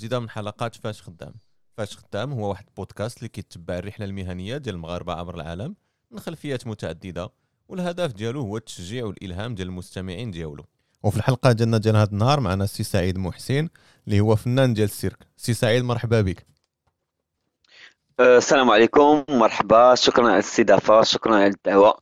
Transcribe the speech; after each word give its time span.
جديدة 0.00 0.20
من 0.20 0.30
حلقات 0.30 0.74
فاش 0.74 1.02
خدام. 1.02 1.34
فاش 1.76 1.96
خدام 1.96 2.32
هو 2.32 2.48
واحد 2.48 2.64
البودكاست 2.68 3.18
اللي 3.18 3.28
كيتبع 3.28 3.78
الرحلة 3.78 4.06
المهنية 4.06 4.56
ديال 4.56 4.74
المغاربه 4.74 5.12
عبر 5.12 5.34
العالم 5.34 5.74
من 6.10 6.20
خلفيات 6.20 6.66
متعددة 6.66 7.30
والهدف 7.68 8.12
ديالو 8.12 8.40
هو 8.40 8.56
التشجيع 8.56 9.04
والإلهام 9.04 9.54
ديال 9.54 9.68
المستمعين 9.68 10.30
ديالو. 10.30 10.64
وفي 11.02 11.16
الحلقة 11.16 11.52
ديالنا 11.52 11.78
ديال 11.78 11.96
هذا 11.96 12.10
النهار 12.10 12.40
معنا 12.40 12.64
السي 12.64 12.82
سعيد 12.82 13.18
محسن 13.18 13.68
اللي 14.06 14.20
هو 14.20 14.36
فنان 14.36 14.74
ديال 14.74 14.84
السيرك. 14.84 15.26
سي 15.36 15.54
سعيد 15.54 15.84
مرحبا 15.84 16.20
بك. 16.20 16.46
أه، 18.20 18.38
السلام 18.38 18.70
عليكم. 18.70 19.24
مرحبا. 19.28 19.94
شكرا 19.94 20.24
على 20.24 20.34
الاستضافة. 20.34 21.02
شكرا 21.02 21.34
على 21.34 21.46
الدعوة. 21.46 21.98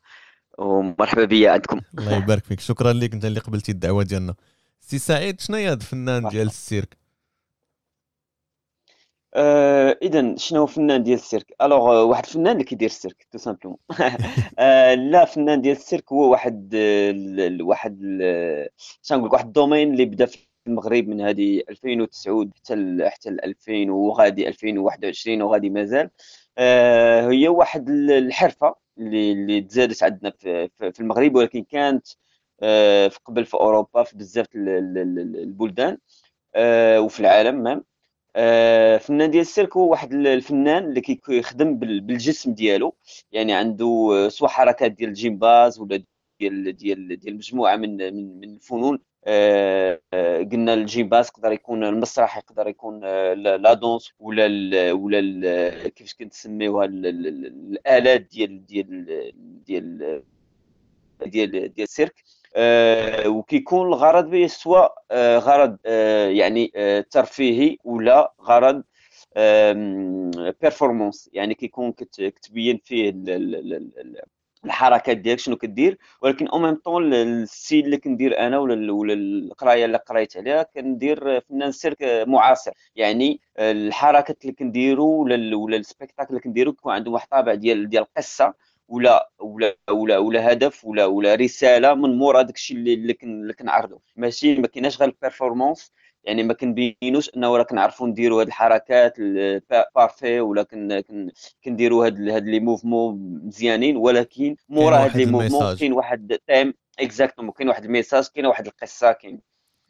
ومرحبا 0.58 1.24
بيا 1.24 1.50
عندكم. 1.50 1.80
الله 1.98 2.16
يبارك 2.16 2.44
فيك. 2.44 2.60
شكرا 2.60 2.92
لك 2.92 3.12
أنت 3.14 3.24
اللي 3.24 3.40
قبلتي 3.40 3.72
الدعوة 3.72 4.02
ديالنا. 4.02 4.34
سي 4.80 4.98
سعيد 4.98 5.40
شنو 5.40 5.56
هي 5.56 5.68
هذا 5.68 5.74
الفنان 5.74 6.28
ديال 6.28 6.46
السيرك؟ 6.46 6.97
آه 9.34 9.98
اذا 10.02 10.36
شنو 10.36 10.66
فنان 10.66 11.02
ديال 11.02 11.18
السيرك؟ 11.18 11.54
alors 11.62 11.92
آه، 11.92 12.04
واحد 12.04 12.24
الفنان 12.24 12.52
اللي 12.52 12.64
كيدير 12.64 12.86
السيرك 12.88 13.26
tout 13.30 13.38
simplement. 13.38 13.78
آه 14.58 14.94
لا 14.94 15.24
فنان 15.24 15.60
ديال 15.60 15.76
السيرك 15.76 16.12
هو 16.12 16.30
واحد 16.30 16.70
ال 16.74 17.62
واحد 17.62 17.98
شنو 19.02 19.18
نقول 19.18 19.32
واحد 19.32 19.46
ال 19.46 19.52
domaine 19.52 19.92
اللي 19.92 20.04
بدا 20.04 20.26
في 20.26 20.48
المغرب 20.66 21.08
من 21.08 21.20
هذه 21.20 21.62
2009 21.70 22.50
حتى 22.56 23.08
حتى 23.10 23.28
2000 23.28 23.90
وغادي 23.90 24.48
2021 24.48 25.42
وغادي 25.42 25.70
مازال 25.70 26.10
آه 26.58 27.30
هي 27.30 27.48
واحد 27.48 27.90
الحرفة 27.90 28.74
اللي 28.98 29.32
اللي 29.32 29.60
تزادت 29.60 30.02
عندنا 30.02 30.30
في, 30.30 30.68
في 30.92 31.00
المغرب 31.00 31.34
ولكن 31.34 31.64
كانت 31.64 32.06
آه 32.62 33.10
قبل 33.24 33.44
في 33.46 33.54
أوروبا 33.54 34.02
في 34.04 34.16
بزاف 34.16 34.46
البلدان 34.56 35.98
آه 36.54 37.00
وفي 37.00 37.20
العالم 37.20 37.62
même. 37.62 37.78
آه، 37.78 37.87
فنان 38.98 39.30
ديال 39.30 39.40
السيرك 39.42 39.76
هو 39.76 39.90
واحد 39.90 40.12
الفنان 40.12 40.84
اللي 40.84 41.00
كيخدم 41.00 41.78
بالجسم 41.78 42.54
ديالو. 42.54 42.94
يعني 43.32 43.54
عنده 43.54 44.10
آه، 44.12 44.28
سواء 44.28 44.50
حركات 44.50 44.92
ديال 44.92 45.08
الجيمباز 45.08 45.80
ولا 45.80 46.02
ديال 46.40 46.76
ديال 46.76 47.18
ديال 47.20 47.36
مجموعة 47.36 47.76
من 47.76 47.96
من 47.96 48.40
من 48.40 48.54
الفنون. 48.54 48.98
آه، 49.24 50.00
قلنا 50.52 50.74
الجيمباز 50.74 51.26
يقدر 51.28 51.52
يكون 51.52 51.84
المسرح 51.84 52.36
يقدر 52.38 52.68
يكون 52.68 53.00
la 53.34 53.74
danse 53.74 54.12
ولا 54.20 54.46
ال 54.46 54.92
ولا 54.92 55.88
كيفاش 55.88 56.14
كنسميوها 56.14 56.84
الآلات 56.84 58.20
ديال 58.20 58.66
ديال 58.66 59.04
ديال 59.66 60.22
ديال 61.26 61.50
ديال 61.50 61.72
السيرك. 61.78 62.14
آه، 62.18 62.37
وكيكون 63.26 63.86
الغرض 63.88 64.30
به 64.30 64.46
سواء 64.46 64.94
آه، 65.10 65.38
غرض 65.38 65.78
آه، 65.86 66.28
يعني 66.28 66.72
ترفيهي 67.10 67.76
ولا 67.84 68.32
غرض 68.42 68.82
performance 70.62 71.30
يعني 71.32 71.54
كيكون 71.54 71.92
كتبين 71.92 72.80
فيه 72.84 73.12
الحركات 74.64 75.16
ديالك 75.16 75.38
شنو 75.38 75.56
كدير 75.56 75.98
ولكن 76.22 76.48
en 76.48 76.58
même 76.58 76.74
temps 76.74 77.14
celle 77.14 77.84
اللي 77.84 77.96
كندير 77.96 78.38
أنا 78.38 78.58
ولا 78.58 78.92
ولا 78.92 79.12
القراية 79.14 79.84
اللي 79.84 79.98
قريت 79.98 80.36
عليها 80.36 80.62
كندير 80.62 81.40
فنان 81.40 81.72
سيرك 81.72 82.24
معاصر. 82.28 82.72
يعني 82.96 83.40
الحركات 83.58 84.42
اللي 84.42 84.52
كنديرو 84.52 85.22
ولا 85.22 85.56
ولا 85.56 85.76
ال 85.76 85.82
spectacle 85.82 86.30
اللي 86.30 86.40
كنديرو 86.40 86.72
كيكون 86.72 86.92
عنده 86.92 87.10
واحد 87.10 87.24
الطابع 87.24 87.54
ديال 87.54 87.88
ديال 87.88 88.02
القصة. 88.02 88.54
ولا 88.88 89.30
ولا 89.40 89.76
ولا 89.90 90.18
ولا 90.18 90.52
هدف 90.52 90.84
ولا 90.84 91.04
ولا 91.04 91.34
رسالة 91.34 91.94
من 91.94 92.18
مورا 92.18 92.42
داكشي 92.42 92.74
اللي 92.74 93.16
اللي 93.22 93.52
كنعرضو. 93.52 94.02
ماشي 94.16 94.54
ما 94.54 94.66
كايناش 94.66 94.98
غير 95.00 95.08
ال 95.08 95.15
performance 95.15 95.92
يعني 96.24 96.42
ما 96.42 96.54
كنبينوش 96.54 97.30
انه 97.36 97.56
راه 97.56 97.62
كنعرفوا 97.62 98.06
نديروا 98.06 98.40
هاد 98.40 98.46
الحركات 98.46 99.14
parfait 99.94 100.40
ولا 100.40 100.66
كنديروا 101.64 102.06
هاد 102.06 102.28
هاد 102.28 102.44
les 102.44 102.60
mouvements 102.60 103.40
مزيانين 103.44 103.96
ولكن 103.96 104.56
مورا 104.68 104.96
هاد 104.96 105.16
les 105.16 105.26
mouvements 105.26 105.76
كاين 105.76 105.92
واحد 105.92 106.38
thème 106.46 106.74
exactement 107.00 107.52
كاين 107.52 107.68
واحد 107.68 107.84
ال 107.84 107.90
message 107.90 108.28
كاين 108.34 108.46
واحد 108.46 108.66
القصة 108.66 109.12
كاين 109.12 109.40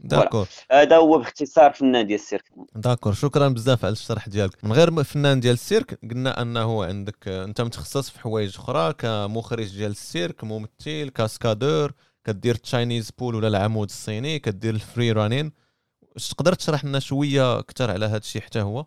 d'accord 0.01 0.49
هذا 0.71 0.97
هو 0.97 1.19
باختصار 1.19 1.73
فنان 1.73 2.07
ديال 2.07 2.21
السيرك 2.21 2.45
d'accord 2.75 3.13
شكرا 3.13 3.49
بزاف 3.49 3.85
على 3.85 3.93
الشرح 3.93 4.29
ديالك 4.29 4.65
من 4.65 4.73
غير 4.73 5.05
فنان 5.05 5.41
ديال 5.41 5.55
السيرك 5.55 5.99
قلنا 6.11 6.43
انه 6.43 6.85
عندك 6.85 7.29
انت 7.29 7.61
متخصص 7.61 8.11
في 8.11 8.21
حوايج 8.21 8.57
أخرى 8.57 8.93
كمخرج 8.93 9.77
ديال 9.77 9.91
السيرك 9.91 10.45
ممثل 10.45 11.09
cascadeur 11.15 11.93
كدير 12.25 12.55
Chinese 12.55 13.11
pole 13.19 13.35
ولا 13.35 13.49
العمود 13.49 13.89
الصيني 13.89 14.39
كدير 14.39 14.75
ال 14.75 14.82
free 14.82 15.13
running 15.13 15.53
تقدر 16.31 16.55
تشرح 16.55 16.85
لنا 16.85 16.99
شوية 16.99 17.59
أكثر 17.59 17.91
على 17.91 18.07
هذا 18.07 18.17
الشيء 18.17 18.43
حتى 18.43 18.61
هو 18.61 18.87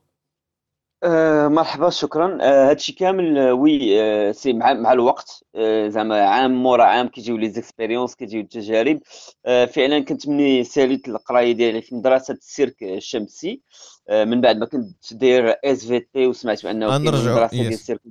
آه 1.04 1.48
مرحبا 1.48 1.90
شكرا. 1.90 2.38
آه 2.42 2.70
هادشي 2.70 2.94
كامل 2.94 3.38
آه 3.38 3.54
oui 3.54 4.02
آه 4.02 4.32
c'est 4.32 4.54
مع, 4.54 4.74
مع 4.74 4.92
الوقت. 4.92 5.44
آه 5.56 5.88
زعما 5.88 6.22
عام 6.22 6.64
مورا 6.64 6.84
عام 6.84 7.08
كيجيو 7.08 7.38
les 7.38 7.50
expériences 7.50 8.16
كيجيو 8.16 8.42
التجارب. 8.42 9.00
آه 9.46 9.66
فعلا 9.66 10.00
كنت 10.00 10.28
مني 10.28 10.64
ساليت 10.64 11.08
القراية 11.08 11.52
ديالي 11.52 11.82
في 11.82 11.96
مدرسة 11.96 12.34
السيرك 12.34 12.84
الشمسي. 12.84 13.62
آه 14.10 14.24
من 14.24 14.42
بعد 14.42 14.58
ما 14.58 14.66
كنت 14.66 15.14
داير 15.14 15.56
SVT 15.66 16.28
وسمعت 16.28 16.64
بأنه 16.64 16.98
مدرسة 16.98 17.48
ديال 17.48 17.68
السيرك 17.74 18.02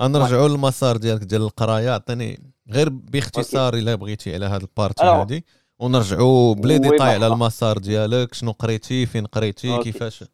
نرجعوا 0.00 0.48
للمسار 0.48 0.96
ديالك 0.96 1.22
ديال 1.22 1.42
القراية. 1.42 1.90
عطيني 1.90 2.52
غير 2.70 2.88
باختصار 2.88 3.74
إلا 3.74 3.94
بغيتي 3.94 4.34
على 4.34 4.46
هذا 4.46 4.62
ال 4.62 4.68
partie 4.68 5.04
هذه 5.04 5.42
ونرجعوا 5.78 6.54
ب 6.54 6.60
les 6.60 6.78
détails 6.78 7.14
على 7.14 7.26
المسار 7.26 7.78
ديالك 7.78 8.34
شنو 8.34 8.52
قريتي 8.52 9.06
فين 9.06 9.26
قريتي 9.26 9.78
كيفاش؟ 9.78 10.24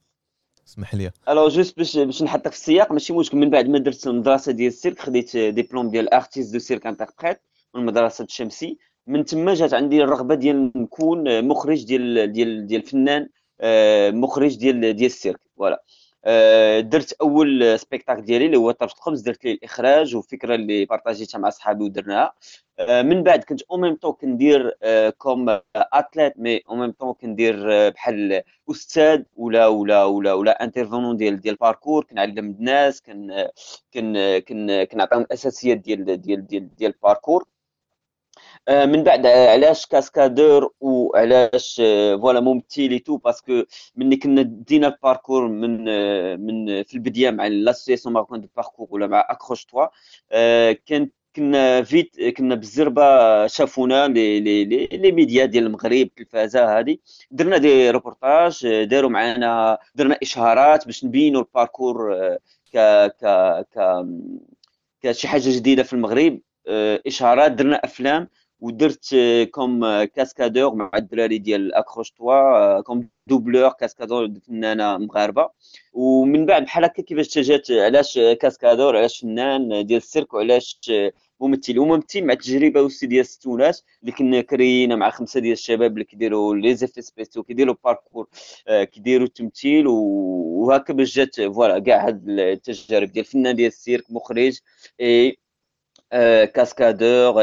اسمح 0.68 0.94
لي. 0.94 1.10
alors 1.28 1.48
juste 1.48 1.76
باش 1.76 1.96
باش 1.96 2.22
نحطك 2.22 2.50
في 2.52 2.56
السياق 2.56 2.92
ماشي 2.92 3.12
مشكل. 3.12 3.36
من 3.36 3.50
بعد 3.50 3.68
ما 3.68 3.78
درت 3.78 4.06
المدرسة 4.06 4.52
ديال 4.52 4.68
السيرك 4.68 4.98
خديت 4.98 5.36
ديبلوم 5.36 5.90
ديال 5.90 6.14
artiste 6.14 6.52
de 6.52 6.58
cirque 6.58 6.86
interprète 6.86 7.40
من 7.74 7.86
مدرسة 7.86 8.24
الشمسي 8.24 8.78
من 9.06 9.24
تما 9.24 9.54
جات 9.54 9.74
عندي 9.74 10.02
الرغبة 10.02 10.34
ديال 10.34 10.72
نكون 10.76 11.44
مخرج 11.44 11.84
ديال 11.84 12.32
ديال 12.32 12.66
ديال 12.66 12.82
فنان 12.82 13.28
آه، 13.60 14.10
مخرج 14.10 14.56
ديال 14.56 14.80
ديال 14.80 15.06
السيرك. 15.06 15.40
voilà. 15.56 15.82
درت 16.80 17.12
أول 17.12 17.78
spectacle 17.78 18.22
ديالي 18.24 18.46
اللي 18.46 18.56
هو 18.56 18.70
طرف 18.70 18.92
الخبز 18.92 19.20
درت 19.20 19.44
ليه 19.44 19.52
الإخراج 19.54 20.16
وفكرة 20.16 20.54
اللي 20.54 20.84
partagيتها 20.84 21.38
مع 21.38 21.50
صحابي 21.50 21.84
ودرناها. 21.84 22.32
آه، 22.78 23.02
من 23.02 23.22
بعد 23.22 23.44
كنت 23.44 23.62
au 23.62 23.76
même 23.76 23.94
temps 23.96 24.12
كندير 24.12 24.74
comme 25.18 25.58
athlète 25.76 26.38
mais 26.38 26.62
au 26.68 26.74
même 26.76 26.90
temps 26.92 27.14
كندير 27.14 27.72
آه، 27.72 27.88
بحال 27.88 28.42
أستاذ 28.70 29.22
ولا 29.36 29.66
ولا 29.66 30.04
ولا 30.04 30.32
ولا 30.32 30.64
intervenant 30.64 31.16
ديال 31.16 31.40
ديال 31.40 31.54
الباركور 31.54 32.04
كنعلم 32.04 32.50
الناس 32.50 33.02
كن 33.02 33.46
كن 33.94 34.38
كن 34.38 34.84
كنعطيهم 34.84 35.20
الأساسيات 35.22 35.78
ديال 35.78 36.04
ديال 36.20 36.46
ديال 36.46 36.76
ديال 36.76 36.92
الباركور 36.94 37.42
آه، 37.42 37.57
من 38.68 39.02
بعد 39.04 39.26
علاش 39.26 39.86
cascadeur 39.86 40.72
وعلاش 40.80 41.76
voilà 42.20 42.40
ممثل 42.40 42.98
tout 42.98 43.16
parce 43.16 43.45
que 43.45 43.62
ملي 43.96 44.16
كنا 44.16 44.42
دينا 44.42 44.86
الباركور 44.88 45.48
من 45.48 45.84
من 46.46 46.82
في 46.82 46.94
البداية 46.94 47.30
مع 47.30 47.46
l'association 47.46 48.12
marocaine 48.14 48.40
de 48.40 48.48
parkour 48.56 48.88
ولا 48.90 49.06
مع 49.06 49.26
اكروش 49.30 49.64
توا 49.64 49.86
كانت 50.72 51.12
كنا 51.36 51.82
vite 51.82 52.20
كنا 52.36 52.54
بالزربه 52.54 53.02
شافونا 53.46 54.08
لي 54.08 54.40
لي 54.40 54.64
لي, 54.64 54.86
لي 54.86 55.12
ميديا 55.12 55.44
ديال 55.44 55.66
المغرب 55.66 55.92
التلفازة 55.92 56.78
هذه 56.78 56.98
درنا 57.30 57.58
des 57.58 57.90
reportages 57.90 58.66
داروا 58.84 59.10
معنا 59.10 59.78
درنا 59.94 60.18
إشهارات 60.22 60.86
باش 60.86 61.04
نبينوا 61.04 61.40
الباركور 61.40 62.14
ك 62.74 62.78
ك 63.20 63.24
ك 63.74 64.06
كشي 65.02 65.28
حاجة 65.28 65.42
جديدة 65.56 65.82
في 65.82 65.92
المغرب 65.92 66.40
إشهارات 67.06 67.52
درنا 67.52 67.76
أفلام. 67.76 68.28
ودرت 68.60 69.16
comme 69.50 70.04
cascadeur 70.04 70.74
مع 70.74 70.90
الدراري 70.94 71.38
ديال 71.38 71.74
أكروش 71.74 72.10
توا 72.10 72.80
comme 72.80 73.08
doubleur 73.26 73.68
cascadeur 73.68 74.30
فنانه 74.46 74.98
مغاربة. 74.98 75.50
ومن 75.92 76.46
بعد 76.46 76.64
بحال 76.64 76.84
هكا 76.84 77.02
كيفاش 77.02 77.28
تجات 77.28 77.70
علاش 77.70 78.18
cascadeur 78.18 78.96
علاش 78.96 79.20
فنان 79.20 79.86
ديال 79.86 79.96
ال 79.96 80.02
cirque 80.02 80.34
وعلاش 80.34 80.80
ممثل. 81.40 81.78
وممثل 81.78 82.24
مع 82.24 82.34
تجربه 82.34 82.82
وسي 82.82 83.06
ديال 83.06 83.20
الستونات 83.20 83.80
اللي 84.00 84.12
كنا 84.12 84.40
كرينا 84.40 84.96
مع 84.96 85.10
خمسة 85.10 85.40
ديال 85.40 85.52
الشباب 85.52 85.92
اللي 85.92 86.04
كيديروا 86.04 86.54
les 86.54 86.74
effets 86.74 87.02
spéciaux 87.02 87.42
كيديروا 87.42 87.74
باركور 87.84 88.28
كيديروا 88.66 89.26
التمثيل. 89.26 89.86
وهكا 89.86 90.92
باش 90.92 91.14
جات 91.16 91.40
voilà 91.40 91.78
كاع 91.78 92.06
هاد 92.06 92.28
التجارب 92.28 93.12
ديال 93.12 93.24
الفنان 93.26 93.56
ديال 93.56 93.68
ال 93.68 93.73
cirque 93.73 94.04
مخرج. 94.10 94.58
et 96.12 96.46
cascadeur 96.46 97.42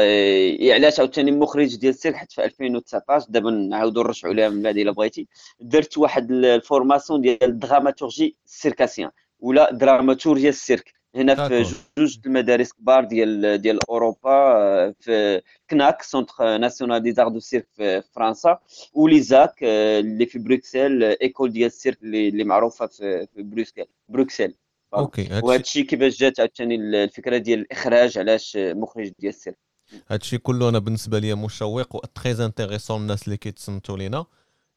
علاش 0.72 1.00
عاوتاني 1.00 1.30
مخرج 1.30 1.76
ديال 1.76 1.94
ال 1.94 1.97
cirque 1.97 2.14
حتى 2.14 2.34
في 2.34 2.44
2019 2.44 3.26
دابا 3.28 3.50
نعاودو 3.50 4.02
نرجعوا 4.02 4.34
لها 4.34 4.48
من 4.48 4.62
بعد 4.62 4.76
إلا 4.78 4.90
بغيتي. 4.90 5.28
درت 5.60 5.98
واحد 5.98 6.30
ال 6.30 6.39
formation 6.39 7.20
ديال 7.20 7.44
ال 7.44 7.52
dramaturgie 7.52 8.36
circassienne 8.44 9.10
ولا 9.40 9.72
دراماتورجيا 9.72 10.48
ال 10.48 10.54
cirque. 10.54 10.96
هنا 11.14 11.48
في 11.48 11.64
جوج 11.98 12.18
المدارس 12.26 12.72
كبار 12.72 13.04
ديال 13.04 13.58
ديال 13.62 13.78
أوروبا 13.90 14.92
في 15.00 15.42
كناك 15.70 16.02
centre 16.02 16.56
national 16.56 17.02
des 17.02 17.12
arts 17.12 17.28
du 17.28 17.38
cirque 17.40 17.66
في 17.76 18.02
فرنسا 18.14 18.58
و 18.94 19.03
l'ESAC 19.03 19.54
اللي 19.62 20.26
في 20.26 20.38
بروكسل 20.38 21.02
école 21.02 21.52
ديال 21.52 21.66
ال 21.66 21.71
cirque 21.71 22.02
اللي 22.02 22.44
معروفة 22.44 22.86
في 22.86 23.26
بروكسل 23.36 23.84
بروكسل 24.08 24.54
OK 24.96 25.40
وهذا 25.42 25.60
الشيء 25.60 25.84
كيفاش 25.84 26.18
جات 26.18 26.40
عاوتاني 26.40 26.74
الفكرة 26.74 27.36
ديال 27.36 27.58
الإخراج 27.58 28.18
علاش 28.18 28.56
مخرج 28.56 29.12
ديال 29.18 29.32
ال 29.34 29.37
cirque 29.37 29.58
هادشي 30.08 30.38
كله 30.38 30.68
أنا 30.68 30.78
بالنسبة 30.78 31.18
لي 31.18 31.34
مشوق 31.34 31.96
و 31.96 32.00
très 32.14 32.44
intéressant 32.44 33.00
الناس 33.00 33.24
اللي 33.24 33.36
كيتصنتوا 33.36 33.96
لينا. 33.98 34.26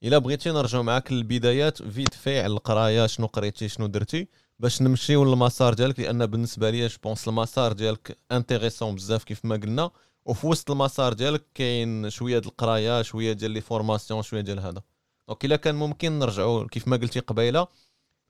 إلا 0.03 0.17
بغيتي 0.17 0.49
نرجعوا 0.49 0.83
معاك 0.83 1.11
للبدايات 1.11 1.81
vite 1.81 2.13
fait 2.13 2.39
على 2.39 2.53
القراية 2.53 3.07
شنو 3.07 3.27
قريتي 3.27 3.67
شنو 3.67 3.87
درتي؟ 3.87 4.27
باش 4.59 4.81
نمشيو 4.81 5.25
للمسار 5.25 5.73
ديالك 5.73 5.99
لأن 5.99 6.25
بالنسبة 6.25 6.69
لي 6.69 6.87
je 6.87 6.99
pense 6.99 7.27
المسار 7.27 7.73
ديالك 7.73 8.17
intéressant 8.31 8.95
بزاف 8.95 9.23
كيف 9.23 9.45
ما 9.45 9.55
قلنا. 9.55 9.91
وفي 10.25 10.47
وسط 10.47 10.71
المسار 10.71 11.13
ديالك 11.13 11.43
كاين 11.53 12.09
شوية 12.09 12.39
ديال 12.39 12.51
القراية 12.51 13.01
شوية 13.01 13.33
ديال 13.33 13.51
les 13.51 13.61
formations 13.61 14.21
شوية 14.21 14.41
ديال 14.41 14.59
هذا. 14.59 14.81
donc 15.27 15.45
إلا 15.45 15.55
كان 15.55 15.75
ممكن 15.75 16.19
نرجعوا 16.19 16.67
كيف 16.67 16.87
ما 16.87 16.97
قلتي 16.97 17.19
قبيلة. 17.19 17.67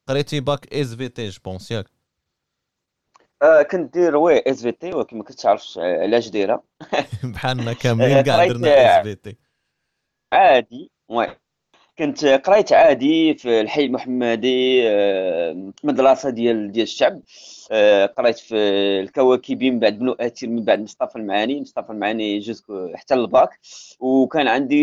قريتي 0.10 0.40
bac 0.40 0.74
SVT 0.74 1.30
je 1.30 1.42
pense 1.42 1.72
ياك 1.72 1.86
آه 3.42 3.62
كنت 3.62 3.94
دير 3.94 4.18
oui 4.18 4.40
SVT 4.48 4.94
ولكن 4.94 5.18
ما 5.18 5.24
كنتش 5.24 5.46
عارف 5.46 5.78
علاش 5.78 6.28
دايره 6.28 6.64
بحالنا 7.34 7.74
كاملين 7.74 8.22
كاع 8.22 8.48
درنا 8.48 9.02
SVT 9.02 9.38
عادي 10.34 10.92
oui. 11.10 11.39
كنت 12.00 12.26
قريت 12.26 12.74
عادي 12.74 13.34
في 13.34 13.62
الحي 13.62 13.86
المحمدي 13.86 14.90
آه، 14.90 15.72
مدرسة 15.84 16.30
ديال 16.30 16.72
ديال 16.72 16.84
الشعب. 16.84 17.22
آه، 17.72 18.06
قريت 18.06 18.40
في 18.40 18.56
الكواكبي 19.00 19.72
من 19.72 19.80
بعد 19.80 20.00
ابن 20.00 20.14
الأثير 20.14 20.50
من 20.50 20.64
بعد 20.64 20.80
مصطفى 20.80 21.16
المعاني. 21.16 21.62
مصطفى 21.62 21.90
المعاني 21.90 22.40
جزء 22.40 22.64
حتى 22.96 23.14
الباك 23.14 23.50
وكان 24.00 24.48
عندي 24.48 24.76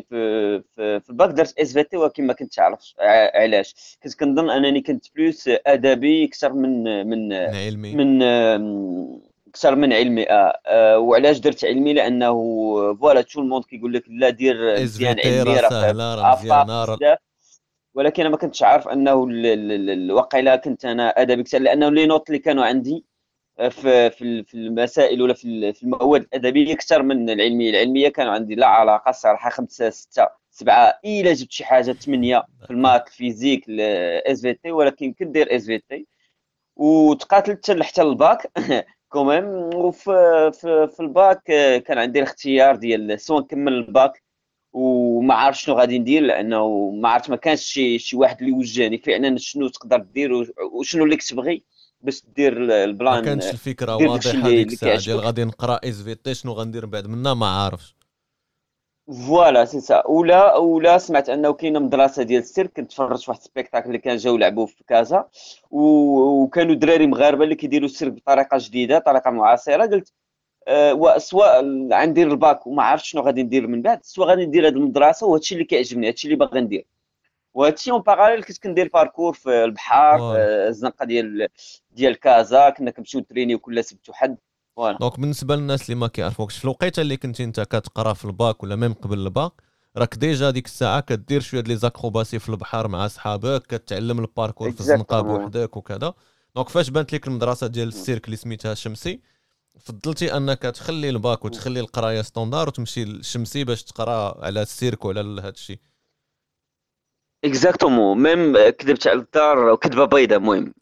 في 0.00 0.62
في, 0.76 1.00
في 1.00 1.10
الباك 1.10 1.30
درت 1.30 1.58
SVT 1.58 1.96
ولكن 1.96 2.26
ما 2.26 2.32
كنتش 2.32 2.58
عارف 2.58 2.94
علاش. 3.34 3.98
كنت 4.02 4.14
كنظن 4.14 4.50
أنني 4.50 4.80
كنت 4.80 5.06
plus 5.16 5.50
أدبي 5.66 6.24
أكثر 6.24 6.52
من 6.52 7.06
من 7.06 7.32
علمي. 7.32 7.94
من 7.94 8.22
أكثر 9.54 9.76
من 9.76 9.92
علمي 9.92 10.30
آه. 10.30 10.60
آه 10.66 10.98
وعلاش 10.98 11.38
درت 11.38 11.64
علمي؟ 11.64 11.92
لأنه 11.92 12.32
voilà 12.94 13.20
tout 13.22 13.40
le 13.40 13.47
monde 13.47 13.64
كيقول 13.64 13.94
لك 13.94 14.04
لا 14.08 14.30
دير 14.30 14.82
مزيان 14.82 15.20
علمي 15.24 15.60
راه 15.60 15.68
ولكن 17.94 18.22
أنا 18.22 18.30
ما 18.30 18.36
كنتش 18.36 18.62
عارف 18.62 18.88
أنه 18.88 19.26
الواقع 19.30 20.56
كنت 20.56 20.84
أنا 20.84 21.08
أدبي 21.08 21.40
أكثر 21.42 21.58
لأنه 21.58 21.88
les 21.88 22.06
notes 22.06 22.28
اللي 22.28 22.38
كانوا 22.38 22.64
عندي 22.64 23.04
آه، 23.58 23.68
في 23.68 24.10
في 24.10 24.54
المسائل 24.54 25.22
ولا 25.22 25.34
في 25.34 25.82
المواد 25.82 26.22
الأدبية 26.22 26.74
أكثر 26.74 27.02
من 27.02 27.30
العلمية. 27.30 27.70
العلمية 27.70 28.08
كانوا 28.08 28.32
عندي 28.32 28.54
لا 28.54 28.66
علاقة 28.66 29.12
صراحة 29.12 29.50
خمسة 29.50 29.90
ستة 29.90 30.28
سبعة 30.50 31.00
إلا 31.04 31.32
جبت 31.32 31.52
شي 31.52 31.64
حاجة 31.64 31.92
ثمانية 31.92 32.44
في 32.64 32.70
ال 32.70 32.76
maths 32.76 33.08
ال 33.08 33.15
physique 33.15 33.68
ال 33.68 34.40
SVT 34.40 34.70
ولكن 34.70 35.12
كنت 35.12 35.28
دير 35.28 35.56
SVT 35.56 36.06
وتقاتلت 36.76 37.82
حتى 37.82 38.02
ال 38.02 38.14
bac 38.14 38.52
quand 39.14 39.31
même 39.31 39.44
وفي 39.74 40.50
في, 40.60 40.88
في 40.96 41.00
الباك 41.00 41.42
كان 41.86 41.98
عندي 41.98 42.18
الاختيار 42.18 42.76
ديال 42.76 43.20
سواء 43.20 43.42
نكمل 43.42 43.72
الباك 43.72 44.22
وما 44.72 45.34
عارف 45.34 45.60
شنو 45.60 45.74
غادي 45.74 45.98
ندير 45.98 46.22
لأنه 46.22 46.90
ما 46.90 47.08
عرفت 47.08 47.30
ما 47.30 47.36
كانش 47.36 47.62
شي 47.62 47.98
شي 47.98 48.16
واحد 48.16 48.40
اللي 48.40 48.52
وجهني 48.52 48.98
فعلا 48.98 49.36
شنو 49.38 49.68
تقدر 49.68 49.98
دير 49.98 50.52
وشنو 50.72 51.04
اللي 51.04 51.16
كتبغي 51.16 51.64
باش 52.00 52.22
دير 52.36 52.84
ال 52.84 52.89
plan. 52.89 53.14
ما 53.14 53.20
كانش 53.20 53.44
الفكرة 53.44 53.96
واضحة 53.96 54.48
ديك 54.48 54.72
الساعة 54.72 55.04
ديال 55.04 55.20
غادي 55.20 55.44
نقرأ 55.44 55.80
SVT 55.84 56.34
شنو 56.34 56.52
غندير 56.52 56.86
بعد؟ 56.86 57.06
منها 57.06 57.34
ما 57.34 57.46
عارفش. 57.46 57.94
voilà 59.08 59.64
c'est 59.64 59.80
ça 59.80 60.06
ولا 60.06 60.56
ولا 60.56 60.98
سمعت 60.98 61.28
انه 61.28 61.52
كاينة 61.52 61.78
مدرسه 61.78 62.22
ديال 62.22 62.42
ال 62.42 62.46
cirque 62.46 62.72
كنت 62.72 62.90
تفرجت 62.90 63.22
في 63.22 63.30
واحد 63.30 63.40
ال 63.40 63.45
spectacle 63.45 63.86
اللي 63.86 63.98
كان 63.98 64.16
جاو 64.16 64.36
لعبوه 64.36 64.66
في 64.66 64.84
كازا 64.88 65.28
وكانوا 65.70 66.74
دراري 66.74 67.06
مغاربه 67.06 67.44
اللي 67.44 67.54
كيديروا 67.54 67.86
ال 67.88 67.91
cirque 67.91 68.12
بطريقه 68.12 68.56
جديده 68.60 68.98
طريقه 68.98 69.30
معاصره 69.30 69.86
قلت 69.86 70.12
أه 70.68 71.18
سواء 71.18 71.60
غندير 71.92 72.30
الباك 72.30 72.66
وما 72.66 72.82
عرفتش 72.82 73.08
شنو 73.10 73.22
غادي 73.22 73.42
ندير 73.42 73.66
من 73.66 73.82
بعد 73.82 74.04
سواء 74.04 74.28
غادي 74.28 74.46
ندير 74.46 74.66
هذه 74.68 74.72
المدرسة 74.72 75.26
وهذا 75.26 75.40
الشيء 75.40 75.56
اللي 75.58 75.66
كيعجبني 75.66 76.06
هذا 76.06 76.14
الشيء 76.14 76.32
اللي 76.32 76.46
باغي 76.46 76.60
ندير 76.60 76.86
وهذا 77.54 77.74
الشيء 77.74 77.92
en 77.92 78.02
parallèle 78.02 78.44
كنت 78.44 78.58
كندير 78.62 78.90
باركور 78.94 79.32
في 79.34 79.64
البحر 79.64 80.18
الزنقه 80.68 81.04
ديال 81.06 81.48
ديال 81.90 82.20
كازا 82.20 82.70
كنا 82.70 82.90
كنمشيو 82.90 83.20
نtraîنيو 83.20 83.58
كل 83.58 83.84
سبت 83.84 84.08
وحد 84.08 84.36
donc 84.78 85.20
بالنسبة 85.20 85.56
للناس 85.56 85.82
اللي 85.82 85.94
ما 86.00 86.06
كيعرفوكش 86.06 86.58
في 86.58 86.64
الوقيتة 86.64 87.00
اللي 87.00 87.16
كنتي 87.16 87.44
انت 87.44 87.60
كتقرا 87.60 88.12
في 88.12 88.24
الباك 88.24 88.62
ولا 88.62 88.76
même 88.76 88.92
قبل 88.92 89.18
الباك 89.18 89.52
راك 89.96 90.14
déjà 90.14 90.50
ديك 90.50 90.66
الساعة 90.66 91.00
كدير 91.00 91.40
شوية 91.40 91.60
ديال 91.60 91.74
les 91.74 91.76
acrobaties 91.80 92.38
في 92.38 92.48
البحر 92.48 92.88
مع 92.88 93.08
صحابك 93.08 93.66
كتعلم 93.66 94.18
الباركور 94.18 94.70
في 94.72 94.80
الزنقة 94.80 95.20
بوحدك 95.20 95.76
وكذا. 95.76 96.14
donc 96.56 96.68
فاش 96.68 96.90
بانت 96.90 97.12
لك 97.12 97.26
المدرسة 97.26 97.66
ديال 97.66 97.88
ال 97.88 97.93
cirque 97.93 98.24
اللي 98.24 98.36
سميتها 98.36 98.74
شمسي 98.74 99.20
فضلتي 99.80 100.36
أنك 100.36 100.58
تخلي 100.58 101.08
الباك 101.08 101.44
وتخلي 101.44 101.80
القراية 101.80 102.22
standard 102.22 102.68
وتمشي 102.68 103.04
للشمسي 103.04 103.64
باش 103.64 103.82
تقرا 103.82 104.44
على 104.44 104.62
ال 104.62 104.68
cirque 104.68 105.04
وعلى 105.04 105.40
هذا 105.40 105.48
الشيء 105.48 105.78
exactement 107.44 108.22
même 108.22 108.70
كذبت 108.70 109.06
على 109.06 109.18
الدار 109.18 109.58
وكذبة 109.58 110.04
بيضاء 110.04 110.38
المهم 110.38 110.72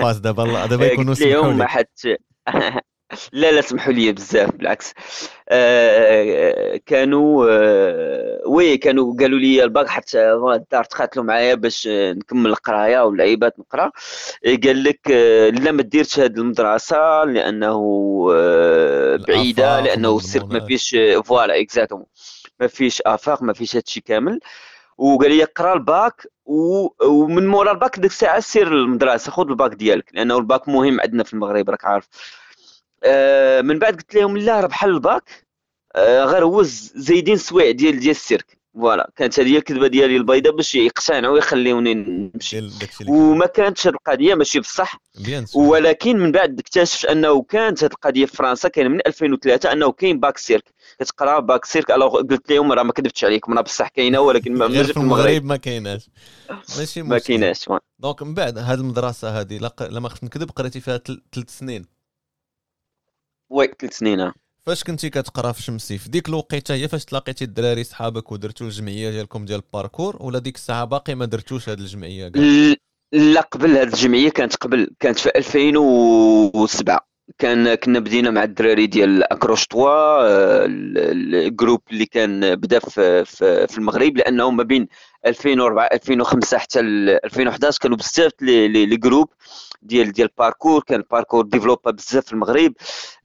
باس 0.00 0.16
دابا 0.18 0.66
دابا 0.66 0.86
يكونوا 0.86 1.14
سمحوا 1.14 1.52
لي. 1.52 1.68
حتى 1.68 2.16
لا 3.32 3.52
لا 3.52 3.60
سمحوا 3.60 3.92
لي 3.92 4.12
بزاف 4.12 4.50
بالعكس. 4.50 4.94
آه 5.48 6.80
كانوا 6.86 7.46
آه 7.50 8.40
oui 8.46 8.76
كانوا 8.76 9.16
قالوا 9.20 9.38
لي 9.38 9.64
الباك 9.64 9.88
حتى 9.88 10.32
الدار 10.32 10.84
تقاتلوا 10.84 11.24
معايا 11.24 11.54
باش 11.54 11.88
نكمل 11.90 12.50
القراية 12.50 13.04
واللعيبات 13.04 13.58
نقرا. 13.58 13.90
قال 14.64 14.84
لك 14.84 15.00
آه 15.10 15.50
لا 15.50 15.72
ما 15.72 15.82
ديرش 15.82 16.20
هذه 16.20 16.36
المدرسة 16.36 17.24
لأنه 17.24 17.78
آه 18.34 19.16
بعيدة 19.16 19.80
لأنه 19.80 20.16
ال 20.16 20.21
cirque 20.21 20.52
ما 20.52 20.60
فيش 20.60 20.96
voilà 21.24 21.60
exactement. 21.60 22.06
ما 22.60 22.66
فيش 22.66 23.02
آفاق 23.06 23.42
ما 23.42 23.52
فيش 23.52 23.76
هادشي 23.76 24.00
كامل. 24.00 24.40
وقال 24.98 25.36
لي 25.36 25.44
قرا 25.44 25.74
الباك 25.74 26.26
ومن 26.44 27.46
مورا 27.46 27.72
الباك 27.72 27.98
ديك 27.98 28.10
الساعة 28.10 28.40
سير 28.40 28.68
المدرسة 28.68 29.30
خذ 29.30 29.48
الباك 29.48 29.74
ديالك 29.74 30.10
لأنه 30.12 30.38
الباك 30.38 30.68
مهم 30.68 31.00
عندنا 31.00 31.24
في 31.24 31.34
المغرب 31.34 31.70
راك 31.70 31.84
عارف. 31.84 32.08
من 33.62 33.78
بعد 33.78 33.94
قلت 33.96 34.14
لهم 34.14 34.36
لا 34.36 34.60
راه 34.60 34.66
بحال 34.66 34.90
الباك. 34.90 35.44
آه، 35.96 36.24
غير 36.24 36.44
هو 36.44 36.62
زايدين 36.94 37.36
سوايع 37.36 37.70
ديال 37.70 38.00
ديال 38.00 38.10
ال 38.10 38.16
cirque. 38.16 38.58
voilà 38.74 39.10
كانت 39.16 39.40
هذه 39.40 39.56
الكذبة 39.56 39.86
ديالي 39.86 40.16
البيضاء 40.16 40.56
باش 40.56 40.74
يقتنعوا 40.74 41.34
ويخليوني 41.34 41.94
نمشي. 41.94 42.70
وما 43.08 43.46
كانتش 43.46 43.86
هذه 43.86 43.94
القضية 43.94 44.34
ماشي 44.34 44.60
بصح. 44.60 45.00
ولكن 45.54 46.18
من 46.18 46.32
بعد 46.32 46.58
اكتشفت 46.58 47.04
أنه 47.04 47.42
كانت 47.42 47.84
هذه 47.84 47.90
القضية 47.92 48.26
في 48.26 48.36
فرنسا 48.36 48.68
كاين 48.68 48.90
من 48.90 49.00
2003 49.06 49.72
أنه 49.72 49.92
كاين 49.92 50.20
bac 50.20 50.38
cirque. 50.38 50.64
كتقرا 51.00 51.40
bac 51.40 51.64
cirque 51.64 51.92
قلت 51.92 52.52
لهم 52.52 52.72
راه 52.72 52.82
ما 52.82 52.92
كذبتش 52.92 53.24
عليكم 53.24 53.54
راه 53.54 53.62
بصح 53.62 53.88
كاينة 53.88 54.20
ولكن 54.20 54.54
ما 54.54 54.68
في 54.82 54.96
المغرب. 54.96 55.44
ما 55.44 55.56
كايناش. 55.56 56.10
ماشي 56.78 57.02
ما 57.02 57.18
كايناش 57.18 57.68
donc 57.98 58.22
من 58.22 58.34
بعد 58.34 58.58
هذه 58.58 58.78
المدرسة 58.78 59.40
هذه 59.40 59.70
لما 59.80 60.08
خفت 60.08 60.24
نكذب 60.24 60.50
قريتي 60.50 60.80
فيها 60.80 61.00
ثلاث 61.32 61.58
سنين. 61.58 61.93
oui 63.50 63.68
ثلاث 63.80 63.98
سنين. 63.98 64.32
فاش 64.66 64.84
كنتي 64.84 65.10
كتقرا 65.10 65.52
في 65.52 65.62
شمسي 65.62 65.98
في 65.98 66.08
ديك 66.08 66.28
الوقيتة 66.28 66.74
هي 66.74 66.88
فاش 66.88 67.04
تلاقيتي 67.04 67.44
الدراري 67.44 67.84
صحابك 67.84 68.32
ودرتوا 68.32 68.66
الجمعية 68.66 69.10
ديالكم 69.10 69.44
ديال 69.44 69.58
الباركور 69.58 70.16
ولا 70.20 70.38
ديك 70.38 70.56
الساعة 70.56 70.84
باقي 70.84 71.14
ما 71.14 71.24
درتوش 71.24 71.68
هذه 71.68 71.78
الجمعية 71.78 72.32
لا 73.12 73.40
قبل 73.40 73.70
هذه 73.70 73.82
الجمعية 73.82 74.28
كانت 74.28 74.56
قبل 74.56 74.90
كانت 75.00 75.18
في 75.18 75.30
2007 75.36 77.08
كان 77.38 77.74
كنا 77.74 77.98
بدينا 77.98 78.30
مع 78.30 78.44
الدراري 78.44 78.86
ديال 78.86 79.32
Accroche-toi 79.32 79.66
ال 79.66 80.66
groupe 80.66 81.80
اللي 81.90 82.06
كان 82.06 82.54
بدا 82.54 82.78
في, 82.78 83.24
في, 83.24 83.66
في 83.66 83.78
المغرب 83.78 84.16
لأنه 84.16 84.50
ما 84.50 84.62
بين 84.62 84.88
2004 85.26 85.84
2005 85.92 86.58
حتى 86.58 86.80
2011 86.80 87.78
كانوا 87.80 87.96
بزاف 87.96 88.32
les 88.40 88.96
groupes 88.96 89.28
ديال 89.82 90.12
ديال 90.12 90.28
الباركور 90.28 90.82
كان 90.82 91.00
الباركور 91.00 91.44
développé 91.44 91.90
بزاف 91.90 92.24
في 92.24 92.32
المغرب. 92.32 92.72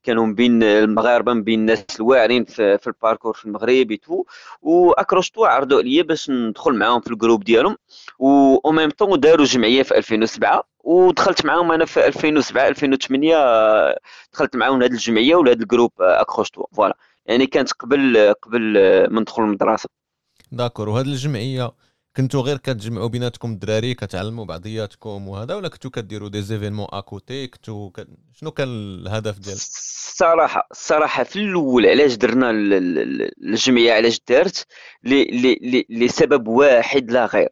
كانوا 0.03 0.25
من 0.25 0.35
بين 0.35 0.63
المغاربة 0.63 1.33
من 1.33 1.43
بين 1.43 1.59
الناس 1.59 1.85
الواعرين 1.99 2.45
في, 2.45 2.77
في 2.77 2.87
الباركور 2.87 3.33
في 3.33 3.45
المغرب 3.45 3.93
Accroche-toi 3.93 5.45
عرضوا 5.45 5.79
عليا 5.79 6.03
باش 6.03 6.29
ندخل 6.29 6.73
معاهم 6.73 7.01
في 7.01 7.11
ال 7.11 7.16
groupe 7.16 7.43
ديالهم. 7.43 7.77
و 8.19 8.71
ميم 8.71 8.89
طون 8.89 9.19
داروا 9.19 9.45
جمعية 9.45 9.83
في 9.83 9.97
2007 9.97 10.63
ودخلت 10.83 11.45
معاهم 11.45 11.71
أنا 11.71 11.85
في 11.85 12.07
2007 12.07 12.67
2008 12.67 13.35
دخلت 14.33 14.55
معاهم 14.55 14.83
هذه 14.83 14.91
الجمعية 14.91 15.35
ولا 15.35 15.51
هذا 15.51 15.61
ال 15.61 15.66
groupe 15.66 15.91
Accroche-toi 15.99 16.65
voilà 16.73 16.97
يعني 17.25 17.47
كانت 17.47 17.71
قبل 17.71 18.33
قبل 18.41 18.73
ما 19.11 19.21
ندخل 19.21 19.43
المدرسة. 19.43 19.89
d'accord 20.51 20.89
وهذه 20.89 21.07
الجمعية 21.07 21.71
كنتو 22.19 22.41
غير 22.41 22.57
كتجمعوا 22.57 23.07
بيناتكم 23.07 23.51
الدراري 23.51 23.93
كتعلموا 23.93 24.45
بعضياتكم 24.45 25.27
وهذا 25.27 25.55
ولا 25.55 25.67
كنتو 25.67 25.89
كديروا 25.89 26.29
des 26.29 26.41
événements 26.41 26.87
à 26.89 27.01
côté 27.01 27.47
كنتو 27.47 27.89
ك... 27.89 28.07
شنو 28.33 28.51
كان 28.51 28.67
الهدف 28.67 29.39
ديال 29.39 29.53
الصراحه 29.53 30.67
الصراحه 30.71 31.23
في 31.23 31.35
الأول 31.35 31.85
علاش 31.85 32.15
درنا 32.15 32.51
الجمعية؟ 32.51 33.93
علاش 33.93 34.21
دارت؟ 34.29 34.67
لسبب 35.89 36.47
واحد 36.47 37.11
لا 37.11 37.25
غير. 37.25 37.49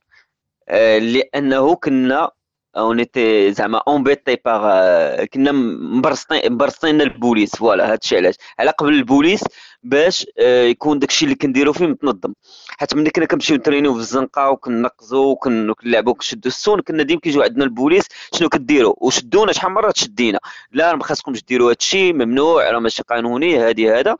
آه، 0.69 0.97
لأنه 0.97 1.75
كنا 1.75 2.31
on 2.77 2.99
était 2.99 3.53
زعما 3.53 3.81
un 3.87 4.01
petit 4.01 4.37
peu 4.45 5.25
كنا 5.25 5.51
مبرسطين 5.51 6.51
مبرسطين 6.53 7.01
البوليس 7.01 7.55
voilà 7.55 7.91
هادشي 7.91 8.17
علاش؟ 8.17 8.35
على 8.59 8.71
قبل 8.71 8.93
البوليس 8.93 9.43
باش 9.83 10.27
آه، 10.39 10.63
يكون 10.63 10.99
داكشي 10.99 11.25
اللي 11.25 11.35
كنديرو 11.35 11.73
فيه 11.73 11.85
متنظم. 11.87 12.33
حيت 12.77 12.95
ملي 12.95 13.09
كنا 13.09 13.25
كنمشيو 13.25 13.57
نترينيو 13.57 13.93
في 13.93 13.99
الزنقة 13.99 14.49
وكنقزو 14.49 15.23
وكنلعبو 15.31 16.13
كنشدو 16.13 16.47
السون 16.49 16.81
كنا 16.81 17.03
ديما 17.03 17.19
كيجيو 17.19 17.41
عندنا 17.43 17.63
البوليس 17.63 18.05
شنو 18.33 18.49
كديروا 18.49 18.93
وشدونا 18.97 19.51
شحال 19.53 19.71
مرة؟ 19.71 19.91
تشدينا. 19.91 20.39
لا 20.71 20.95
ما 20.95 21.03
خاصكمش 21.03 21.43
ديروا 21.43 21.69
هادشي 21.71 22.13
ممنوع 22.13 22.71
راه 22.71 22.79
ماشي 22.79 23.03
قانوني 23.03 23.57
هادي 23.57 23.91
هذا 23.91 24.17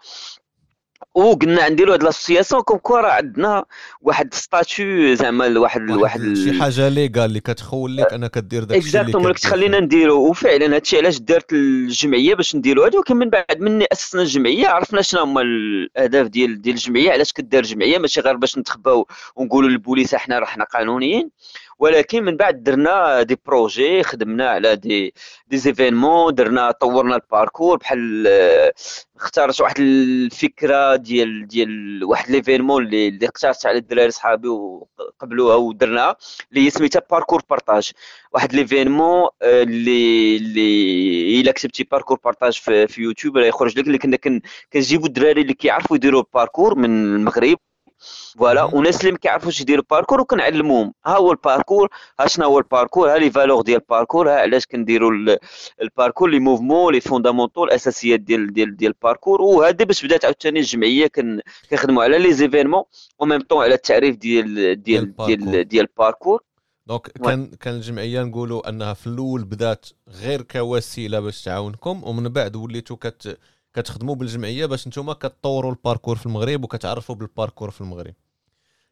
وقلنا 1.16 1.70
نديرو 1.70 1.94
هاد 1.94 2.04
l'association 2.04 2.62
comme 2.62 2.78
quoi 2.78 3.02
راه 3.02 3.12
عندنا 3.12 3.66
واحد 4.02 4.34
statut 4.34 5.14
زعما 5.14 5.60
واحد 5.60 5.92
واحد 5.92 6.34
شي 6.34 6.62
حاجة 6.62 6.90
légal 6.90 7.26
اللي 7.26 7.40
كتخول 7.40 7.98
لك 7.98 8.14
انك 8.14 8.32
كدير 8.32 8.64
داك 8.64 8.78
الشيء 8.78 9.02
exactement 9.02 9.34
تخلينا 9.34 9.80
نديرو. 9.80 10.30
وفعلا 10.30 10.76
هادشي 10.76 10.98
علاش 10.98 11.20
دارت 11.20 11.54
الجمعية 11.54 12.36
باش 12.36 12.56
نديرو 12.56 12.84
هادي 12.84 12.98
ولكن 12.98 13.18
من 13.18 13.30
بعد 13.30 13.60
مني 13.60 13.86
أسسنا 13.92 14.22
الجمعية 14.22 14.68
عرفنا 14.68 15.02
شنو 15.02 15.22
هما 15.22 15.42
الأهداف 15.42 16.28
ديال 16.28 16.62
ديال 16.62 16.76
الجمعية 16.76 17.12
علاش 17.12 17.32
كدار 17.32 17.64
الجمعية 17.64 17.98
ماشي 17.98 18.22
غير 18.22 18.36
باش 18.36 18.58
نتخباو 18.58 19.08
ونقولوا 19.36 19.70
للبوليس 19.70 20.14
إحنا 20.14 20.40
راه 20.40 20.46
حنا 20.46 20.64
قانونيين. 20.64 21.30
ولكن 21.80 22.24
من 22.24 22.38
بعد 22.38 22.64
درنا 22.64 23.24
des 23.24 23.38
projets 23.46 24.04
خدمنا 24.04 24.50
على 24.50 24.76
des 24.76 25.14
des 25.48 25.58
événements 25.58 26.36
درنا 26.36 26.72
طورنا 26.72 27.16
الباركور 27.16 27.78
بحال 27.78 28.28
اقترحت 29.16 29.62
واحد 29.62 29.76
الفكرة 29.80 30.96
ديال 30.96 31.48
ديال 31.48 32.04
واحد 32.04 32.30
l'événement 32.32 32.86
اللي 32.86 33.08
اللي 33.08 33.26
اقترحت 33.26 33.66
على 33.66 33.78
الدراري 33.78 34.12
صحابي 34.12 34.48
وقبلوها 34.48 35.56
ودرناها 35.56 36.16
اللي 36.52 36.66
هي 36.66 36.70
سميتها 36.70 37.02
Parkour 37.12 37.42
Partage. 37.50 37.92
واحد 38.34 38.54
l'événement 38.54 39.28
اللي 39.42 40.38
اللي 40.38 41.42
إلا 41.42 41.52
كتبتي 41.52 41.84
Parkour 41.84 42.20
Partage 42.24 42.54
في, 42.60 42.88
في 42.88 43.02
يوتيوب 43.02 43.38
راه 43.38 43.46
يخرج 43.46 43.80
لك 43.80 43.88
اللي 43.88 43.98
كنا 43.98 44.18
كنجيبوا 44.74 45.08
الدراري 45.08 45.42
اللي 45.42 45.54
كيعرفوا 45.54 45.96
يديروا 45.96 46.22
الباركور 46.22 46.76
من 46.76 47.16
المغرب. 47.16 47.58
voilà 48.38 48.64
وناس 48.64 49.02
اللي 49.02 49.12
ما 49.12 49.18
كيعرفوش 49.18 49.62
يديروا 49.62 49.84
باركور 49.90 50.22
وكنعلموهم. 50.22 50.94
ها 51.06 51.18
هو 51.18 51.32
الباركور؟ 51.32 51.90
ها 52.20 52.28
شنو 52.28 52.46
هو 52.46 52.60
الباركور؟ 52.60 53.14
ها 53.14 53.18
les 53.18 53.32
valeurs 53.32 53.62
ديال 53.62 53.82
الباركور؟ 53.82 54.30
ها 54.30 54.40
علاش 54.40 54.66
كنديروا 54.66 55.38
الباركور؟ 55.82 56.30
les 56.30 56.40
mouvements 56.40 56.94
les 56.94 57.02
fondamentaux 57.02 57.64
الأساسيات 57.64 58.20
ديال 58.20 58.54
ديال 58.54 58.78
ديال 58.78 58.92
الباركور. 58.92 59.42
وهذا 59.42 59.86
باش 59.86 60.06
بدات 60.06 60.26
عاوتاني 60.26 60.60
الجمعية 60.60 61.08
كنخدموا 61.70 62.04
على 62.04 62.20
les 62.20 62.34
événements 62.34 62.84
en 63.20 63.26
même 63.26 63.42
temps 63.42 63.64
على 63.64 63.74
التعريف 63.74 64.16
ديال 64.16 64.84
ديال 64.84 65.16
ديال 65.16 65.68
ديال 65.68 65.86
الباركور. 65.86 66.44
donc 66.88 67.08
كان 67.08 67.52
كان 67.60 67.74
الجمعية 67.76 68.24
نقولوا 68.24 68.70
أنها 68.70 68.94
في 68.94 69.08
الأول 69.08 69.44
بدات 69.44 69.86
غير 70.22 70.42
كوسيلة 70.42 71.20
باش 71.20 71.44
تعاونكم 71.44 72.04
ومن 72.04 72.30
بعد 72.30 72.56
وليتوا 72.56 72.96
كت 72.96 73.38
كتخدموا 73.78 74.16
بالجمعية 74.16 74.66
باش 74.66 74.88
نتوما 74.88 75.14
كتطوروا 75.14 75.72
الباركور 75.72 76.16
في 76.16 76.26
المغرب 76.26 76.64
وكتعرفوا 76.64 77.16
بالباركور 77.16 77.72
في 77.72 77.82
المغرب. 77.82 78.14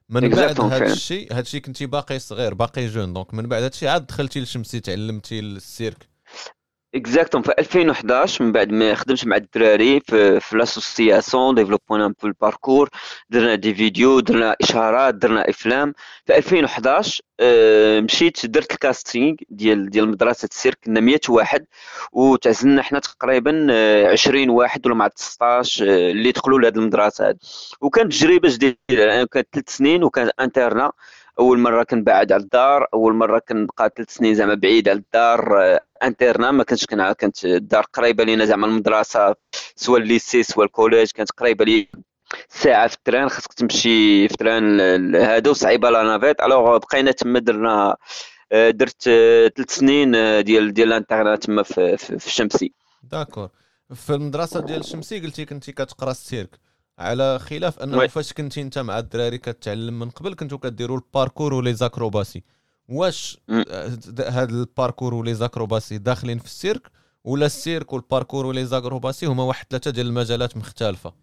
من 0.09 0.29
بعد 0.29 0.61
هذا 0.61 0.91
الشيء 0.91 1.33
هذا 1.33 1.39
الشيء 1.39 1.61
كنتي 1.61 1.85
باقي 1.85 2.19
صغير 2.19 2.53
باقي 2.53 2.87
jeune. 2.87 3.13
donc 3.13 3.33
من 3.33 3.47
بعد 3.47 3.61
هذا 3.61 3.67
الشيء 3.73 3.89
عاد 3.89 4.07
دخلتي 4.07 4.39
لشمسي 4.39 4.79
تعلمتي 4.79 5.39
السيرك. 5.39 6.14
exactement 6.95 7.41
في 7.41 7.51
2011 7.59 8.45
من 8.45 8.51
بعد 8.51 8.71
ما 8.71 8.95
خدمت 8.95 9.25
مع 9.27 9.35
الدراري 9.35 9.99
في, 9.99 10.39
في 10.39 10.57
l'association 10.57 11.55
ديفلوبينا 11.55 11.97
un 11.97 12.07
peu 12.07 12.27
الباركور 12.27 12.89
درنا 13.29 13.55
des 13.55 13.73
vidéos 13.75 14.19
درنا 14.19 14.55
اشهارات 14.61 15.15
درنا 15.15 15.49
إفلام. 15.49 15.93
في 16.25 16.37
2011 16.37 17.21
أه 17.39 17.99
مشيت 17.99 18.45
درت 18.45 18.71
ال 18.71 18.79
casting 18.79 19.35
ديال 19.49 19.89
ديال 19.89 20.09
مدرسة 20.09 20.47
السيرك. 20.51 20.77
كنا 20.85 20.99
100 20.99 21.19
واحد 21.29 21.65
وتعزلنا 22.11 22.81
حنا 22.81 22.99
تقريبا 22.99 23.67
20 24.11 24.49
واحد 24.49 24.85
ولا 24.87 24.95
مع 24.95 25.07
19 25.07 25.85
أه 25.85 26.11
اللي 26.11 26.31
دخلوا 26.31 26.59
لهذه 26.59 26.75
المدرسة 26.75 27.29
هذه 27.29 27.35
وكانت 27.81 28.11
تجربة 28.13 28.49
جديدة 28.49 28.77
كانت 29.31 29.47
ثلاث 29.53 29.69
سنين 29.69 30.03
وكانت 30.03 30.31
internat 30.39 30.91
أول 31.39 31.59
مرة 31.59 31.83
كنبعد 31.83 32.31
على 32.31 32.43
الدار 32.43 32.87
أول 32.93 33.13
مرة 33.13 33.39
كنبقى 33.49 33.91
ثلاث 33.95 34.09
سنين 34.13 34.35
زعما 34.35 34.53
بعيد 34.53 34.89
على 34.89 34.97
الدار 34.99 35.61
آه، 35.63 35.79
internat 36.07 36.51
ما 36.51 36.63
كنتش 36.63 36.85
كانت 36.85 37.45
الدار 37.45 37.85
قريبة 37.93 38.23
لينا 38.23 38.45
زعما 38.45 38.67
المدرسة 38.67 39.35
soit 39.75 39.97
ال 39.97 40.05
lycée 40.05 40.43
soit 40.43 40.63
ال 40.63 40.69
collège 40.69 41.11
كانت 41.11 41.31
قريبة 41.31 41.65
لي 41.65 41.87
ساعة 42.49 42.87
في 42.87 42.95
ال 42.95 43.01
train 43.01 43.29
خاصك 43.29 43.53
تمشي 43.53 44.27
في 44.27 44.33
ال 44.33 44.47
train 44.47 45.15
هذا 45.15 45.49
وصعيبه 45.49 45.89
la 45.89 46.03
navette. 46.03 46.41
alors 46.41 46.77
بقينا 46.77 47.11
تما 47.11 47.39
درنا 47.39 47.95
آه، 48.51 48.69
درت 48.69 49.07
آه، 49.07 49.47
ثلاث 49.47 49.71
سنين 49.71 50.11
ديال 50.43 50.73
ديال 50.73 50.87
ال 50.87 50.93
internat 50.93 51.35
تما 51.35 51.63
في, 51.63 51.97
في, 51.97 52.19
في 52.19 52.27
الشمسي. 52.27 52.73
d'accord. 53.03 53.49
في 53.93 54.13
المدرسة 54.13 54.59
ديال 54.59 54.79
الشمسي 54.79 55.19
قلتي 55.19 55.45
كنتي 55.45 55.71
كتقرا 55.71 56.11
السيرك. 56.11 56.59
على 56.99 57.39
خلاف 57.39 57.79
أنه 57.79 58.07
فاش 58.07 58.33
كنتي 58.33 58.61
أنت 58.61 58.77
مع 58.79 58.99
الدراري 58.99 59.37
كتعلم 59.37 59.99
من 59.99 60.09
قبل 60.09 60.33
كنتو 60.33 60.57
كديروا 60.57 60.97
الباركور 60.97 61.53
و 61.53 61.73
les 61.73 61.88
acrobaties. 61.88 62.43
واش 62.87 63.37
هاد 64.19 64.49
الباركور 64.49 65.13
و 65.13 65.33
les 65.33 65.48
acrobaties 65.48 65.97
داخلين 65.97 66.39
في 66.39 66.45
السيرك 66.45 66.91
ولا 67.23 67.45
السيرك 67.45 67.93
والباركور 67.93 68.45
و 68.45 68.65
les 68.65 68.79
acrobaties 68.79 69.25
هما 69.25 69.43
واحد 69.43 69.65
ثلاثة 69.69 69.91
ديال 69.91 70.07
المجالات 70.07 70.57
مختلفة؟ 70.57 71.13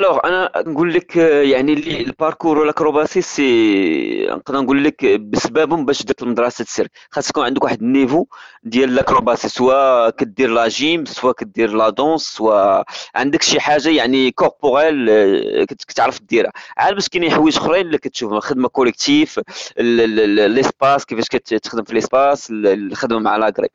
alors 0.00 0.18
أنا 0.24 0.52
نقول 0.56 0.94
لك 0.94 1.16
يعني 1.16 1.72
الباركور 1.72 2.58
وال 2.58 2.70
acrobatie 2.70 3.22
c'est 3.22 4.26
نقدر 4.30 4.60
نقول 4.60 4.84
لك 4.84 5.04
بسببهم 5.04 5.84
باش 5.86 6.02
درت 6.02 6.22
المدرسة 6.22 6.62
السيرك 6.62 6.90
خاص 7.10 7.30
يكون 7.30 7.44
عندك 7.44 7.64
واحد 7.64 7.82
ال 7.82 7.88
niveau 7.88 8.26
ديال 8.62 8.88
ال 8.90 8.96
acrobatie 8.96 9.48
سواء 9.48 10.10
كدير 10.10 10.50
la 10.50 10.68
gym 10.68 11.04
سواء 11.04 11.32
كدير 11.32 11.70
la 11.72 11.88
danse 11.90 12.22
سواء 12.22 12.84
عندك 13.14 13.42
شي 13.42 13.60
حاجة 13.60 13.88
يعني 13.88 14.30
corporelle 14.30 15.10
آه، 15.10 15.64
كتعرف 15.64 16.20
ديرها. 16.22 16.52
عاد 16.76 16.94
باش 16.94 17.08
كاينين 17.08 17.30
حوايج 17.30 17.56
أخرين 17.56 17.86
اللي 17.86 17.98
كتشوف 17.98 18.34
خدمه 18.34 18.68
collective 18.68 19.40
l'espace 19.78 21.04
كيفاش 21.06 21.28
كتخدم 21.28 21.84
في 21.84 21.94
l'espace 21.94 22.48
الخدمه 22.50 23.18
مع 23.18 23.36
l'agrès 23.36 23.68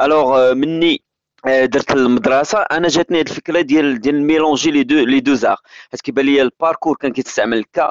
alors 0.00 0.54
مني 0.54 0.94
آه، 0.94 1.13
درت 1.46 1.92
المدرسة. 1.92 2.58
أنا 2.58 2.88
جاتني 2.88 3.20
هذه 3.20 3.26
الفكرة 3.26 3.60
ديال 3.60 4.00
ديال 4.00 4.22
mélanger 4.22 4.70
les 4.70 4.82
deux 4.82 5.04
les 5.04 5.20
deux 5.20 5.34
arts 5.34 5.56
حيت 5.90 6.00
كيبان 6.00 6.26
لي 6.26 6.42
الباركور 6.42 6.96
كان 6.96 7.12
كيتستعمل 7.12 7.64
ك 7.64 7.90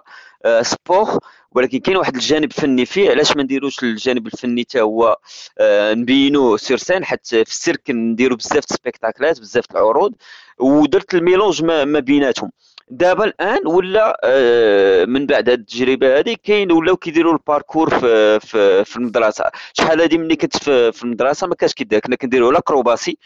sport. 0.62 1.20
ولكن 1.52 1.80
كاين 1.80 1.98
واحد 1.98 2.16
الجانب 2.16 2.54
فني 2.54 2.86
فيه. 2.86 3.10
علاش 3.10 3.36
ما 3.36 3.44
نديروش 3.44 3.84
الجانب 3.84 4.28
الفني 4.28 4.62
حتى 4.62 4.82
هو 4.82 5.18
آه، 5.60 5.94
نبينوه 5.94 6.58
sur 6.58 6.78
scène 6.78 7.06
حيت 7.06 7.28
في 7.28 7.42
السيرك 7.42 7.90
نديرو 7.90 8.36
بزاف 8.36 8.64
ال 8.72 8.78
spectacle 8.78 9.33
ات 9.33 9.40
بزاف 9.40 9.66
العروض. 9.72 10.14
ودرت 10.60 11.14
ال 11.14 11.20
mélange 11.20 11.64
ما 11.64 12.00
بيناتهم. 12.00 12.52
دابا 12.90 13.24
الآن 13.26 13.68
ولا 13.68 14.20
آه، 14.24 15.06
من 15.06 15.26
بعد 15.26 15.50
هذه 15.50 15.58
التجربة 15.58 16.20
هذه 16.20 16.36
كاين 16.44 16.72
ولاو 16.72 16.98
كيديروا 16.98 17.34
الباركور 17.34 17.90
في 18.00 18.40
في, 18.40 18.86
في 18.86 18.98
المدرسة. 18.98 19.46
شحال 19.74 20.02
هذه 20.02 20.18
ملي 20.18 20.36
كنت 20.36 20.58
في, 20.58 20.92
في 20.92 21.04
المدرسة 21.04 21.48
ما 21.48 21.56
كانش 21.56 21.74
كيدير 21.74 22.00
كنا 22.00 22.16
كنديروا 22.16 22.52
l'acrobatie 22.52 23.18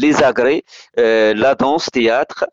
les 0.00 0.12
agrès 0.12 0.62
la 1.32 1.52
danse 1.52 1.86
théâtre 1.86 2.46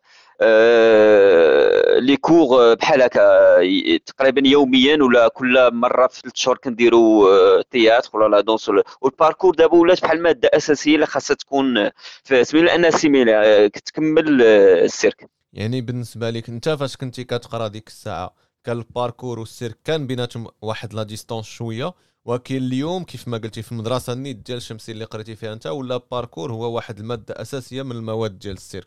les 1.98 2.16
cours 2.16 2.74
بحال 2.74 3.02
هكا 3.02 3.98
تقريبا 4.06 4.48
يوميا 4.48 5.02
ولا 5.02 5.28
كل 5.28 5.74
مرة 5.74 6.06
في 6.06 6.20
ثلاث 6.20 6.32
شهور 6.34 6.58
كنديروا 6.58 7.62
théâtre 7.62 8.16
ولا 8.16 8.36
la 8.36 8.40
danse 8.40 8.70
والباركور 9.00 9.54
دابا 9.54 9.74
ولات 9.74 10.02
بحال 10.02 10.22
مادة 10.22 10.50
أساسية 10.54 10.94
اللي 10.94 11.06
خاصها 11.06 11.34
تكون 11.34 11.90
في 12.24 12.44
سميتو 12.44 12.66
لانها 12.66 12.90
similaire 12.90 13.68
كتكمل 13.68 14.42
السيرك. 14.42 15.30
يعني 15.52 15.80
بالنسبة 15.80 16.30
لك 16.30 16.48
أنت 16.48 16.68
فاش 16.68 16.96
كنتي 16.96 17.24
كتقرا 17.24 17.68
ديك 17.68 17.88
الساعة 17.88 18.34
كان 18.64 18.78
الباركور 18.78 19.38
والسيرك 19.38 19.78
كان 19.84 20.06
بيناتهم 20.06 20.46
واحد 20.62 20.94
la 20.94 21.02
distance 21.02 21.46
شوية؟ 21.46 21.92
ولكن 22.24 22.56
اليوم 22.56 23.04
كيف 23.04 23.28
ما 23.28 23.38
قلتي 23.38 23.62
في 23.62 23.72
المدرسة 23.72 24.12
نيت 24.12 24.36
ديال 24.36 24.56
الشمسي 24.58 24.92
اللي 24.92 25.04
قريتي 25.04 25.36
فيها 25.36 25.52
أنت 25.52 25.66
ولا 25.66 26.00
الباركور 26.10 26.52
هو 26.52 26.74
واحد 26.74 26.98
المادة 26.98 27.34
أساسية 27.40 27.82
من 27.82 27.92
المواد 27.92 28.38
ديال 28.38 28.54
السيرك؟ 28.54 28.86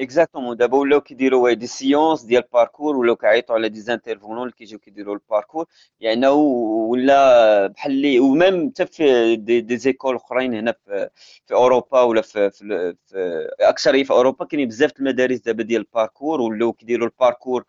exactement 0.00 0.56
دابا 0.56 0.78
ولاو 0.78 1.00
كيديروا 1.00 1.52
des 1.52 1.66
séances 1.66 2.22
ديال 2.22 2.42
الباركور 2.44 2.96
ولاو 2.96 3.16
كيعيطوا 3.16 3.54
على 3.54 3.68
des 3.68 3.80
intervenants 3.80 4.42
اللي 4.42 4.52
كيجيو 4.52 4.78
كيديروا 4.78 5.14
الباركور 5.14 5.66
يعني 6.00 6.26
ولا 6.26 7.66
بحال 7.66 7.92
اللي 7.92 8.20
même 8.20 8.70
حتى 8.70 8.86
في 8.86 9.36
des, 9.36 9.60
des 9.60 9.76
écoles 9.76 10.16
اخرين 10.16 10.54
هنا 10.54 10.72
في 10.72 11.08
في 11.46 11.54
اوروبا 11.54 12.02
ولا 12.02 12.22
في, 12.22 12.50
في, 12.50 12.94
في 13.06 13.48
أكثر 13.60 14.04
في 14.04 14.10
اوروبا 14.10 14.44
كاينين 14.44 14.68
بزاف 14.68 14.92
المدارس 14.98 15.38
دابا 15.38 15.62
ديال 15.62 15.80
الباركور 15.80 16.40
ولاو 16.40 16.72
كيديروا 16.72 17.06
الباركور 17.06 17.64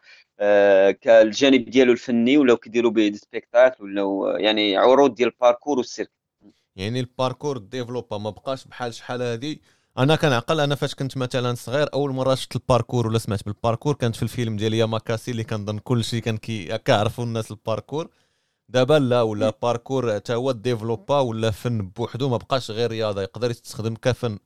كالجانب 1.02 1.70
ديالو 1.70 1.92
الفني 1.92 2.38
ولاو 2.38 2.58
كيديروا 2.58 2.92
به 2.92 3.08
des 3.08 3.18
spectacles 3.18 3.84
ولاو 3.84 4.28
يعني 4.28 4.78
عروض 4.78 5.16
ديال 5.16 5.30
الباركور 5.30 5.78
والسيرك 5.78 6.12
يعني 6.76 7.00
الباركور 7.00 7.58
développa 7.58 8.18
ما 8.18 8.30
بقاش 8.30 8.68
بحال 8.68 8.94
شحال 8.94 9.22
هذه 9.22 9.58
أنا 9.98 10.16
كنعقل 10.16 10.60
أنا 10.60 10.76
فاش 10.76 10.96
كنت 10.96 11.18
مثلا 11.18 11.56
صغير 11.56 11.88
أول 11.94 12.12
مرة 12.12 12.36
شفت 12.36 12.56
الباركور 12.56 13.08
ولا 13.08 13.18
سمعت 13.18 13.46
بالباركور 13.46 13.94
كانت 13.94 14.16
في 14.16 14.24
الفيلم 14.24 14.56
ديال 14.58 14.74
Yamakasi 14.74 15.32
اللي 15.32 15.44
كنظن 15.44 15.80
كل 15.80 16.04
شيء 16.04 16.22
كان 16.22 16.38
كيعرفوا 16.38 17.24
الناس 17.24 17.52
الباركور. 17.52 18.10
دابا 18.70 18.94
لا 19.00 19.22
ولا 19.22 19.54
باركور 19.62 20.16
حتى 20.16 20.36
هو 20.36 20.52
développa 20.52 21.20
ولا 21.20 21.52
فن 21.52 21.82
بوحدو 21.82 22.30
ما 22.30 22.38
بقاش 22.38 22.72
غير 22.72 22.92
رياضة 22.92 23.22
يقدر 23.22 23.52
يستخدم 23.52 23.96
كفن. 23.96 24.40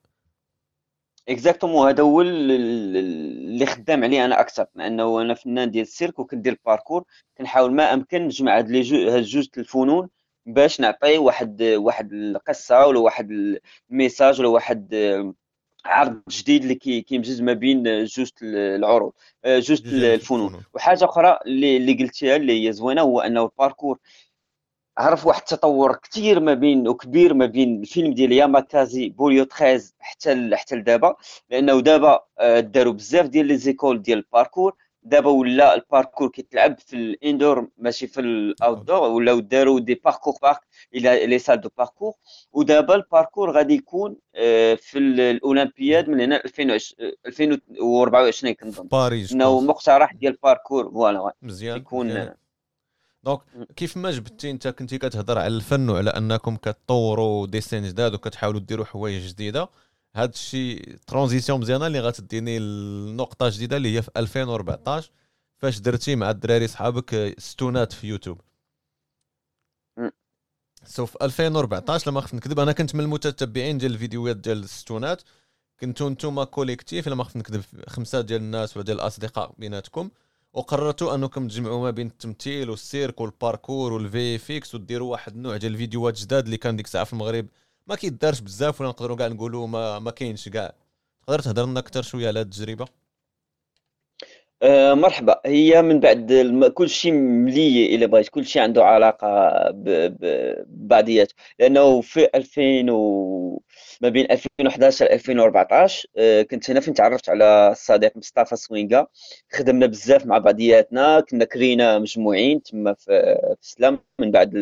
exactement 1.29 1.87
هذا 1.87 2.03
هو 2.03 2.21
اللي 2.21 3.65
خدام 3.65 4.03
عليه 4.03 4.25
أنا 4.25 4.39
أكثر 4.39 4.65
لأنه 4.75 5.21
أنا 5.21 5.33
فنان 5.33 5.71
ديال 5.71 5.83
السيرك 5.83 6.19
وكندير 6.19 6.53
الباركور. 6.53 7.03
كنحاول 7.37 7.73
ما 7.73 7.93
أمكن 7.93 8.25
نجمع 8.25 8.57
هاد 8.57 8.69
les 8.69 9.09
هاد 9.09 9.23
جوج 9.23 9.47
الفنون 9.57 10.09
باش 10.45 10.79
نعطي 10.79 11.17
واحد 11.17 11.61
واحد 11.63 12.13
القصة 12.13 12.87
ولا 12.87 12.99
واحد 12.99 13.31
ال 13.91 13.97
message 13.97 14.39
ولا 14.39 14.49
واحد 14.49 14.95
عرض 15.85 16.21
جديد 16.29 16.61
اللي 16.61 16.75
كيمزج 17.01 17.41
ما 17.41 17.53
بين 17.53 17.83
جوج 18.05 18.29
العروض 18.43 19.11
جوج 19.45 19.81
الفنون. 19.87 20.63
وحاجة 20.73 21.05
أخرى 21.05 21.39
اللي, 21.45 21.77
اللي 21.77 21.93
قلتيها 21.93 22.35
اللي 22.35 22.67
هي 22.67 22.73
زوينة 22.73 23.01
هو 23.01 23.19
أنه 23.21 23.43
الباركور 23.43 23.97
عرف 24.97 25.25
واحد 25.25 25.41
التطور 25.41 25.95
كثير 25.95 26.39
ما 26.39 26.53
بين 26.53 26.87
وكبير 26.87 27.33
ما 27.33 27.45
بين 27.45 27.81
الفيلم 27.81 28.13
ديال 28.13 28.31
Yamakasi 28.31 29.09
Banlieue 29.09 29.43
13 29.45 29.93
حتى 29.99 30.49
حتى 30.55 30.75
لدابا 30.75 31.15
لأنه 31.49 31.79
دابا 31.81 32.19
آه، 32.39 32.59
داروا 32.59 32.93
بزاف 32.93 33.25
ديال 33.25 33.45
les 33.45 33.57
écoles 33.57 34.01
ديال 34.01 34.17
الباركور. 34.17 34.75
دابا 35.03 35.29
ولا 35.29 35.75
الباركور 35.75 36.29
كيتلعب 36.29 36.79
في 36.79 36.95
ال 36.95 37.06
indoor 37.06 37.67
ماشي 37.77 38.07
في 38.07 38.21
ال 38.21 38.32
outdoor 38.32 39.09
ولاو 39.09 39.39
داروا 39.39 39.79
des 39.79 39.95
parkour 39.95 40.33
parks 40.41 40.59
و 40.95 41.27
les 41.27 41.39
salles 41.39 41.61
de 41.61 41.69
parkour. 41.77 42.13
ودابا 42.51 42.95
الباركور 42.95 43.51
غادي 43.51 43.73
يكون 43.73 44.15
آه، 44.35 44.75
في 44.75 44.97
الأولمبياد 44.99 46.09
من 46.09 46.21
هنا 46.21 46.45
2024 46.45 48.53
كنظن. 48.53 48.87
باريس 48.87 49.31
إنه 49.31 49.61
مقترح 49.61 50.13
ديال 50.13 50.33
الباركور 50.33 50.91
voilà 50.91 51.33
مزيان 51.41 51.77
يكون 51.77 52.29
donc 53.23 53.41
كيف 53.75 53.97
ما 53.97 54.11
جبتي 54.11 54.51
انت 54.51 54.67
كنتي 54.67 54.97
كتهضر 54.97 55.37
على 55.37 55.47
الفن 55.55 55.89
وعلى 55.89 56.09
أنكم 56.09 56.55
كتطوروا 56.55 57.47
des 57.47 57.59
scènes 57.59 57.83
جداد 57.83 58.13
وكتحاولوا 58.13 58.59
ديروا 58.59 58.85
حوايج 58.85 59.27
جديدة. 59.27 59.69
هذا 60.15 60.29
الشيء 60.31 60.95
transition 61.07 61.59
مزيانة 61.61 61.87
اللي 61.87 61.99
غتديني 61.99 62.57
النقطة 62.57 63.49
جديده 63.49 63.77
اللي 63.77 63.97
هي 63.97 64.01
في 64.01 64.11
2014 64.17 65.11
فاش 65.57 65.79
درتي 65.79 66.15
مع 66.15 66.29
الدراري 66.29 66.67
صحابك 66.67 67.35
Stounet 67.37 67.93
في 67.93 68.07
يوتيوب؟ 68.07 68.41
so 70.85 71.05
في 71.05 71.17
2014 71.21 72.11
لما 72.11 72.21
خفت 72.21 72.33
نكذب 72.33 72.59
أنا 72.59 72.71
كنت 72.71 72.95
من 72.95 73.01
المتتبعين 73.01 73.77
ديال 73.77 73.91
الفيديوهات 73.91 74.37
ديال 74.37 74.63
ال 74.63 74.70
Stounet. 74.70 75.21
كنتو 75.79 76.09
نتوما 76.09 76.43
collectif 76.43 77.07
لما 77.07 77.23
خفت 77.23 77.37
نكذب 77.37 77.63
خمسة 77.87 78.21
ديال 78.21 78.41
الناس 78.41 78.77
ولا 78.77 78.85
ديال 78.85 78.97
الأصدقاء 78.97 79.55
بيناتكم. 79.57 80.09
وقررتوا 80.53 81.15
أنكم 81.15 81.47
تجمعوا 81.47 81.81
ما 81.81 81.91
بين 81.91 82.07
التمثيل 82.07 82.69
والسيرك 82.69 83.21
والباركور 83.21 83.93
وال 83.93 84.37
VFX 84.37 84.75
وديروا 84.75 85.11
واحد 85.11 85.35
النوع 85.35 85.57
ديال 85.57 85.71
الفيديوهات 85.73 86.19
جداد 86.19 86.45
اللي 86.45 86.57
كان 86.57 86.75
ديك 86.75 86.85
الساعة 86.85 87.03
في 87.03 87.13
المغرب 87.13 87.47
ما 87.91 87.97
كيدارش 87.97 88.39
بزاف 88.39 88.81
ولا 88.81 88.89
نقدروا 88.89 89.17
كاع 89.17 89.27
نقولوا 89.27 89.67
ما, 89.67 89.99
ما 89.99 90.11
كاينش 90.11 90.49
كاع. 90.49 90.73
تقدر 91.27 91.39
تهضر 91.39 91.65
لنا 91.65 91.79
أكثر 91.79 92.01
شوية 92.01 92.27
على 92.27 92.39
هذه 92.39 92.45
التجربة؟ 92.45 92.85
أه 94.63 94.93
مرحبا. 94.93 95.41
هي 95.45 95.81
من 95.81 95.99
بعد 95.99 96.31
الم... 96.31 96.67
كل 96.67 96.89
شيء 96.89 97.11
ملي 97.13 97.95
إلى 97.95 98.07
بغيت 98.07 98.29
كل 98.29 98.45
شيء 98.45 98.61
عنده 98.61 98.85
علاقة 98.85 99.51
ببعضياته 99.71 101.35
لأنه 101.59 102.01
في 102.01 102.29
2000 102.35 102.91
و... 102.91 103.61
ما 104.01 104.09
بين 104.09 104.31
2011 104.31 105.05
ل 105.05 105.09
2014 105.09 106.07
آه، 106.17 106.41
كنت 106.41 106.69
هنا 106.69 106.79
فين 106.79 106.93
تعرفت 106.93 107.29
على 107.29 107.69
الصديق 107.71 108.17
مصطفى 108.17 108.55
سوينغا 108.55 109.07
خدمنا 109.51 109.85
بزاف 109.85 110.25
مع 110.25 110.37
بعضياتنا. 110.37 111.19
كنا 111.19 111.45
كرينا 111.45 111.99
مجموعين 111.99 112.63
تما 112.63 112.93
في 112.93 113.37
سلام. 113.61 113.99
من 114.19 114.31
بعد 114.31 114.55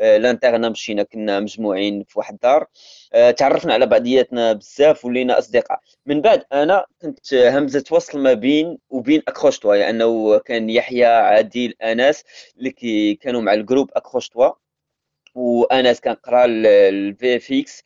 آه، 0.00 0.16
لانترنا 0.16 0.68
مشينا 0.68 1.02
كنا 1.02 1.40
مجموعين 1.40 2.04
في 2.08 2.18
واحد 2.18 2.34
الدار. 2.34 2.66
آه، 3.14 3.30
تعرفنا 3.30 3.74
على 3.74 3.86
بعضياتنا 3.86 4.52
بزاف 4.52 5.04
ولينا 5.04 5.38
أصدقاء. 5.38 5.80
من 6.06 6.20
بعد 6.20 6.42
أنا 6.52 6.84
كنت 7.02 7.34
همزة 7.34 7.84
وصل 7.90 8.18
ما 8.18 8.32
بين 8.32 8.78
وبين 8.90 9.22
اكروش 9.28 9.58
توا 9.58 9.76
لأنه 9.76 10.38
كان 10.38 10.70
يحيى 10.70 11.04
عادل 11.04 11.74
أنس 11.82 12.24
اللي 12.58 13.14
كانوا 13.14 13.40
مع 13.40 13.54
الجروب 13.54 13.90
اكروش 13.94 14.28
توا 14.28 14.50
وانس 15.36 16.00
كنقرأ 16.00 16.44
الفي 16.44 17.36
اف 17.36 17.52
إكس 17.52 17.84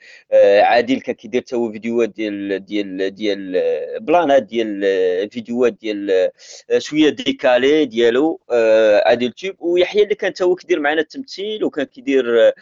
عادل 0.62 1.00
كان 1.00 1.14
كيدير 1.14 1.40
حتى 1.42 1.56
هو 1.56 1.72
فيديوهات 1.72 2.08
ديال 2.08 2.64
ديال 2.64 3.14
ديال 3.14 3.60
بلانات 4.00 4.42
ديال 4.42 5.30
فيديوهات 5.30 5.72
ديال 5.72 6.30
آه، 6.70 6.78
شوية 6.78 7.08
ديكالي 7.10 7.84
ديالو 7.84 8.40
آه، 8.50 9.08
عادل 9.08 9.32
تيوب 9.32 9.56
ويحيى 9.60 10.02
اللي 10.02 10.14
كان 10.14 10.30
حتى 10.30 10.44
هو 10.44 10.54
كيدير 10.54 10.80
معنا 10.80 11.00
التمثيل 11.00 11.64
وكان 11.64 11.84
كيدير 11.86 12.52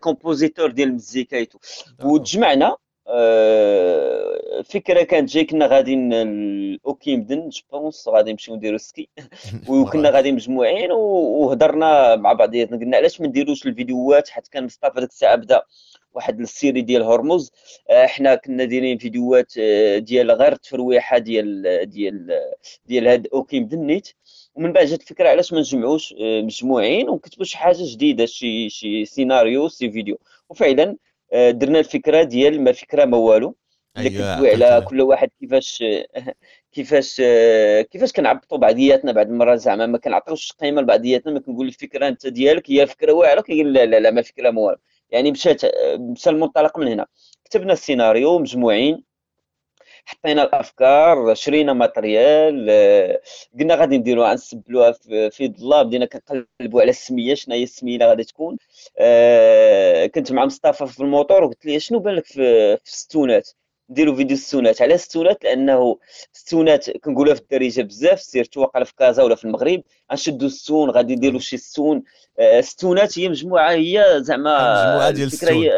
compositeur 0.00 0.70
ديال 0.70 0.88
المزيكا 0.88 1.46
وتجمعنا 2.04 2.76
الفكرة 3.08 5.00
آه، 5.00 5.04
كانت 5.04 5.30
جاي 5.30 5.44
كنا 5.44 5.66
غادي 5.66 5.94
لاوكيمدن 5.94 7.48
je 7.48 7.62
pense 7.72 8.08
غادي 8.08 8.32
نمشيو 8.32 8.56
نديرو 8.56 8.78
ski 8.78 9.08
وكنا 9.68 10.10
غادي 10.10 10.32
مجموعين 10.32 10.92
وهضرنا 10.92 12.16
مع 12.16 12.32
بعضياتنا 12.32 12.78
قلنا 12.78 12.96
علاش 12.96 13.20
ما 13.20 13.26
نديروش 13.26 13.66
الفيديوهات 13.66 14.28
حيت 14.28 14.48
كان 14.48 14.64
مصطفى 14.64 15.00
ديك 15.00 15.10
الساعة 15.10 15.36
بدأ 15.36 15.62
واحد 16.14 16.40
ال 16.40 16.47
série 16.47 16.82
ديال 16.82 17.02
هرمز. 17.02 17.52
آه، 17.90 18.06
حنا 18.06 18.34
كنا 18.34 18.64
دايرين 18.64 18.98
فيديوهات 18.98 19.52
آه، 19.58 19.98
ديال 19.98 20.30
غير 20.30 20.52
التفرويحة 20.52 21.18
ديال 21.18 21.62
ديال 21.90 22.40
ديال 22.86 23.08
هاد 23.08 23.26
اوكيمدن 23.26 23.78
نيت. 23.86 24.08
ومن 24.54 24.72
بعد 24.72 24.86
جات 24.86 25.00
الفكرة 25.00 25.28
علاش 25.28 25.52
ما 25.52 25.58
نجمعوش 25.58 26.14
مجموعين 26.20 27.08
ونكتبوا 27.08 27.44
شي 27.44 27.58
حاجة 27.58 27.76
جديدة 27.80 28.26
شي 28.26 28.68
شي 28.68 29.04
سيناريو 29.04 29.68
شي 29.68 29.90
فيديو. 29.90 30.18
وفعلا 30.48 30.82
آه، 30.90 30.96
درنا 31.34 31.78
الفكرة 31.78 32.22
ديال 32.22 32.60
ما 32.64 32.72
فكرة 32.72 33.04
ما 33.04 33.16
والو 33.16 33.56
اللي 33.98 34.08
أيوة 34.18 34.46
على 34.48 34.82
كل 34.84 35.00
واحد 35.00 35.28
كيفاش 35.40 35.84
كيفاش 36.72 37.16
كيفاش 37.90 38.12
كنعبطوا 38.12 38.58
بعضياتنا 38.58 39.12
بعض 39.12 39.26
المرات. 39.26 39.58
زعما 39.58 39.86
ما 39.86 39.98
كنعطيوش 39.98 40.52
قيمة 40.52 40.82
لبعضياتنا 40.82 41.32
ما 41.32 41.40
كنقول 41.40 41.66
الفكرة 41.66 42.08
أنت 42.08 42.26
ديالك 42.26 42.70
هي 42.70 42.86
فكره 42.86 43.12
واعرة 43.12 43.40
كيقول 43.40 43.72
لا 43.72 43.86
لا 43.86 44.00
لا 44.00 44.10
ما 44.10 44.22
فكرة 44.22 44.50
ما 44.50 44.60
والو. 44.62 44.78
يعني 45.10 45.30
مشات 45.32 45.60
مشى 45.98 46.30
المنطلق 46.30 46.78
من 46.78 46.88
هنا. 46.88 47.06
كتبنا 47.44 47.72
السيناريو 47.72 48.38
مجموعين. 48.38 49.04
حطينا 50.06 50.42
الأفكار 50.42 51.34
شرينا 51.34 51.72
ماتريال 51.72 52.66
آه، 52.70 53.20
قلنا 53.60 53.74
غادي 53.74 53.98
نديروها 53.98 54.34
نسبلوها 54.34 54.92
في 55.30 55.52
ظلام 55.58 55.86
بدينا 55.86 56.06
كنقلبوا 56.06 56.80
على 56.80 56.90
السمية 56.90 57.34
شنو 57.34 57.54
هي 57.54 57.62
السمية 57.62 57.94
اللي 57.94 58.06
غادي 58.06 58.24
تكون. 58.24 58.56
آه، 58.98 60.06
كنت 60.06 60.32
مع 60.32 60.44
مصطفى 60.44 60.86
في 60.86 61.00
الموتور 61.00 61.44
وقلت 61.44 61.66
لي 61.66 61.80
شنو 61.80 61.98
بالك 61.98 62.24
في, 62.26 62.76
في 62.76 62.84
الستونات؟ 62.86 63.50
نديروا 63.90 64.16
فيديو 64.16 64.36
السونات 64.36 64.82
على 64.82 64.94
الستونات؟ 64.94 65.44
لأنه 65.44 65.98
الستونات 66.34 66.90
كنقولها 66.90 67.34
في 67.34 67.40
الدارجة 67.40 67.82
بزاف 67.82 68.20
سيرتو 68.20 68.60
واقع 68.60 68.84
في 68.84 68.94
كازا 68.96 69.22
ولا 69.22 69.34
في 69.34 69.44
المغرب. 69.44 69.82
غنشدوا 70.12 70.46
السون 70.46 70.90
غادي 70.90 71.16
نديروا 71.16 71.40
شي 71.40 71.56
ستون 71.56 72.02
الستونات 72.40 73.18
آه، 73.18 73.22
هي 73.22 73.28
مجموعة 73.28 73.72
هي 73.72 74.04
زعما 74.18 74.84
مجموعة 74.92 75.10
ديال 75.10 75.26
الستون 75.26 75.68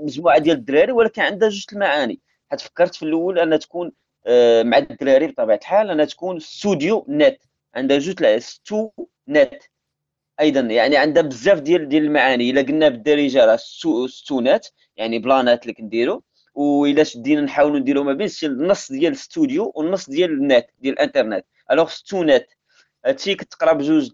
مجموعة 0.00 0.38
ديال 0.38 0.56
الدراري 0.56 0.92
ولكن 0.92 1.22
عندها 1.22 1.48
جوج 1.48 1.64
المعاني. 1.72 2.20
حيت 2.50 2.60
فكرت 2.60 2.94
في 2.94 3.02
الأول 3.02 3.38
انها 3.38 3.58
تكون 3.58 3.92
آه، 4.26 4.62
مع 4.62 4.78
الدراري 4.78 5.26
بطبيعة 5.26 5.56
الحال 5.56 5.90
انها 5.90 6.04
تكون 6.04 6.40
ستوديو 6.40 7.06
نت 7.08 7.38
عندها 7.74 7.98
جوج 7.98 8.38
ستو 8.38 8.90
نت. 9.28 9.62
أيضا 10.40 10.60
يعني 10.60 10.96
عندها 10.96 11.22
بزاف 11.22 11.60
ديال 11.60 11.88
ديال 11.88 12.04
المعاني. 12.04 12.50
إلا 12.50 12.62
قلنا 12.62 12.88
بالدارجة 12.88 13.44
راه 13.44 13.56
ستونات 14.06 14.68
يعني 14.96 15.18
بلانات 15.18 15.62
اللي 15.62 15.74
كنديروا 15.74 16.20
والا 16.54 17.04
شدينا 17.04 17.40
نحاولوا 17.40 17.78
نديروا 17.78 18.04
ما 18.04 18.12
بين 18.12 18.28
النص 18.42 18.92
ديال 18.92 19.12
الاستوديو 19.12 19.72
والنص 19.74 20.10
ديال 20.10 20.30
النت 20.30 20.66
ديال 20.78 20.94
الإنترنت. 20.94 21.44
ألوغ 21.70 21.88
ستونات 21.88 22.54
هادشي 23.06 23.34
كتقرا 23.34 23.72
بجوج 23.72 24.10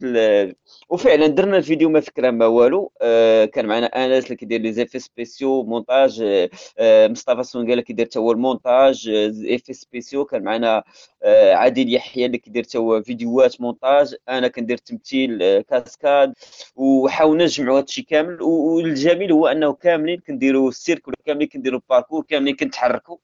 وفعلا 0.89 1.27
درنا 1.27 1.57
الفيديو 1.57 1.89
ما 1.91 2.01
فكرة 2.01 2.31
ما 2.31 2.47
والو. 2.47 2.93
آه 3.03 3.45
كان 3.45 3.67
معنا 3.67 3.87
انس 3.87 4.25
اللي 4.25 4.37
كيدير 4.37 4.61
لي 4.61 4.73
زيفي 4.73 4.99
سبيسيو 4.99 5.63
مونتاج. 5.63 6.23
آه, 6.23 6.51
آه، 6.79 7.09
مصطفى 7.09 7.43
سونغال 7.43 7.81
كيدير 7.81 8.07
حتى 8.07 8.19
هو 8.19 8.33
المونتاج. 8.33 9.09
effets 9.45 9.73
spéciaux 9.73 10.25
كان 10.25 10.43
معنا 10.43 10.85
آه 11.23 11.55
عادل 11.55 11.95
يحيى 11.95 12.27
اللي 12.27 12.39
كيدير 12.39 12.63
حتى 12.63 12.79
هو 12.79 13.03
فيديوهات 13.03 13.61
مونتاج. 13.61 14.15
أنا 14.29 14.49
كندير 14.49 14.77
تمثيل 14.77 15.43
آه 15.43 15.61
cascade. 15.61 16.35
وحاولنا 16.77 17.45
نجمعوا 17.45 17.79
هادشي 17.79 18.03
كامل. 18.03 18.43
والجميل 18.43 19.33
هو 19.33 19.47
أنه 19.47 19.73
كاملين 19.73 20.19
كنديروا 20.21 20.69
السيرك 20.69 21.03
كاملين 21.27 21.49
كنديروا 21.49 21.81
الباركور 21.81 22.25
كاملين 22.29 22.57
كنتحركوا 22.57 23.17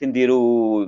كنديروا 0.00 0.86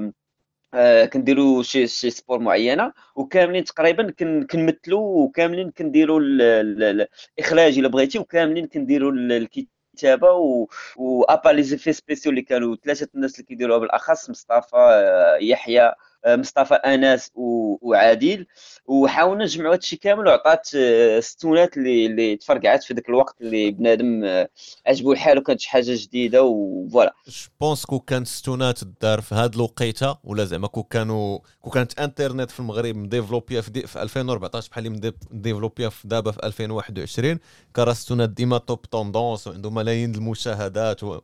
آه، 0.74 1.04
كنديروا 1.04 1.62
شي 1.62 1.86
شي 1.86 2.10
sport 2.10 2.38
معينة 2.38 2.92
وكاملين 3.16 3.64
تقريبا 3.64 4.10
كنمثلوا 4.50 5.24
وكاملين 5.24 5.70
كنديروا 5.70 6.20
الإخراج 6.22 7.78
إلا 7.78 7.88
بغيتي 7.88 8.18
وكاملين 8.18 8.66
كنديروا 8.66 9.12
الكتابة 9.12 10.30
و 10.32 10.68
وابا 10.96 11.48
les 11.48 11.62
effets 11.62 11.92
spéciaux 11.92 12.30
اللي 12.30 12.42
كانوا 12.42 12.76
ثلاثة 12.76 13.08
الناس 13.14 13.34
اللي 13.34 13.46
كيديروها 13.46 13.78
بالأخص 13.78 14.30
مصطفى 14.30 14.76
آه، 14.76 15.36
يحيى 15.40 15.92
مصطفى 16.26 16.74
أنس 16.74 17.30
وعادل. 17.34 18.46
وحاولنا 18.86 19.44
نجمعوا 19.44 19.70
هذا 19.70 19.78
الشيء 19.78 19.98
كامل 19.98 20.26
وعطات 20.26 20.68
آه، 20.76 21.20
ستونات 21.20 21.76
اللي 21.76 22.06
اللي 22.06 22.36
تفرقعات 22.36 22.84
في 22.84 22.94
ذاك 22.94 23.08
الوقت 23.08 23.40
اللي 23.40 23.70
بنادم 23.70 24.24
آه، 24.24 24.48
عجبو 24.86 25.12
الحال 25.12 25.38
وكانت 25.38 25.60
شي 25.60 25.70
حاجة 25.70 25.94
جديدة 25.94 26.42
و 26.42 26.54
voilà 26.54 27.14
je 27.26 27.48
pense 27.60 27.84
que 27.84 28.00
كانت 28.00 28.26
ستونات 28.26 28.80
دار 29.02 29.20
في 29.20 29.34
هذه 29.34 29.54
الوقيتة 29.54 30.18
ولا 30.24 30.44
زعما 30.44 30.68
كو 30.68 30.82
كانوا 30.82 31.38
كو 31.60 31.70
كانت 31.70 32.00
انترنت 32.00 32.50
في 32.50 32.60
المغرب 32.60 32.96
développé 32.96 33.54
يا 33.54 33.60
في, 33.60 33.86
في 33.86 34.02
2014 34.02 34.70
بحال 34.70 34.86
اللي 34.86 35.12
développé 35.30 35.83
يا 35.83 35.88
في 35.88 36.08
دابا 36.08 36.30
في 36.30 36.46
2021 36.46 37.38
كان 37.74 37.94
ستونات 37.94 38.30
ديما 38.30 38.58
top 38.58 38.82
tendance 38.82 39.46
وعنده 39.46 39.70
ملايين 39.70 40.14
المشاهدات 40.14 41.02
و... 41.02 41.20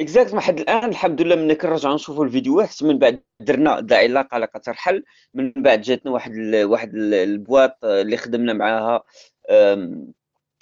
exact 0.00 0.34
حد 0.34 0.60
الآن 0.60 0.88
الحمد 0.90 1.22
لله 1.22 1.36
ملي 1.36 1.54
كنرجعوا 1.54 1.94
نشوفوا 1.94 2.24
الفيديوهات 2.24 2.82
من 2.82 2.98
بعد 2.98 3.22
درنا 3.40 3.80
داعي 3.80 4.08
لا 4.08 4.22
قلق 4.22 4.58
ترحل 4.58 5.04
من 5.34 5.52
بعد 5.56 5.80
جاتنا 5.80 6.12
واحد 6.12 6.32
ال 6.34 6.64
واحد 6.64 6.94
ال 6.94 7.09
boîte 7.09 7.84
اللي 7.84 8.16
خدمنا 8.16 8.52
معاها 8.52 9.02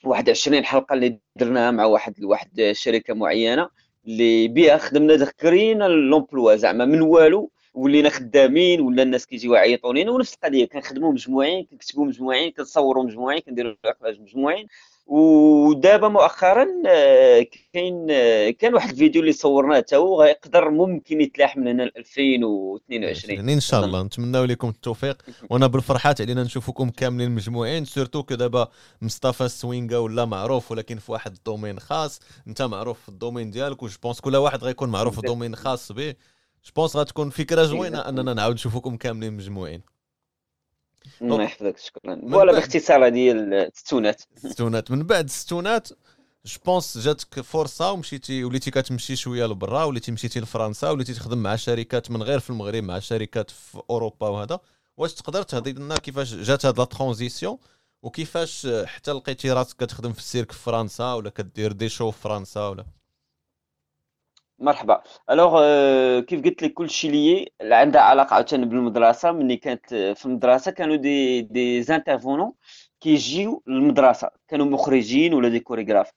واحد 0.05 0.31
20 0.31 0.64
حلقة 0.64 0.95
اللي 0.95 1.18
درناها 1.37 1.71
مع 1.71 1.85
واحد 1.85 2.25
واحد 2.25 2.61
الشركة 2.61 3.14
معينة 3.14 3.68
اللي 4.07 4.49
بها 4.49 4.77
خدمنا 4.77 5.14
كرينا 5.14 5.85
l'emploi 5.85 6.57
زعما 6.57 6.85
من 6.85 7.01
والو 7.03 7.51
ولينا 7.75 8.09
خدامين 8.09 8.81
ولا 8.81 9.03
الناس 9.03 9.27
كيجيو 9.27 9.55
يعيطوا 9.55 9.95
لينا 9.95 10.11
ونفس 10.11 10.35
القضية 10.35 10.64
كنخدموا 10.64 11.12
مجموعين 11.12 11.64
كنكتبوا 11.64 12.07
مجموعين 12.07 12.51
كنصوروا 12.53 13.05
مجموعين 13.05 13.40
كنديروا 13.40 13.75
اخراج 13.85 14.21
مجموعين. 14.21 14.66
ودابا 15.06 16.08
مؤخرا 16.08 16.66
آه، 16.86 17.46
كاين 17.72 18.06
آه، 18.10 18.50
كان 18.50 18.74
واحد 18.74 18.90
الفيديو 18.90 19.20
اللي 19.20 19.32
صورناه 19.32 19.76
حتى 19.76 19.96
هو 19.96 20.22
غيقدر 20.22 20.70
ممكن 20.70 21.20
يتلاح 21.20 21.56
من 21.56 21.68
هنا 21.68 21.82
ل 21.82 21.92
2022 21.96 23.48
إن 23.48 23.60
شاء 23.60 23.84
الله. 23.84 24.02
نتمناو 24.02 24.44
لكم 24.44 24.68
التوفيق. 24.68 25.22
وأنا 25.50 25.66
بالفرحات 25.66 26.20
علينا 26.20 26.42
نشوفكم 26.42 26.90
كاملين 26.90 27.30
مجموعين 27.30 27.84
surtout 27.85 28.22
que 28.22 28.35
دابا 28.34 28.68
مصطفى 29.02 29.48
سوينغا 29.48 29.98
ولا 29.98 30.24
معروف 30.24 30.72
ولكن 30.72 30.98
في 30.98 31.12
واحد 31.12 31.32
ال 31.33 31.38
domaine 31.38 31.81
خاص. 31.80 32.20
انت 32.48 32.62
معروف 32.62 33.00
في 33.02 33.08
ال 33.09 33.14
domaine 33.14 33.50
ديالك 33.50 33.82
و 33.83 33.87
je 33.87 33.96
pense 34.02 34.20
كل 34.20 34.36
واحد 34.36 34.64
غيكون 34.64 34.88
معروف 34.88 35.20
في 35.20 35.26
domaine 35.26 35.57
خاص 35.56 35.92
به. 35.92 36.10
je 36.64 36.72
pense 36.76 36.96
غتكون 36.96 37.30
فكرة 37.30 37.62
زوينة 37.62 37.98
أننا 37.98 38.34
نعاود 38.34 38.54
نشوفكم 38.54 38.96
كاملين 38.96 39.32
مجموعين. 39.32 39.91
الله 41.22 41.42
يحفظك 41.42 41.78
شكرا. 41.78 42.20
voilà 42.31 42.52
باختصار 42.52 43.06
هذه 43.06 43.32
الستونات 43.32 44.22
الستونات 44.44 44.90
من 44.90 45.02
بعد 45.02 45.24
الستونات 45.24 45.88
je 46.46 46.59
pense 46.66 46.98
جاتك 46.98 47.40
فرصة 47.40 47.92
ومشيتي 47.92 48.44
وليتي 48.44 48.70
كتمشي 48.70 49.16
شوية 49.16 49.46
لبرا 49.46 49.84
وليتي 49.84 50.12
مشيتي 50.12 50.40
لفرنسا 50.40 50.90
وليتي 50.90 51.14
تخدم 51.14 51.38
مع 51.38 51.56
شركات 51.56 52.10
من 52.10 52.22
غير 52.22 52.38
في 52.40 52.50
المغرب 52.50 52.82
مع 52.84 52.98
شركات 52.98 53.50
في 53.50 53.82
أوروبا 53.90 54.28
وهذا. 54.28 54.60
واش 54.96 55.14
تقدر 55.14 55.42
تهضي 55.42 55.72
لنا 55.72 55.98
كيفاش 55.98 56.34
جات 56.34 56.66
هاد 56.66 56.78
la 56.78 56.85
transition؟ 56.85 57.59
وكيفاش 58.02 58.68
حتى 58.84 59.12
لقيتي 59.12 59.52
راسك 59.52 59.76
كتخدم 59.84 60.12
في 60.12 60.18
السيرك 60.18 60.52
في 60.52 60.58
فرنسا 60.58 61.12
ولا 61.12 61.30
كدير 61.30 61.72
des 61.72 61.88
shows 61.88 62.11
في 62.10 62.20
فرنسا 62.20 62.68
ولا؟ 62.68 62.84
مرحبا. 64.62 65.03
alors 65.31 65.50
euh, 65.61 66.25
كيف 66.25 66.44
قلت 66.44 66.62
لك 66.62 66.72
كل 66.72 66.90
شيء 66.90 67.11
لي 67.11 67.75
عندها 67.75 68.01
علاقة 68.03 68.35
عاوتاني 68.35 68.66
بالمدرسة. 68.66 69.33
ملي 69.33 69.57
كانت 69.57 69.94
في 69.94 70.27
المدرسة 70.27 70.70
كانوا 70.70 70.96
des 70.96 71.40
des 71.42 71.83
intervenants 71.83 72.52
كيجيو 73.01 73.62
للمدرسة. 73.66 74.31
كانوا 74.48 74.66
مخرجين 74.66 75.35
ولا 75.35 75.48
des 75.48 75.61
chorégraphes 75.61 76.11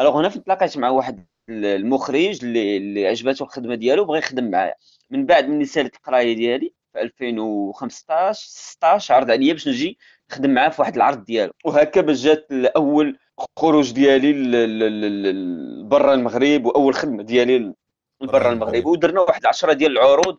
alors 0.00 0.20
هنا 0.20 0.28
تلاقيت 0.28 0.78
مع 0.78 0.88
واحد 0.90 1.26
المخرج 1.50 2.44
اللي 2.44 2.76
اللي 2.76 3.06
عجبته 3.08 3.42
الخدمة 3.42 3.74
ديالو 3.74 4.04
بغى 4.04 4.18
يخدم 4.18 4.50
معايا. 4.50 4.74
من 5.10 5.26
بعد 5.26 5.48
ملي 5.48 5.64
سالت 5.64 5.96
القراية 5.96 6.32
ديالي 6.36 6.74
في 6.92 7.00
2015 7.02 8.40
16 8.48 9.14
عرض 9.14 9.30
عليا 9.30 9.52
باش 9.52 9.68
نجي 9.68 9.98
نخدم 10.30 10.50
معاه 10.54 10.68
في 10.68 10.80
واحد 10.82 10.96
العرض 10.96 11.24
ديالو. 11.24 11.52
وهكا 11.64 12.00
باش 12.00 12.22
جات 12.22 12.46
الأول 12.50 13.18
خروج 13.58 13.92
ديالي 13.92 14.32
برا 15.84 16.14
المغرب 16.14 16.64
وأول 16.66 16.94
خدمة 16.94 17.22
ديالي 17.22 17.74
برا 18.20 18.52
المغرب 18.52 18.86
ودرنا 18.86 19.20
واحد 19.20 19.46
10 19.46 19.72
ديال 19.72 19.92
العروض 19.92 20.38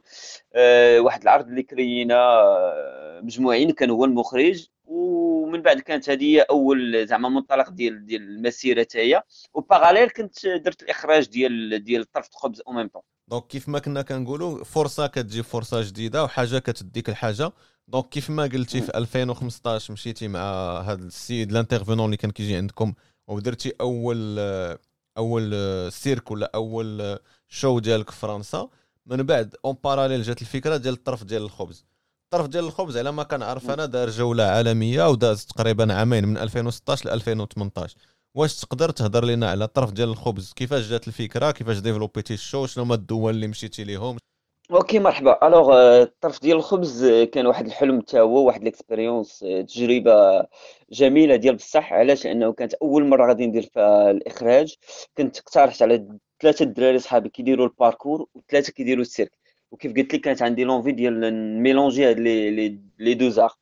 آه، 0.54 1.00
واحد 1.00 1.22
العرض 1.22 1.48
اللي 1.48 1.63
كرينا 1.63 2.15
آه، 2.15 3.22
مجموعين 3.24 3.72
كان 3.72 3.89
هو 3.89 4.06
المخرج 4.06 4.67
ومن 4.86 5.62
بعد 5.62 5.80
كانت 5.80 6.10
هذه 6.10 6.46
أول 6.50 7.08
زعما 7.08 7.30
منطلق 7.30 7.70
ديال 7.70 8.06
ديال 8.06 8.22
المسيرة 8.22 8.84
تاهي 8.84 9.22
و 9.54 9.59
parallèle 9.59 10.10
كنت 10.10 10.48
درت 10.48 10.84
الإخراج 10.84 11.28
ديال 11.30 11.84
ديال 11.84 12.12
طرف 12.12 12.30
الخبز 12.30 12.62
au 12.67 12.73
même 12.73 12.88
temps 12.88 13.01
donc 13.27 13.47
كيف 13.48 13.70
ما 13.70 13.80
كنا 13.80 14.02
كنقولوا 14.02 14.63
فرصة 14.63 15.08
كتجي 15.08 15.44
فرصة 15.44 15.82
جديدة 15.82 16.24
وحاجة 16.24 16.60
كتديك 16.60 17.10
الحاجة. 17.10 17.52
donc 17.88 18.10
كيف 18.10 18.30
ما 18.30 18.44
قلتي 18.44 18.82
في 18.82 18.98
2015 18.98 19.94
مشيتي 19.94 20.28
مع 20.28 20.39
هذا 20.82 21.04
السيد 21.04 21.52
ال 21.51 21.56
intervenant 21.56 22.06
اللي 22.06 22.17
كان 22.17 22.32
كيجي 22.32 22.56
عندكم 22.56 22.94
ودرتي 23.28 23.74
أول 23.82 24.39
أول 25.17 25.52
سيرك 25.91 26.32
ولا 26.32 26.52
أول 26.56 27.17
show 27.54 27.80
ديالك 27.79 28.09
في 28.09 28.19
فرنسا 28.19 28.69
من 29.05 29.23
بعد 29.23 29.55
en 29.65 29.75
parallèle 29.84 30.21
جات 30.21 30.41
الفكرة 30.41 30.77
ديال 30.77 30.93
الطرف 30.93 31.23
ديال 31.23 31.41
الخبز. 31.41 31.85
الطرف 32.25 32.47
ديال 32.47 32.63
الخبز 32.63 32.97
على 32.97 33.11
ما 33.11 33.23
كنعرف 33.23 33.69
أنا 33.69 33.85
دار 33.85 34.09
جولة 34.09 34.43
عالمية 34.43 35.09
وداز 35.09 35.45
تقريبا 35.45 35.93
عامين 35.93 36.27
من 36.27 36.37
2016 36.37 37.09
ل 37.09 37.13
2018 37.13 37.97
واش 38.35 38.59
تقدر 38.59 38.89
تهضر 38.89 39.25
لنا 39.25 39.49
على 39.49 39.63
الطرف 39.63 39.91
ديال 39.91 40.09
الخبز؟ 40.09 40.53
كيفاش 40.53 40.87
جات 40.89 41.07
الفكرة؟ 41.07 41.51
كيفاش 41.51 41.79
développ 41.80 42.19
يتي 42.19 42.34
ال 42.34 42.39
show؟ 42.39 42.65
شنو 42.65 42.83
هما 42.83 42.95
الدول 42.95 43.33
اللي 43.33 43.47
مشيتي 43.47 43.83
ليهم؟ 43.83 44.17
okay 44.71 44.99
مرحبا. 44.99 45.47
alors 45.47 46.01
الطرف 46.01 46.41
ديال 46.41 46.57
الخبز 46.57 47.05
كان 47.05 47.45
واحد 47.47 47.65
الحلم 47.65 48.01
حتى 48.01 48.19
هو 48.19 48.47
واحد 48.47 48.63
l'expérience 48.63 49.39
تجربة 49.39 50.45
جميلة 50.91 51.35
ديال 51.35 51.55
بصح. 51.55 51.93
علاش؟ 51.93 52.25
لأنه 52.25 52.53
كانت 52.53 52.73
أول 52.73 53.07
مرة 53.07 53.27
غادي 53.27 53.47
ندير 53.47 53.69
فيها 53.73 54.11
الإخراج. 54.11 54.75
كنت 55.17 55.37
اقترحت 55.37 55.81
على 55.81 56.07
ثلاثة 56.41 56.63
الدراري 56.63 56.99
صحابي 56.99 57.30
كيديروا 57.30 57.65
الباركور 57.65 58.27
وثلاثة 58.36 58.73
كيديروا 58.73 59.01
السيرك. 59.01 59.32
وكيف 59.71 59.93
قلت 59.97 60.13
لك 60.13 60.21
كانت 60.21 60.41
عندي 60.41 60.63
l'envie 60.63 60.91
ديال 60.91 61.19
ن 61.19 61.30
mélanger 61.30 62.10
هاد 62.10 62.19
les 62.19 62.80
les 62.99 63.13
deux 63.13 63.30
arts 63.30 63.54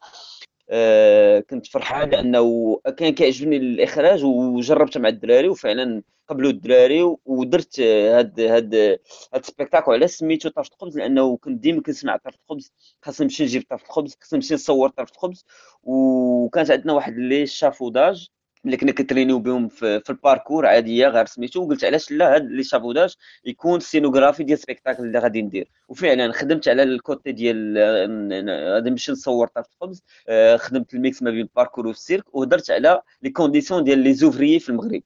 آه 0.70 1.39
كنت 1.39 1.68
فرحان 1.68 2.10
لأنه 2.10 2.80
كان 2.98 3.13
كيعجبني 3.13 3.58
الإخراج 3.58 4.24
وجربت 4.24 4.98
مع 4.98 5.10
الدراري 5.10 5.50
وفعلا 5.50 6.04
قبلوا 6.28 6.52
الدراري 6.52 7.15
ودرت 7.26 7.80
هاد 7.80 8.39
هاد 8.39 8.76
هاد 8.76 9.00
ال 9.36 9.41
spectacle 9.41 9.92
على 9.92 10.08
سميتو 10.08 10.50
طرف 10.50 10.68
الخبز 10.68 10.98
لأنه 10.98 11.38
كنت 11.38 11.60
ديما 11.62 11.82
كنسمع 11.82 12.18
طرف 12.18 12.36
الخبز 12.36 12.72
خاصني 13.02 13.26
نمشي 13.26 13.44
نجيب 13.44 13.63
طرف 13.70 13.84
الخبز 13.84 14.18
خاصني 14.22 14.38
نمشي 14.38 14.54
نصور 14.54 14.89
طرف 14.89 15.12
الخبز 15.12 15.46
وكانت 15.84 16.72
عندنا 16.72 16.94
واحد 16.94 17.13
l'échafaudage. 17.18 18.30
اللي 18.65 18.78
كنا 18.78 18.91
كن 18.92 19.00
entraîner 19.00 19.36
و 19.36 19.39
بهم 19.39 19.67
في, 19.67 20.00
في 20.00 20.10
الباركور 20.10 20.65
عادية 20.65 21.08
غير 21.08 21.26
سميتو 21.26 21.63
وقلت 21.63 21.86
علاش 21.86 22.12
لا 22.12 22.36
هاد 22.36 22.45
l'échafaudage 22.52 23.15
يكون 23.45 23.80
scénographie 23.80 24.44
ديال 24.43 24.60
spectacle 24.60 25.04
اللي 25.04 25.19
غادي 25.19 25.41
ندير. 25.41 25.69
وفعلا 25.88 26.32
خدمت 26.32 26.67
على 26.67 26.84
ال 26.84 26.93
côté 26.93 27.32
ديال 27.32 27.78
غادي 28.74 28.89
نمشي 28.89 29.12
نصور 29.12 29.48
طرف 29.48 29.67
الخبز 29.74 30.04
آه، 30.28 30.58
خدمت 30.58 30.93
ال 30.94 31.01
mix 31.01 31.24
ما 31.24 31.32
بين 31.32 31.41
الباركور 31.41 31.88
والسيرك 31.88 32.36
وهضرت 32.36 32.72
على 32.72 33.02
les 33.22 33.30
conditions 33.30 33.84
ديال 33.84 34.00
les 34.00 34.13
ouvriers 34.13 34.60
في 34.60 34.69
المغرب. 34.69 35.02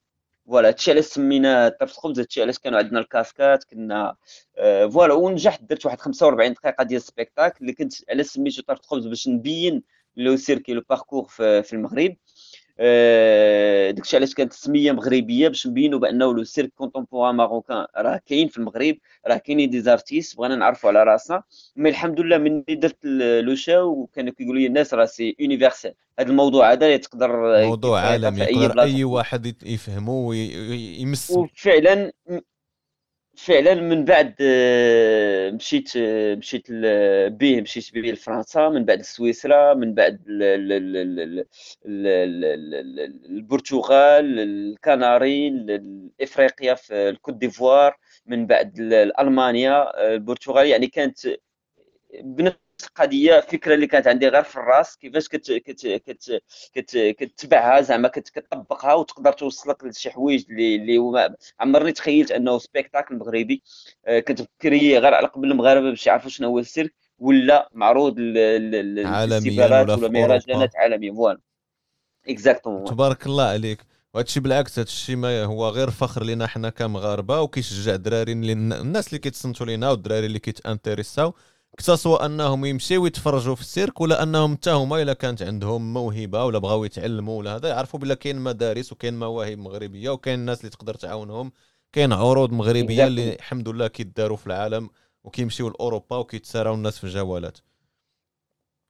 voilà 0.48 0.68
هادشي 0.68 0.92
علاش 0.92 1.06
سمينا 1.06 1.70
طرف 1.70 1.92
الخبز 1.92 2.20
هادشي 2.20 2.42
علاش 2.42 2.60
كانوا 2.60 2.80
عندنا 2.80 3.00
ال 3.00 3.08
casque 3.08 3.56
ات 3.56 3.64
كنا 3.64 4.16
آه 4.58 4.86
voilà 4.88 5.14
ونجحت 5.14 5.64
درت 5.64 5.86
واحد 5.86 6.00
45 6.02 6.54
دقيقة 6.54 6.84
ديال 6.84 7.02
ال 7.02 7.08
spectacle 7.08 7.58
اللي 7.62 7.74
كنت 7.74 7.94
علاش 8.10 8.26
سميتو 8.26 8.62
طرف 8.62 8.80
الخبز 8.80 9.08
باش 9.08 9.28
نبين 9.28 9.84
le 10.18 10.36
cirque 10.36 10.74
et 10.74 10.78
le 10.78 10.82
parkour 10.90 11.24
في, 11.24 11.74
المغرب. 11.74 12.16
داكشي 13.92 14.18
علاش 14.18 14.34
كانت 14.34 14.52
السمية 14.54 14.92
مغربية 14.92 15.48
باش 15.48 15.68
نبينوا 15.68 16.00
بأنه 16.00 16.34
le 16.34 16.44
cirque 16.44 16.72
contemporain 16.76 17.36
marocain 17.36 17.86
راه 17.98 18.22
كاين 18.26 18.48
في 18.48 18.58
المغرب 18.58 18.96
راه 19.28 19.38
كاينين 19.38 19.70
des 19.70 19.82
artistes 19.82 20.38
بغينا 20.38 20.56
نعرفوا 20.56 20.90
على 20.90 21.04
راسنا. 21.04 21.44
mais 21.76 21.90
الحمد 21.90 22.20
لله 22.20 22.38
من 22.38 22.64
درت 22.70 23.06
le 23.42 23.56
show 23.56 23.90
وكانوا 23.90 24.34
كيقولوا 24.34 24.60
لي 24.60 24.68
الناس 24.68 24.94
راه 24.94 25.06
c'est 25.06 25.36
universel 25.40 25.94
هذا 26.20 26.30
الموضوع 26.30 26.72
هذا 26.72 26.98
تقدر 26.98 27.62
موضوع 27.66 28.00
عالمي 28.02 28.42
يقدر 28.42 28.82
أي 28.82 29.04
واحد 29.04 29.56
يفهمه 29.66 30.14
ويمس 30.14 31.32
وفعلا 31.32 32.12
فعلا 33.36 33.76
من 33.76 34.06
بعد 34.06 34.36
آه، 34.42 35.52
مشيت 35.52 35.92
آه، 35.98 36.36
مشيت 36.36 36.72
به 37.32 37.62
مشيت 37.62 37.94
به 37.94 38.00
لفرنسا 38.00 38.70
من 38.70 38.86
بعد 38.86 39.02
سويسرا 39.02 39.74
من 39.74 39.94
بعد 39.94 40.22
البرتغال 43.30 44.40
الكناري 44.40 45.66
افريقيا 46.22 46.74
في 46.74 47.10
الكوت 47.10 47.36
ديفوار 47.36 47.98
من 48.26 48.48
بعد 48.48 48.80
المانيا 49.20 50.08
البرتغال 50.14 50.68
يعني 50.68 50.88
كانت 50.88 51.18
بنفس 52.24 52.58
القضية 52.84 53.40
فكرة 53.40 53.76
اللي 53.76 53.88
كانت 53.88 54.08
عندي 54.08 54.28
غير 54.28 54.44
في 54.44 54.56
الراس 54.56 54.98
كيفاش 54.98 55.28
كت 55.28 55.52
كت 55.52 55.88
كت 55.88 56.42
كت 56.74 56.98
كتبعها 56.98 57.82
زعما 57.82 58.08
كتطبقها 58.08 58.94
وتقدر 58.94 59.34
توصلك 59.34 59.84
لشي 59.84 60.12
حوايج 60.12 60.46
اللي 60.50 60.76
اللي 60.76 61.36
عمرني 61.60 61.92
تخيلت 61.92 62.32
أنه 62.32 62.58
spectacle 62.58 63.16
مغربي. 63.16 63.64
آه، 64.06 64.20
كنت 64.20 64.42
فكري 64.42 64.98
غير 64.98 65.14
على 65.14 65.28
قبل 65.28 65.52
المغاربة 65.52 65.90
باش 65.90 66.08
يعرفوا 66.08 66.30
شنو 66.30 66.48
هو 66.48 66.60
السيرك 66.60 66.94
ولا 67.20 67.70
معروض 67.74 68.16
عالميا 68.20 69.66
ولا 69.66 70.08
مهرجانات 70.08 70.76
عالمية 70.76 71.12
voilà. 71.12 71.40
exactement 72.28 72.86
تبارك 72.86 73.26
الله 73.26 73.44
عليك. 73.44 73.80
وهادشي 74.14 74.40
بالعكس 74.40 74.80
هادشي 74.80 75.16
ما 75.16 75.44
هو 75.44 75.70
غير 75.70 75.90
فخر 75.90 76.24
لينا 76.24 76.48
حنا 76.48 76.70
كمغاربة 76.70 77.42
وكيشجع 77.42 77.94
الدراري 77.94 78.32
الناس 78.32 79.08
اللي 79.08 79.20
كيتصنتوا 79.20 79.66
لينا 79.66 79.92
والدراري 79.92 80.26
اللي 80.26 80.40
كيت 81.78 81.82
intéress 81.82 81.94
او 81.94 81.96
سواء 81.96 82.26
أنهم 82.26 82.66
يمشيو 82.66 83.06
يتفرجوا 83.06 83.56
في 83.56 83.62
السيرك 83.62 84.02
ولا 84.02 84.24
أنهم 84.24 84.56
حتى 84.56 84.72
هما 84.72 85.02
إلا 85.02 85.14
كانت 85.14 85.42
عندهم 85.42 85.94
موهبة 85.94 86.46
ولا 86.46 86.60
بغاو 86.60 86.84
يتعلموا 86.86 87.40
ولا 87.40 87.56
هذا 87.56 87.70
يعرفوا 87.70 88.00
بلا 88.00 88.16
كاين 88.16 88.40
مدارس 88.40 88.92
وكاين 88.92 89.20
مواهب 89.20 89.58
مغربية 89.58 90.10
وكاين 90.10 90.40
الناس 90.40 90.60
اللي 90.60 90.70
تقدر 90.70 90.94
تعاونهم 90.96 91.52
كاين 91.92 92.14
عروض 92.14 92.52
مغربية 92.52 93.08
اللي 93.08 93.34
الحمد 93.36 93.70
لله 93.70 93.88
كيداروا 93.88 94.38
في 94.38 94.48
العالم 94.48 94.90
وكيمشيو 95.24 95.70
لأوروبا 95.70 96.16
وكيتساراو 96.18 96.74
الناس 96.74 96.98
في 96.98 97.04
الجوالات. 97.04 97.58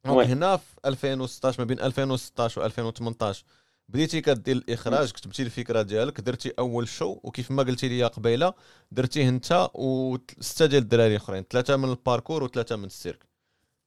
هنا 0.06 0.58
في 0.58 0.74
2016 0.86 1.62
ما 1.62 1.66
بين 1.66 1.80
2016 1.80 2.62
و 2.62 2.66
2018 2.66 3.46
بديتي 3.90 4.22
كدير 4.22 4.56
الإخراج 4.56 5.12
كتبتي 5.12 5.44
الفكرة 5.44 5.82
ديالك 5.82 6.22
درتي 6.22 6.54
أول 6.60 6.88
show 6.88 7.20
وكيف 7.24 7.52
ما 7.52 7.64
قلتي 7.64 7.88
لي 7.88 8.04
قبيلة 8.04 8.54
درتيه 8.92 9.30
أنت 9.30 9.70
وسته 9.74 10.66
ديال 10.66 10.84
الدراري 10.84 11.16
أخرين 11.16 11.44
ثلاثة 11.50 11.78
من 11.78 11.90
الباركور 11.90 12.44
وثلاثة 12.44 12.76
من 12.76 12.86
السيرك. 12.86 13.26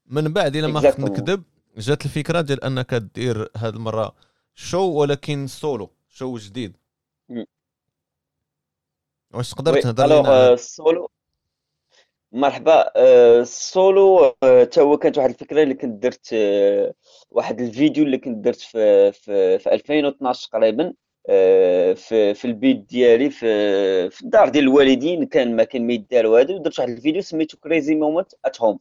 من 0.06 0.32
بعد 0.32 0.56
إلا 0.56 0.66
ما 0.66 0.80
خفت 0.80 1.00
نكذب 1.00 1.42
جات 1.76 2.04
الفكرة 2.04 2.40
ديال 2.40 2.64
أنك 2.64 2.94
دير 2.94 3.50
هذه 3.56 3.74
المرة 3.74 4.14
show 4.54 4.80
ولكن 4.80 5.46
solo 5.46 5.90
show 6.09 6.38
جديد. 6.38 6.76
واش 9.35 9.50
تقدر 9.50 9.80
تهضر 9.80 10.06
لنا 10.06 10.52
السولو 10.52 11.11
مرحبا. 12.32 12.92
السولو 13.40 14.34
حتى 14.42 14.80
هو 14.80 14.96
كانت 14.98 15.18
واحد 15.18 15.30
الفكرة 15.30 15.62
اللي 15.62 15.74
كنت 15.74 16.02
درت 16.02 16.34
واحد 17.30 17.60
الفيديو 17.60 18.04
اللي 18.04 18.18
كنت 18.18 18.44
درت 18.44 18.60
في 18.60 19.12
في, 19.12 19.58
في 19.58 19.72
2012 19.72 20.48
تقريبا 20.48 20.94
في 21.96 22.34
في 22.34 22.44
البيت 22.44 22.76
ديالي 22.76 23.30
في 23.30 24.10
في 24.10 24.22
الدار 24.22 24.48
ديال 24.48 24.64
الوالدين. 24.64 25.26
كان 25.26 25.56
ما 25.56 25.64
كان 25.64 25.86
ما 25.86 25.92
يدار 25.92 26.40
هذا 26.40 26.58
درت 26.58 26.78
واحد 26.78 26.90
الفيديو 26.90 27.22
سميتو 27.22 27.56
crazy 27.56 27.94
moment 27.94 28.32
at 28.44 28.61
home 28.61 28.78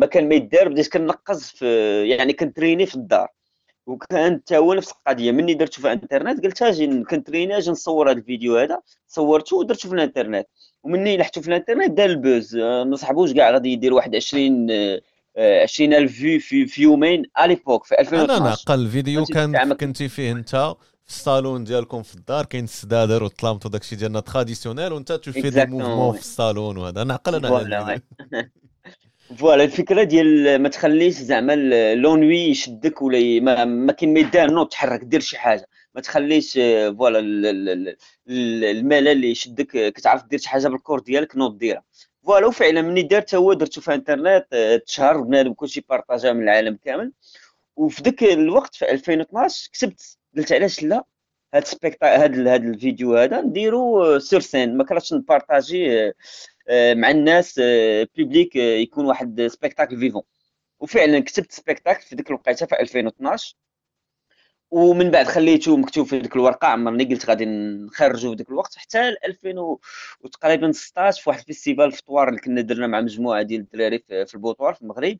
ما 0.00 0.06
كان 0.06 0.28
ما 0.28 0.34
يدار 0.34 0.68
بديت 0.68 0.92
كنقز 0.92 1.42
في 1.42 1.66
يعني 2.08 2.32
كنتريني 2.32 2.86
في 2.86 2.94
الدار. 2.94 3.28
وكان 3.86 4.36
حتى 4.36 4.56
هو 4.56 4.74
نفس 4.74 4.92
القضية. 4.92 5.32
مني 5.32 5.54
درتو 5.54 5.80
في 5.82 5.86
الانترنت 5.86 6.44
قلت 6.44 6.62
أجي 6.62 7.04
كنتريني 7.04 7.58
أجي 7.58 7.70
نصور 7.70 8.10
هذا 8.10 8.18
الفيديو 8.18 8.56
هذا. 8.58 8.80
صورته 9.06 9.56
ودرته 9.56 9.88
في 9.88 9.94
الانترنت. 9.94 10.46
ومني 10.88 11.16
لحتو 11.16 11.40
في 11.40 11.48
الانترنت 11.48 11.90
دار 11.90 12.10
ال 12.10 12.18
buzz. 12.18 12.56
ما 12.56 12.96
صحبوش 12.96 13.32
كاع 13.32 13.50
غادي 13.50 13.72
يدير 13.72 13.94
واحد 13.94 14.16
20 14.16 14.66
20000 15.38 16.12
views 16.12 16.40
في, 16.40 16.66
في 16.66 16.82
يومين 16.82 17.22
à 17.44 17.48
l'époque 17.48 17.84
في 17.84 18.00
2012 18.00 18.42
أنا 18.42 18.50
نقل 18.50 18.80
الفيديو 18.80 19.24
كان 19.24 19.72
كنتي 19.72 20.08
فيه 20.08 20.32
أنت 20.32 20.74
في 21.04 21.14
الصالون 21.14 21.64
ديالكم 21.64 22.02
في 22.02 22.14
الدار 22.14 22.44
كاين 22.44 22.64
السدادر 22.64 23.22
والطلامط 23.22 23.66
وداك 23.66 23.80
الشيء 23.80 23.98
ديالنا 23.98 24.20
traditionnel 24.20 24.92
وأنت 24.92 25.12
tu 25.12 25.25
fais 25.25 25.50
des 25.50 25.66
mouvements 25.66 26.12
في 26.12 26.20
الصالون 26.20 26.76
وهذا. 26.76 27.04
نعقل 27.04 27.34
أنا 27.34 28.00
voilà 29.36 29.64
الفكرة 29.64 30.02
ديال 30.02 30.58
ما 30.62 30.68
تخليش 30.68 31.14
زعما 31.14 31.56
l'ennui 31.94 32.38
يشدك 32.38 33.02
ولا 33.02 33.40
ما, 33.40 33.64
ما 33.64 33.92
كاين 33.92 34.14
ما 34.14 34.20
يدار 34.20 34.50
نوض 34.50 34.68
تحرك 34.68 35.04
دير 35.04 35.20
شي 35.20 35.38
حاجة. 35.38 35.68
ما 35.94 36.00
تخليش 36.00 36.52
voilà 36.98 37.18
الملل 38.28 39.24
يشدك 39.24 39.92
كتعرف 39.92 40.24
دير 40.24 40.38
شي 40.38 40.48
حاجة 40.48 40.68
بال 40.68 40.77
corps 40.77 41.00
ديالك 41.00 41.36
نوض 41.36 41.58
ديرها. 41.58 41.84
voilà 42.24 42.46
وفعلا 42.46 42.82
مني 42.82 43.02
درت 43.02 43.34
هو 43.34 43.52
درته 43.52 43.80
في 43.80 43.94
انترنت 43.94 44.46
تشهر 44.86 45.20
بنادم 45.20 45.52
كلشي 45.52 45.80
partagea 45.88 46.32
من 46.32 46.42
العالم 46.42 46.76
كامل. 46.84 47.12
وفي 47.76 48.02
ذاك 48.02 48.22
الوقت 48.22 48.74
في 48.74 48.90
2012 48.90 49.70
كتبت 49.72 50.18
قلت 50.36 50.52
علاش 50.52 50.82
لا؟ 50.82 51.04
هاد 51.54 51.64
specta 51.64 52.24
هاد 52.24 52.48
هاد 52.48 52.64
الفيديو 52.64 53.16
هذا 53.16 53.40
نديرو 53.40 54.18
sur 54.18 54.40
scène 54.40 54.76
ما 54.76 54.84
كرهتش 54.84 55.12
ن 55.14 55.25
partager 55.25 56.12
آه، 56.68 56.94
مع 56.94 57.10
الناس 57.10 57.60
public 58.16 58.56
آه، 58.56 58.60
آه، 58.60 58.78
يكون 58.78 59.04
واحد 59.06 59.46
spectacle 59.46 59.98
vivant. 60.00 60.22
وفعلا 60.80 61.20
كتبت 61.20 61.52
spectacle 61.52 62.02
في 62.02 62.16
ديك 62.16 62.30
الوقيته 62.30 62.66
في 62.66 62.80
2012 62.80 63.56
ومن 64.70 65.10
بعد 65.10 65.26
خليته 65.26 65.76
مكتوب 65.76 66.06
في 66.06 66.18
ديك 66.18 66.36
الورقة 66.36 66.68
عمرني 66.68 67.04
قلت 67.04 67.26
غادي 67.26 67.44
نخرجو 67.46 68.30
في 68.30 68.36
ديك 68.36 68.48
الوقت 68.50 68.78
حتى 68.78 69.08
2000 69.08 69.78
وتقريبا 70.20 70.72
16 70.72 71.22
في 71.22 71.30
واحد 71.30 71.40
الفيستيفال 71.40 71.92
في 71.92 72.04
طوار 72.04 72.28
اللي 72.28 72.40
كنا 72.40 72.60
درنا 72.60 72.86
مع 72.86 73.00
مجموعة 73.00 73.42
ديال 73.42 73.60
الدراري 73.60 73.98
في 74.08 74.34
البوطوار 74.34 74.74
في 74.74 74.82
المغرب. 74.82 75.18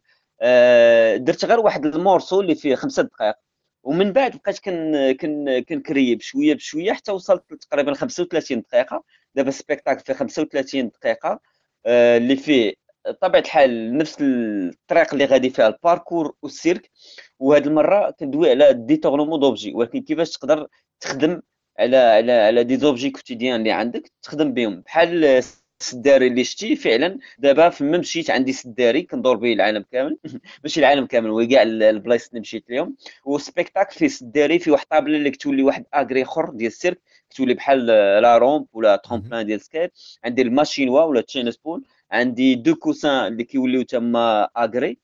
درت 1.24 1.44
غير 1.44 1.61
واحد 1.61 1.87
المورسو 1.87 2.40
اللي 2.40 2.54
فيه 2.54 2.74
خمسة 2.74 3.02
دقائق. 3.02 3.34
ومن 3.82 4.12
بعد 4.12 4.37
بقيت 4.37 4.58
كن 4.58 5.12
كن 5.20 5.61
كنكري 5.68 6.14
بشويه 6.14 6.54
بشوية 6.54 6.92
حتى 6.92 7.12
وصلت 7.12 7.54
تقريبا 7.54 7.94
35 7.94 8.61
دقيقة. 8.61 9.04
دابا 9.34 9.50
سبيكتاكل 9.50 10.00
فيه 10.00 10.12
35 10.14 10.88
دقيقة 10.88 11.40
آه، 11.87 12.16
اللي 12.16 12.37
فيه 12.37 12.74
طبيعة 13.20 13.40
الحال 13.42 13.96
نفس 13.98 14.16
الطريق 14.20 15.12
اللي 15.12 15.24
غادي 15.24 15.50
فيها 15.50 15.68
الباركور 15.68 16.34
والسيرك. 16.42 16.90
وهاد 17.38 17.66
المرة 17.66 18.11
كندوي 18.11 18.51
على 18.51 18.72
ديتورنمون 18.72 19.40
دوبجي 19.40 19.74
ولكن 19.74 20.03
كيفاش 20.03 20.31
تقدر 20.31 20.68
تخدم 21.01 21.40
على 21.79 21.96
على 21.96 22.33
على 22.33 22.64
دي 22.64 22.77
زوبجي 22.77 23.11
كوتيديان 23.11 23.61
اللي 23.61 23.72
عندك 23.72 24.12
تخدم 24.22 24.53
بهم. 24.53 24.81
بحال 24.81 25.42
السداري 25.81 26.27
اللي 26.27 26.44
شتي 26.44 26.77
فعلا 26.77 27.18
دابا 27.38 27.68
فما 27.68 27.98
مشيت 27.98 28.31
عندي 28.31 28.53
سداري 28.53 29.03
كندور 29.03 29.37
به 29.37 29.53
العالم 29.53 29.85
كامل. 29.92 30.18
ماشي 30.64 30.81
العالم 30.81 31.07
كامل 31.07 31.31
هو 31.31 31.46
كاع 31.46 31.62
البلايص 31.62 32.29
اللي 32.29 32.40
مشيت 32.40 32.70
لهم 32.70 32.96
وسبيكتاكل 33.24 33.94
فيه 33.98 34.09
سداري 34.09 34.59
في 34.59 34.70
واحد 34.70 34.83
الطابله 34.83 35.16
اللي 35.16 35.31
كتولي 35.31 35.62
واحد 35.62 35.85
اغري 35.94 36.22
اخر 36.22 36.51
ديال 36.51 36.72
السيرك. 36.72 37.01
كتولي 37.31 37.55
بحال 37.55 37.87
لا 38.22 38.38
رومب 38.38 38.66
ولا 38.72 38.96
ترومبلان 38.96 39.46
ديال 39.46 39.61
سكيت 39.61 39.92
عندي 40.24 40.42
الماشينوا 40.42 41.03
ولا 41.03 41.20
تشينس 41.20 41.57
بول 41.57 41.85
عندي 42.11 42.55
دو 42.55 42.74
كوسان 42.74 43.27
اللي 43.33 43.44
كيوليو 43.44 43.83
تما 43.83 44.44
اغري 44.57 44.98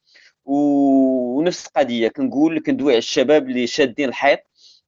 ونفس 0.44 1.66
القضية. 1.66 2.09
كنقول 2.09 2.61
كندوي 2.61 2.92
على 2.92 2.98
الشباب 2.98 3.48
اللي 3.48 3.66
شادين 3.66 4.09
الحيط 4.09 4.38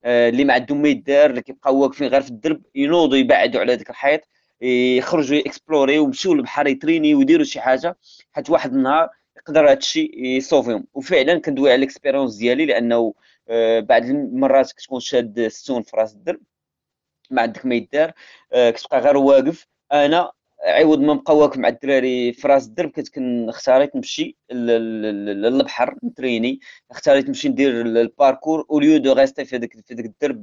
آه، 0.05 0.29
اللي 0.29 0.45
ما 0.45 0.55
عندهم 0.55 0.83
ما 0.83 0.89
يدار 0.89 1.31
اللي 1.31 1.43
كيبقاو 1.43 1.79
واقفين 1.83 2.09
غير 2.09 2.21
في 2.21 2.31
الدرب 2.31 2.63
ينوضوا 2.75 3.17
يبعدوا 3.19 3.61
على 3.61 3.75
ذاك 3.75 3.91
الحيط 3.91 4.21
يخرجوا 4.63 5.39
explorer 5.39 5.99
ويمشيو 5.99 6.35
للبحر 6.35 6.67
يتريني 6.67 7.15
ويديروا 7.15 7.45
شي 7.45 7.61
حاجة 7.61 7.97
حتى 8.33 8.53
واحد 8.53 8.75
النهار 8.75 9.09
يقدر 9.37 9.67
هذا 9.67 9.79
الشيء 9.79 10.25
يصوفيهم. 10.25 10.87
وفعلا 10.95 11.39
كندوي 11.39 11.71
على 11.73 11.79
ال 11.79 11.84
expérience 11.84 12.37
ديالي 12.37 12.67
لأنه 12.67 13.15
آه، 13.49 13.81
بعض 13.81 14.05
المرات 14.05 14.73
كتكون 14.73 15.01
شاد 15.01 15.49
ستون 15.49 15.83
في 15.83 15.97
راس 15.97 16.13
الدرب 16.15 16.41
ما 17.31 17.43
عندك 17.43 17.67
ما 17.67 17.75
يدار 17.75 18.13
آه، 18.53 18.71
كتبقى 18.71 19.01
غير 19.01 19.17
واقف. 19.17 19.67
أنا 19.93 20.33
عوض 20.65 21.01
ما 21.01 21.15
نبقى 21.15 21.37
واقف 21.37 21.59
مع 21.59 21.69
الدراري 21.69 22.33
في 22.33 22.49
راس 22.49 22.67
الدرب 22.67 22.91
كنت 22.91 23.09
اختاريت 23.49 23.97
نمشي 23.97 24.37
للبحر 24.51 25.95
نتريني. 26.05 26.61
اختاريت 26.91 27.29
نمشي 27.29 27.49
ندير 27.49 27.81
ال 27.81 27.90
parkour. 27.90 28.67
au 28.71 28.81
lieu 28.81 28.99
de 28.99 29.13
rester 29.13 29.45
في 29.45 29.59
داك 29.59 29.73
في 29.87 29.95
داك 29.95 30.05
الدرب 30.05 30.43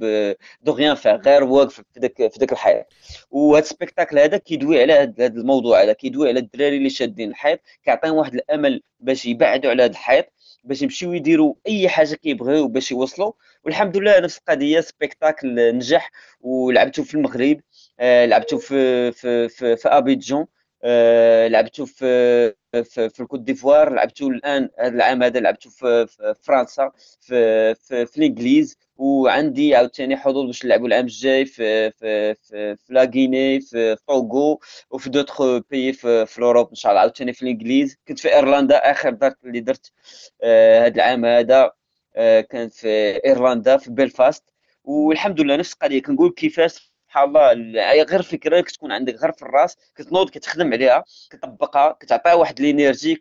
de 0.61 0.71
rien 0.71 0.95
faire 0.95 1.15
غير 1.15 1.43
واقف 1.43 1.73
في 1.93 1.99
داك 1.99 2.31
في 2.31 2.39
داك 2.39 2.51
الحيط. 2.51 2.85
وهذا 3.31 3.63
ال 3.63 3.69
spectacle 3.69 4.19
هذا 4.19 4.37
كيدوي 4.37 4.81
على 4.81 4.93
هذا 4.93 5.27
الموضوع 5.27 5.83
هذا 5.83 5.93
كيدوي 5.93 6.29
على 6.29 6.39
الدراري 6.39 6.77
اللي 6.77 6.89
شادين 6.89 7.29
الحيط 7.29 7.59
كيعطيهم 7.83 8.15
واحد 8.15 8.33
الأمل 8.33 8.81
باش 8.99 9.25
يبعدوا 9.25 9.71
على 9.71 9.83
هذا 9.83 9.91
الحيط 9.91 10.25
باش 10.63 10.81
يمشيو 10.81 11.13
يديروا 11.13 11.53
أي 11.67 11.89
حاجة 11.89 12.15
كيبغيو 12.15 12.67
باش 12.67 12.91
يوصلوا. 12.91 13.31
والحمد 13.65 13.97
لله 13.97 14.19
نفس 14.19 14.37
القضية 14.37 14.79
spectacle 14.81 15.75
نجح 15.75 16.11
ولعبته 16.41 17.03
في 17.03 17.15
المغرب. 17.15 17.61
لعبته 17.99 18.57
في 18.57 19.11
في 19.11 19.49
في, 19.49 19.75
في 19.77 19.87
أبيجون 19.89 20.47
آه، 20.83 21.47
لعبته 21.47 21.85
في 21.85 22.05
في, 22.83 23.09
في 23.09 23.19
الكوت 23.19 23.39
ديفوار 23.39 23.89
لعبته 23.93 24.27
الآن 24.27 24.69
هذا 24.79 24.95
العام 24.95 25.23
هذا 25.23 25.39
لعبته 25.39 25.69
في, 25.69 26.07
في 26.07 26.33
فرنسا 26.41 26.91
في 27.21 27.75
في, 27.75 28.05
في 28.05 28.17
الإنجليز 28.17 28.77
وعندي 28.97 29.75
عاوتاني 29.75 30.17
حضور 30.17 30.45
باش 30.45 30.65
نلعبوا 30.65 30.87
العام 30.87 31.05
الجاي 31.05 31.45
في 31.45 31.91
في 31.91 32.35
في, 32.35 32.75
في 32.75 32.93
لاغيني 32.93 33.61
في 33.61 33.95
طوغو 34.07 34.59
وفي 34.89 35.09
دوطخ 35.09 35.41
بيي 35.71 35.93
في, 35.93 36.25
في 36.25 36.41
اوروب 36.41 36.69
إن 36.69 36.75
شاء 36.75 36.91
الله 36.91 37.01
عاوتاني 37.01 37.33
في 37.33 37.41
الإنجليز. 37.41 37.97
كنت 38.07 38.19
في 38.19 38.33
إيرلندا 38.35 38.91
آخر 38.91 39.09
درت 39.09 39.37
اللي 39.45 39.59
درت 39.59 39.91
آه 40.43 40.85
هذا 40.85 40.95
العام 40.95 41.25
هذا 41.25 41.71
آه 42.15 42.41
كان 42.41 42.69
في 42.69 42.87
إيرلندا 43.25 43.77
في 43.77 43.91
بلفاست 43.91 44.43
والحمد 44.83 45.41
لله 45.41 45.55
نفس 45.55 45.73
القضية. 45.73 46.01
كنقول 46.01 46.31
كيفاش 46.31 46.92
سبحان 47.13 47.29
الله 47.29 48.03
غير 48.03 48.21
فكرة 48.21 48.61
كتكون 48.61 48.91
عندك 48.91 49.15
غير 49.15 49.31
في 49.31 49.41
الراس 49.41 49.77
كتنوض 49.95 50.29
كتخدم 50.29 50.73
عليها 50.73 51.03
كتطبقها 51.29 51.91
كتعطيها 51.99 52.33
واحد 52.33 52.59
l'énergie 52.59 53.15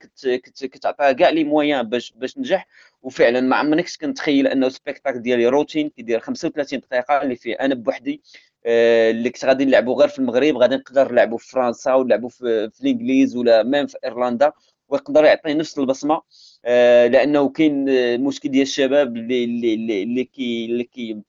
كتعطيها 0.60 1.12
كاع 1.12 1.28
les 1.28 1.44
moyens 1.44 1.82
باش 1.88 2.12
باش 2.16 2.34
تنجح 2.34 2.66
وفعلا 3.02 3.40
ما 3.40 3.56
عمرنيش 3.56 3.96
كنتخيل 3.96 4.46
أنه 4.46 4.68
spectacle 4.68 5.22
ديالي 5.22 5.46
روتين 5.46 5.88
كيدير 5.88 6.20
35 6.20 6.80
دقيقة 6.80 7.22
اللي 7.22 7.36
فيه. 7.36 7.54
أنا 7.54 7.74
بوحدي 7.74 8.22
آه، 8.66 9.10
اللي 9.10 9.30
كنت 9.30 9.44
غادي 9.44 9.64
نلعبوا 9.64 9.94
غير 10.00 10.08
في 10.08 10.18
المغرب 10.18 10.56
غادي 10.56 10.76
نقدر 10.76 11.12
نلعبوا 11.12 11.38
في 11.38 11.50
فرنسا 11.50 11.94
ونلعبوا 11.94 12.28
في, 12.28 12.70
في 12.70 12.80
الإنجليز 12.80 13.36
ولا 13.36 13.62
même 13.62 13.86
في 13.86 13.96
إيرلندا 14.04 14.52
ويقدر 14.88 15.24
يعطي 15.24 15.54
نفس 15.54 15.78
البصمة. 15.78 16.22
آه، 16.64 17.06
لأنه 17.06 17.48
كاين 17.48 17.88
المشكل 17.88 18.48
ديال 18.48 18.62
الشباب 18.62 19.16
اللي 19.16 19.44
اللي 19.44 20.02
اللي 20.02 20.24
كي 20.24 20.64
اللي 20.64 20.84
كي 20.84 21.22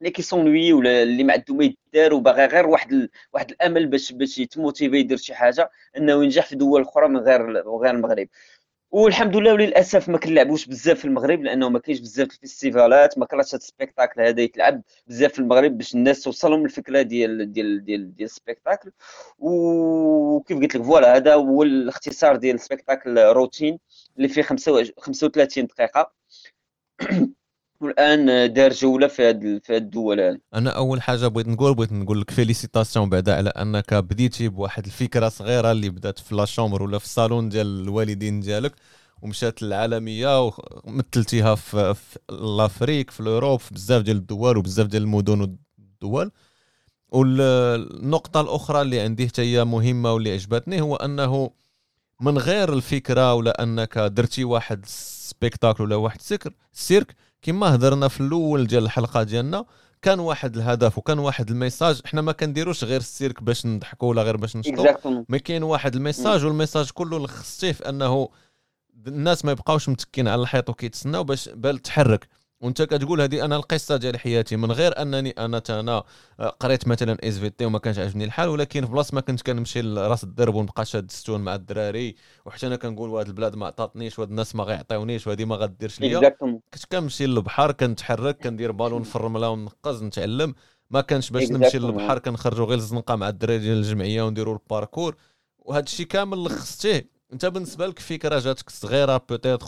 اللي 0.00 0.10
كي 0.10 0.22
s'ennuie 0.22 0.72
ولا 0.72 1.02
اللي 1.02 1.24
ما 1.24 1.32
عنده 1.32 1.54
ما 1.54 1.64
يدار 1.94 2.14
وباغي 2.14 2.46
غير 2.46 2.66
واحد 2.66 2.92
ال... 2.92 3.10
واحد 3.32 3.50
الأمل 3.50 3.86
باش 3.86 4.12
باش 4.12 4.38
يت 4.38 4.51
motiver 4.51 4.96
يدير 4.96 5.16
شي 5.16 5.34
حاجة 5.34 5.70
إنه 5.96 6.24
ينجح 6.24 6.46
في 6.46 6.56
دول 6.56 6.82
أخرى 6.82 7.08
من 7.08 7.16
غير 7.16 7.42
غير 7.68 7.90
المغرب. 7.90 8.28
والحمد 8.90 9.36
لله 9.36 9.52
وللأسف 9.52 10.08
ما 10.08 10.18
كنلعبوش 10.18 10.66
بزاف 10.66 10.98
في 10.98 11.04
المغرب 11.04 11.42
لأنه 11.42 11.68
ما 11.68 11.78
كاينش 11.78 12.00
بزاف 12.00 12.28
الفيستيفالات 12.34 13.18
ما 13.18 13.26
كرهتش 13.26 13.54
هذا 13.54 13.56
ال 13.58 13.64
spectacle 13.64 14.20
هذا 14.20 14.40
يتلعب 14.40 14.82
بزاف 15.06 15.32
في 15.32 15.38
المغرب 15.38 15.78
باش 15.78 15.94
الناس 15.94 16.22
توصلهم 16.22 16.64
الفكرة 16.64 17.02
ديال 17.02 17.52
ديال 17.52 17.84
ديال 17.84 18.14
ديال 18.14 18.26
ال 18.26 18.32
spectacle. 18.32 18.92
وكيف 19.38 20.58
قلت 20.58 20.76
لك 20.76 20.82
voilà 20.82 21.16
هذا 21.16 21.34
هو 21.34 21.62
الاختصار 21.62 22.36
ديال 22.36 22.54
ال 22.54 22.60
spectacle 22.60 23.18
روتين 23.18 23.78
اللي 24.16 24.28
فيه 24.28 24.42
35 24.42 25.66
دقيقة. 25.66 26.12
والان 27.80 28.52
دار 28.52 28.72
جولة 28.72 29.06
في 29.06 29.28
هذه 29.28 29.60
في 29.64 29.72
هذه 29.76 29.76
الدول 29.76 30.20
هذه. 30.20 30.38
أنا 30.54 30.70
أول 30.70 31.02
حاجة 31.02 31.26
بغيت 31.26 31.48
نقول 31.48 31.74
بغيت 31.74 31.92
نقول 31.92 32.20
لك 32.20 32.30
félicitations 32.30 33.08
بعدا 33.10 33.36
على 33.36 33.50
أنك 33.50 33.94
بديتي 33.94 34.48
بواحد 34.48 34.86
الفكرة 34.86 35.28
صغيرة 35.28 35.72
اللي 35.72 35.90
بدات 35.90 36.18
في 36.18 36.34
la 36.34 36.44
chambre 36.44 36.82
ولا 36.82 36.98
في 36.98 37.04
الصالون 37.04 37.48
ديال 37.48 37.82
الوالدين 37.82 38.40
ديالك 38.40 38.72
ومشات 39.22 39.62
للعالمية 39.62 40.50
ومثلتيها 40.84 41.54
في, 41.54 41.94
في 41.94 42.18
l'Afrique 42.30 43.10
في 43.10 43.20
l'Europe 43.20 43.60
في 43.60 43.74
بزاف 43.74 44.02
ديال 44.02 44.16
الدول 44.16 44.56
وبزاف 44.56 44.86
ديال 44.86 45.02
المدن 45.02 45.40
والدول. 45.40 46.30
والنقطة 47.08 48.40
الأخرى 48.40 48.82
اللي 48.82 49.00
عندي 49.00 49.28
حتى 49.28 49.42
هي 49.42 49.64
مهمة 49.64 50.12
واللي 50.12 50.32
عجبتني 50.32 50.80
هو 50.80 50.96
أنه 50.96 51.50
من 52.20 52.38
غير 52.38 52.72
الفكرة 52.72 53.34
ولا 53.34 53.62
أنك 53.62 53.98
درتي 53.98 54.44
واحد 54.44 54.84
spectacle 54.86 55.84
ولا 55.84 55.96
واحد 55.96 56.22
سكر 56.22 56.52
سيرك 56.72 57.14
كما 57.42 57.74
هضرنا 57.74 58.08
في 58.08 58.20
الأول 58.20 58.66
ديال 58.66 58.84
الحلقة 58.84 59.22
ديالنا 59.22 59.64
كان 60.02 60.20
واحد 60.20 60.56
الهدف 60.56 60.98
وكان 60.98 61.18
واحد 61.18 61.50
ال 61.50 61.56
message. 61.56 62.00
إحنا 62.04 62.20
ما 62.20 62.32
كنديروش 62.32 62.84
غير 62.84 63.00
السيرك 63.00 63.42
باش 63.42 63.66
نضحكوا 63.66 64.08
ولا 64.08 64.22
غير 64.22 64.36
باش 64.36 64.56
نشطوا 64.56 65.24
ما 65.28 65.38
كاين 65.38 65.62
واحد 65.62 65.94
ال 65.96 66.02
message 66.02 66.44
وال 66.44 66.54
message 66.54 66.90
كله 66.90 67.18
لخصتيه 67.18 67.72
في 67.72 67.88
أنه 67.88 68.28
الناس 69.06 69.44
ما 69.44 69.52
يبقاوش 69.52 69.88
متكين 69.88 70.28
على 70.28 70.42
الحيط 70.42 70.70
وكيتسناو 70.70 71.24
باش 71.24 71.48
بال 71.48 71.78
تحرك. 71.78 72.28
وانت 72.60 72.82
كتقول 72.82 73.20
هذه 73.20 73.44
أنا 73.44 73.56
القصة 73.56 73.96
ديال 73.96 74.18
حياتي 74.18 74.56
من 74.56 74.72
غير 74.72 75.02
أنني 75.02 75.30
أنا 75.30 75.62
أنا 75.70 76.02
آه، 76.40 76.48
قريت 76.48 76.88
مثلا 76.88 77.16
SVT 77.28 77.64
وما 77.64 77.78
كانش 77.78 77.98
عاجبني 77.98 78.24
الحال 78.24 78.48
ولكن 78.48 78.86
في 78.86 78.92
بلاصة 78.92 79.14
ما 79.14 79.20
كنت 79.20 79.42
كنمشي 79.42 79.82
لرأس 79.82 80.24
الدرب 80.24 80.54
ونبقى 80.54 80.84
شاد 80.84 81.10
ستون 81.10 81.40
مع 81.40 81.54
الدراري 81.54 82.14
وحتى 82.46 82.66
أنا 82.66 82.76
كنقول 82.76 83.10
وهاد 83.10 83.26
البلاد 83.26 83.54
ما 83.56 83.66
عطاتنيش 83.66 84.18
وهاد 84.18 84.30
الناس 84.30 84.54
ما 84.56 84.64
غيعطيونيش 84.64 85.26
وهذه 85.26 85.44
ما 85.44 85.56
غديرش 85.56 86.00
ليا. 86.00 86.18
كنت 86.74 86.84
كنمشي 86.92 87.26
للبحر 87.26 87.72
كنتحرك 87.72 88.38
كندير 88.42 88.72
بالون 88.72 89.02
في 89.02 89.16
الرمله 89.16 89.50
ونقز 89.50 90.02
نتعلم. 90.02 90.54
ما 90.90 91.00
كانش 91.00 91.30
باش 91.30 91.42
نمشي 91.50 91.78
للبحر 91.78 92.18
كنخرجوا 92.18 92.66
غير 92.66 92.78
الزنقه 92.78 93.16
مع 93.16 93.28
الدراري 93.28 93.58
ديال 93.58 93.76
الجمعية 93.76 94.22
ونديروا 94.22 94.54
الباركور. 94.54 95.16
وهذا 95.58 95.84
الشيء 95.84 96.06
كامل 96.06 96.44
لخصتيه 96.44 97.10
أنت 97.32 97.46
بالنسبة 97.46 97.86
لك 97.86 97.98
فكرة 97.98 98.38
جاتك 98.38 98.70
صغيرة 98.70 99.22
peut-être. 99.28 99.66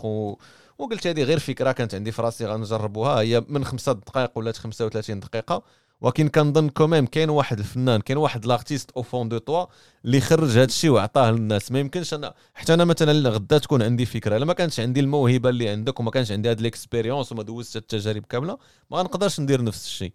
وقلت 0.83 1.07
هذه 1.07 1.23
غير 1.23 1.39
فكرة 1.39 1.73
كانت 1.73 1.95
عندي 1.95 2.13
في 2.13 2.23
راسي 2.23 2.47
غنجربوها. 2.47 3.21
هي 3.21 3.45
من 3.49 3.65
خمسة 3.65 3.93
دقائق 3.93 4.39
ولات 4.39 4.57
35 4.57 5.21
دقيقة. 5.21 5.63
ولكن 6.01 6.29
كنظن 6.29 6.69
quand 6.69 6.90
même 6.90 7.07
كاين 7.07 7.31
واحد 7.31 7.59
الفنان 7.59 8.01
كاين 8.01 8.19
واحد 8.19 8.47
l'artiste 8.47 8.91
au 8.91 9.03
fond 9.03 9.29
de 9.29 9.39
toi 9.39 9.67
اللي 10.05 10.21
خرج 10.21 10.51
هذا 10.51 10.65
الشيء 10.65 10.91
وعطاه 10.91 11.31
للناس. 11.31 11.73
ما 11.73 11.79
يمكنش 11.79 12.15
أنا 12.15 12.35
حتى 12.55 12.75
أنا 12.75 12.85
مثلا 12.85 13.31
غدا 13.31 13.59
تكون 13.59 13.83
عندي 13.83 14.07
فكرة. 14.07 14.37
إلا 14.37 14.45
ما 14.45 14.53
كانش 14.53 14.81
عندي 14.81 15.01
الموهبة 15.01 15.49
اللي 15.49 15.69
عندك 15.69 16.01
وما 16.01 16.11
كانش 16.11 16.33
عندي 16.33 16.51
هاد 16.51 16.61
l'expérience 16.61 17.33
وما 17.33 17.43
دوزت 17.43 17.77
التجارب 17.77 18.27
كاملة 18.27 18.59
ما 18.91 18.99
غنقدرش 18.99 19.41
ندير 19.41 19.65
نفس 19.65 19.87
الشيء. 19.87 20.13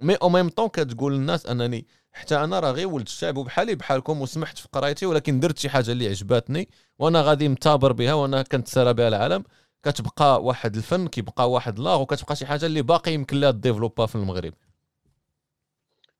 مي 0.00 0.14
أو 0.14 0.28
ميم 0.28 0.48
طون 0.48 0.68
كتقول 0.68 1.12
للناس 1.12 1.46
أنني 1.46 1.86
حتى 2.12 2.36
أنا 2.36 2.60
راه 2.60 2.70
غير 2.70 2.88
ولد 2.88 3.06
الشعب 3.06 3.36
وبحالي 3.36 3.74
بحالكم 3.74 4.20
وسمحت 4.20 4.58
في 4.58 4.68
قرايتي 4.72 5.06
ولكن 5.06 5.40
درت 5.40 5.58
شي 5.58 5.68
حاجة 5.68 5.92
اللي 5.92 6.08
عجباتني 6.08 6.68
وأنا 6.98 7.22
غادي 7.22 7.48
مثابر 7.48 7.92
بها 7.92 8.14
وأنا 8.14 8.42
كنتسارى 8.42 8.94
بها 8.94 9.08
العالم. 9.08 9.44
كتبقى 9.86 10.42
واحد 10.42 10.76
الفن 10.76 11.08
كيبقى 11.08 11.50
واحد 11.50 11.78
l'art 11.78 12.02
وكتبقى 12.02 12.36
شي 12.36 12.46
حاجة 12.46 12.66
اللي 12.66 12.82
باقي 12.82 13.12
يمكن 13.12 13.40
لها 13.40 13.50
développer 13.50 14.06
في 14.06 14.14
المغرب. 14.14 14.52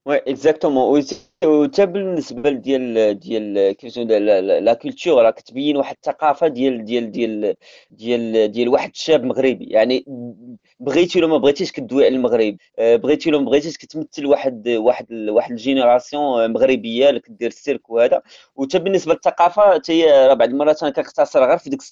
oui 0.07 0.17
exactement 0.17 1.05
وحتى 1.45 1.87
بالنسبة 1.87 2.51
ديال 2.51 3.19
ديال 3.19 3.73
كيف 3.73 3.99
la 3.99 4.75
culture 4.75 5.23
راه 5.23 5.31
كتبين 5.31 5.77
واحد 5.77 5.97
الثقافه 5.97 6.49
ديال 6.49 6.85
ديال 6.85 7.11
ديال 7.13 7.55
ديال 7.91 8.53
ديال 8.53 8.69
واحد 8.69 8.91
الشاب 8.91 9.25
مغربي 9.25 9.65
يعني 9.65 10.05
بغيتي 10.81 11.19
ولا 11.19 11.27
ما 11.29 11.37
بغيتيش 11.39 11.73
كدوي 11.73 12.07
على 12.07 12.17
المغرب 12.17 12.57
بغيتي 12.79 13.31
ولا 13.31 13.39
ما 13.39 13.45
بغيتيش 13.45 13.79
كتمثل 13.79 14.27
واحد 14.27 14.69
واحد 14.69 15.07
واحد 15.13 15.51
ال 15.51 15.60
génération 15.60 16.53
مغربيه 16.53 17.09
اللي 17.09 17.21
كدير 17.21 17.49
السيرك 17.49 17.91
وهذا 17.91 18.23
وحتى 18.57 18.79
بالنسبة 18.79 19.13
للثقافه 19.13 19.75
حتى 19.75 19.93
هي 19.93 20.27
راه 20.29 20.35
بعض 20.35 20.49
المرات 20.49 20.83
أنا 20.83 20.93
كنختصر 20.93 21.45
غير 21.49 21.59
في 21.59 21.71
ديك 21.71 21.83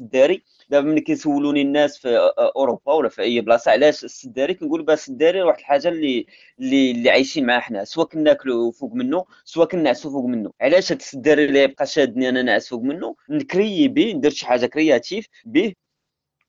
السداري 0.00 0.42
دابا 0.70 0.88
ملي 0.88 1.00
كيسولوني 1.00 1.62
الناس 1.62 1.98
في 1.98 2.30
أوروبا 2.56 2.92
ولا 2.92 3.08
في 3.08 3.22
أي 3.22 3.40
بلاصة 3.40 3.70
علاش 3.70 4.04
السداري؟ 4.04 4.54
كنقول 4.54 4.82
بها 4.82 4.94
السداري 4.94 5.42
واحد 5.42 5.58
الحاجة 5.58 5.88
اللي 5.88 6.26
اللي, 6.60 6.90
اللي 6.90 7.10
عايشين 7.10 7.46
معها 7.46 7.60
حنا 7.60 7.84
سواء 7.84 8.06
كناكلوا 8.06 8.72
فوق 8.72 8.92
منه 8.94 9.24
سواء 9.44 9.68
كننعسوا 9.68 10.10
فوق 10.10 10.24
منه 10.26 10.52
علاش 10.60 10.92
هذا 10.92 11.00
السداري 11.00 11.44
اللي 11.44 11.62
يبقى 11.62 11.86
شادني 11.86 12.28
أنا 12.28 12.42
نعس 12.42 12.68
فوق 12.68 12.82
منه 12.82 13.16
نكريي 13.30 13.88
به 13.88 14.12
ندير 14.12 14.30
شي 14.30 14.46
حاجة 14.46 14.66
créatif 14.66 15.26
به 15.44 15.72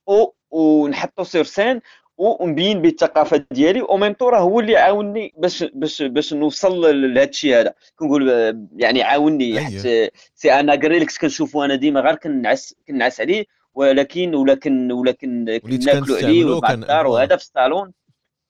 أو 0.09 0.35
ونحطو 0.51 1.23
sur 1.23 1.43
scène 1.43 1.81
ونبين 2.17 2.81
به 2.81 2.89
الثقافة 2.89 3.45
ديالي 3.51 3.81
au 3.81 3.97
même 3.97 4.15
راه 4.21 4.39
هو 4.39 4.59
اللي 4.59 4.77
عاوني 4.77 5.33
باش 5.37 5.63
باش 5.63 6.01
باش 6.01 6.33
نوصل 6.33 6.81
لهذا 6.81 7.29
الشيء 7.29 7.59
هذا. 7.59 7.73
كنقول 7.95 8.29
يعني 8.77 9.03
عاوني 9.03 9.59
حتى 9.61 10.09
سي 10.35 10.53
أنا 10.53 10.75
كريلكس 10.75 11.17
كنشوفو 11.17 11.63
أنا 11.63 11.75
ديما 11.75 11.99
غير 12.01 12.15
كنعس 12.15 12.75
كنعس 12.87 13.21
عليه. 13.21 13.45
ولكن 13.73 14.35
ولكن 14.35 14.91
ولكن 14.91 15.45
ناكلوا 15.85 16.17
عليه 16.17 16.45
وبعثار 16.45 17.07
وهذا 17.07 17.35
في 17.35 17.43
الصالون. 17.43 17.93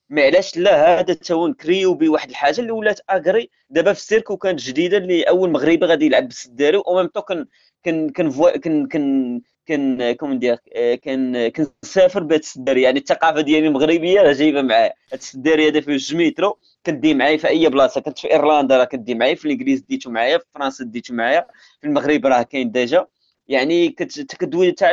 ما 0.09 0.21
علاش 0.21 0.57
لا؟ 0.57 0.99
هذا 0.99 1.13
تا 1.13 1.33
هو 1.33 1.47
نكريو 1.47 1.93
بواحد 1.93 2.29
الحاجة 2.29 2.61
اللي 2.61 2.71
ولات 2.71 2.99
أغري. 3.09 3.49
دابا 3.69 3.93
في 3.93 3.99
السيرك 3.99 4.31
وكانت 4.31 4.59
جديدة 4.59 4.97
اللي 4.97 5.23
أول 5.23 5.49
مغربي 5.49 5.85
غادي 5.85 6.05
يلعب 6.05 6.27
بالسداري 6.27 6.77
أو 6.77 6.95
ميم 6.95 7.07
طو 7.07 7.21
كان 7.21 7.45
كان 7.83 8.09
كان 8.09 8.57
كان 8.57 8.87
كان 8.87 9.41
كان 9.65 10.11
كوم 10.11 10.39
دير؟ 10.39 10.57
كان 11.01 11.47
كنسافر 11.47 12.23
بهذا 12.23 12.39
السداري 12.39 12.81
يعني 12.81 12.99
الثقافة 12.99 13.41
ديالي 13.41 13.67
المغربية 13.67 14.21
راه 14.21 14.33
جايبة 14.33 14.61
معايا 14.61 14.93
هذا 15.11 15.19
السداري 15.19 15.67
هذا 15.67 15.81
فيه 15.81 15.91
جوج 15.91 16.15
مترو. 16.15 16.57
كدي 16.83 17.13
معايا 17.13 17.37
في 17.37 17.47
أي 17.47 17.69
بلاصة. 17.69 18.01
كنت 18.01 18.19
في 18.19 18.31
إيرلندا 18.31 18.77
راه 18.77 18.85
كدي 18.85 19.15
معايا 19.15 19.35
في 19.35 19.45
الإنجليز 19.45 19.81
ديتو 19.81 20.09
معايا 20.09 20.37
في 20.37 20.45
فرنسا 20.55 20.83
ديتو 20.83 21.13
معايا 21.13 21.47
في 21.81 21.87
المغرب 21.87 22.25
راه 22.25 22.41
كاين 22.41 22.71
déjà. 22.71 23.07
يعني 23.49 23.89
كتدوي 23.89 24.71
تاع 24.71 24.91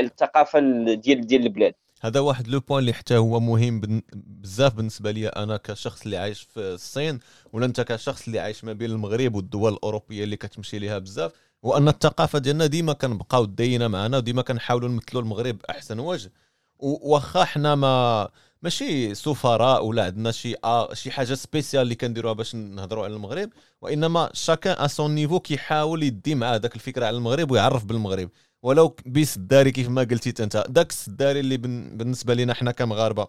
الثقافة 0.00 0.60
ديال 0.94 1.26
ديال 1.26 1.42
البلاد. 1.42 1.74
هذا 2.00 2.20
واحد 2.20 2.48
le 2.48 2.60
point 2.60 2.78
اللي 2.80 2.92
حتى 2.92 3.16
هو 3.16 3.40
مهم 3.40 4.02
بزاف 4.14 4.74
بالنسبة 4.74 5.10
لي 5.10 5.28
أنا 5.28 5.56
كشخص 5.56 6.02
اللي 6.02 6.16
عايش 6.16 6.42
في 6.42 6.60
الصين 6.60 7.18
ولا 7.52 7.66
أنت 7.66 7.80
كشخص 7.80 8.26
اللي 8.26 8.38
عايش 8.40 8.64
ما 8.64 8.72
بين 8.72 8.90
المغرب 8.90 9.34
والدول 9.34 9.72
الأوروبية 9.72 10.24
اللي 10.24 10.36
كتمشي 10.36 10.78
ليها 10.78 10.98
بزاف 10.98 11.32
وأن 11.62 11.88
الثقافة 11.88 12.38
ديالنا 12.38 12.66
ديما 12.66 12.92
كنبقاو 12.92 13.44
دايزة 13.44 13.88
معنا 13.88 14.16
وديما 14.16 14.42
كنحاولوا 14.42 14.88
نمثلوا 14.88 15.22
المغرب 15.22 15.58
باحسن 15.58 15.98
وجه. 15.98 16.32
واخا 16.78 17.44
حنا 17.44 17.74
ما 17.74 18.28
ماشي 18.62 19.14
سفراء 19.14 19.84
ولا 19.84 20.04
عندنا 20.04 20.30
شي 20.30 20.54
آه 20.64 20.94
شي 20.94 21.10
حاجة 21.10 21.34
spécial 21.34 21.82
اللي 21.82 21.94
كنديروها 21.94 22.32
باش 22.32 22.54
نهضروا 22.54 23.04
على 23.04 23.14
المغرب. 23.14 23.50
وإنما 23.82 24.30
chacun 24.32 24.76
à 24.78 24.86
son 24.86 25.14
niveau 25.14 25.40
كيحاول 25.40 26.02
يدي 26.02 26.34
مع 26.34 26.54
هذاك 26.54 26.74
الفكرة 26.74 27.06
على 27.06 27.16
المغرب 27.16 27.50
ويعرف 27.50 27.84
بالمغرب. 27.84 28.30
ولو 28.62 28.96
بيس 29.06 29.36
السداري 29.36 29.70
كيف 29.70 29.88
ما 29.88 30.02
قلتي 30.02 30.42
أنت 30.42 30.64
داك 30.68 30.90
السداري 30.90 31.40
اللي 31.40 31.56
بالنسبة 31.56 32.34
لنا 32.34 32.54
حنا 32.54 32.70
كمغاربة 32.72 33.28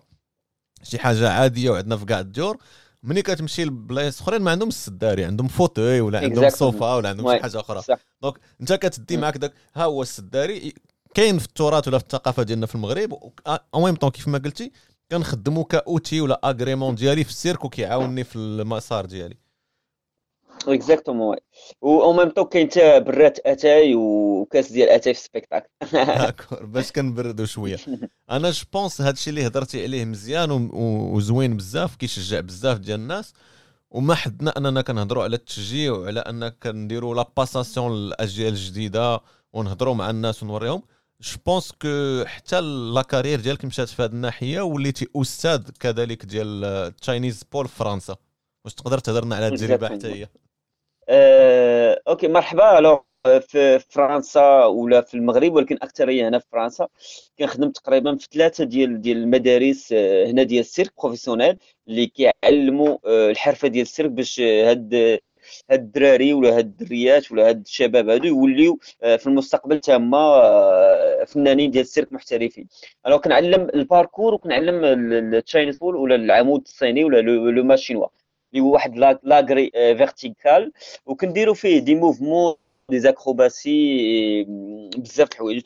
شي 0.83 0.99
حاجة 0.99 1.29
عادية 1.29 1.69
وعندنا 1.69 1.97
في 1.97 2.05
كاع 2.05 2.19
الديور. 2.19 2.57
ملي 3.03 3.21
كتمشي 3.21 3.65
لبلايص 3.65 4.21
أخرين 4.21 4.41
ما 4.41 4.51
عندهمش 4.51 4.73
السداري 4.73 5.25
عندهم 5.25 5.47
fauteuil 5.47 6.01
ولا 6.01 6.19
عندهم 6.19 6.49
صوفا 6.49 6.95
ولا 6.95 7.09
عندهم 7.09 7.35
شي 7.35 7.41
حاجة 7.41 7.59
أخرى. 7.59 7.81
donc 8.21 8.39
أنت 8.61 8.73
كتدي 8.73 9.17
معاك 9.17 9.37
داك 9.37 9.53
ها 9.75 9.83
هو 9.83 10.01
السداري 10.01 10.73
كاين 11.13 11.39
في 11.39 11.45
التراث 11.45 11.87
ولا 11.87 11.97
في 11.97 12.03
الثقافة 12.03 12.43
ديالنا 12.43 12.65
في 12.65 12.75
المغرب 12.75 13.31
au 13.47 13.81
même 13.81 13.95
temps 13.95 14.09
كيف 14.09 14.27
ما 14.27 14.37
قلتي 14.37 14.71
كنخدمو 15.11 15.63
ك 15.63 15.73
outil 15.73 16.21
ولا 16.21 16.39
agrément 16.43 16.95
ديالي 16.95 17.23
في 17.23 17.29
السيرك 17.29 17.65
وكيعاونني 17.65 18.23
في 18.23 18.35
المسار 18.35 19.05
ديالي. 19.05 19.37
exactement 20.67 21.37
oui 21.81 21.91
و 21.91 22.13
même 22.13 22.29
temps 22.29 22.45
كاين 22.45 22.67
حتى 22.67 22.99
براد 22.99 23.39
أتاي 23.45 23.95
وكاس 23.95 24.71
ديال 24.71 24.89
أتاي 24.89 25.13
في 25.13 25.19
ال 25.19 25.24
spectacle. 25.24 25.69
d'accord 25.93 26.65
باش 26.65 26.91
كنبردو 26.91 27.45
شوية. 27.45 27.77
أنا 28.31 28.51
je 28.51 28.65
pense 28.73 29.01
هادشي 29.01 29.29
اللي 29.29 29.47
هضرتي 29.47 29.83
عليه 29.83 30.05
مزيان 30.05 30.69
وزوين 31.13 31.57
بزاف 31.57 31.95
كيشجع 31.95 32.39
بزاف 32.39 32.77
ديال 32.77 32.99
الناس. 32.99 33.33
وما 33.91 34.15
حدنا 34.15 34.57
أننا 34.57 34.81
كنهضروا 34.81 35.23
على 35.23 35.35
التشجيع 35.35 35.91
وعلى 35.91 36.19
ان 36.19 36.49
كنديروا 36.49 37.15
la 37.15 37.27
passation 37.37 37.91
للأجيال 37.91 38.53
الجديدة 38.53 39.19
ونهضروا 39.53 39.93
مع 39.93 40.09
الناس 40.09 40.43
ونوريهم. 40.43 40.81
je 41.23 41.37
pense 41.45 41.71
que 41.71 42.23
حتى 42.25 42.61
la 42.95 43.01
carrière 43.01 43.39
ديالك 43.39 43.65
مشات 43.65 43.89
في 43.89 44.01
هذه 44.01 44.11
الناحية 44.11 44.61
وليتي 44.61 45.07
أستاذ 45.15 45.61
كذلك 45.79 46.25
ديال 46.25 46.65
ال 46.65 46.75
Chinese 46.75 47.43
pole 47.51 47.67
في 47.67 47.75
فرنسا 47.75 48.15
واش 48.65 48.73
تقدر 48.73 48.97
تهضر 48.97 49.25
لنا 49.25 49.35
على 49.35 49.47
التجربة 49.47 49.89
حتى 49.89 50.07
هي؟ 50.07 50.27
أه، 51.09 52.01
okay 52.07 52.27
مرحبا. 52.27 52.79
alors 52.79 52.99
في 53.41 53.79
فرنسا 53.79 54.65
ولا 54.65 55.01
في 55.01 55.13
المغرب 55.13 55.53
ولكن 55.53 55.77
اكثريه 55.81 56.27
هنا 56.27 56.39
في 56.39 56.45
فرنسا. 56.51 56.87
كنخدم 57.39 57.71
تقريبا 57.71 58.15
في 58.15 58.27
ثلاثة 58.33 58.63
ديال 58.63 59.01
ديال 59.01 59.17
المدارس 59.17 59.93
آه، 59.93 60.27
هنا 60.27 60.43
ديال 60.43 60.61
السيرك 60.61 60.91
professionnel 61.01 61.57
اللي 61.87 62.07
كيعلموا 62.07 62.97
آه، 63.05 63.31
الحرفة 63.31 63.67
ديال 63.67 63.81
السيرك 63.81 64.11
باش 64.11 64.39
هاد 64.39 65.19
هاد 65.71 65.79
الدراري 65.79 66.33
ولا 66.33 66.57
هاد 66.57 66.65
الدريات 66.81 67.31
ولا 67.31 67.49
هاد 67.49 67.61
الشباب 67.61 68.09
هادو 68.09 68.25
يوليو 68.25 68.79
آه، 69.03 69.15
في 69.15 69.27
المستقبل 69.27 69.79
تما 69.79 71.25
فنانين 71.27 71.71
ديال 71.71 71.83
السيرك 71.83 72.13
محترفين. 72.13 72.67
أنا 73.05 73.17
كنعلم 73.17 73.67
الباركور 73.75 74.33
وكنعلم 74.33 74.85
ال 74.85 74.97
Chinese 74.97 75.77
pole 75.77 75.95
ولا 75.95 76.15
العمود 76.15 76.61
الصيني 76.65 77.03
ولا 77.03 77.21
le 77.21 77.63
mât 77.63 77.77
chinois 77.77 78.07
اللي 78.53 78.63
هو 78.63 78.73
واحد 78.73 78.97
l'agrès 79.23 79.71
vertical 79.73 80.71
وكنديروا 81.05 81.53
فيه 81.53 81.79
des 81.79 81.95
mouvements 81.95 82.53
des 82.89 82.99
acrobaties 82.99 84.43
بزاف 84.97 85.31
الحوايج 85.31 85.61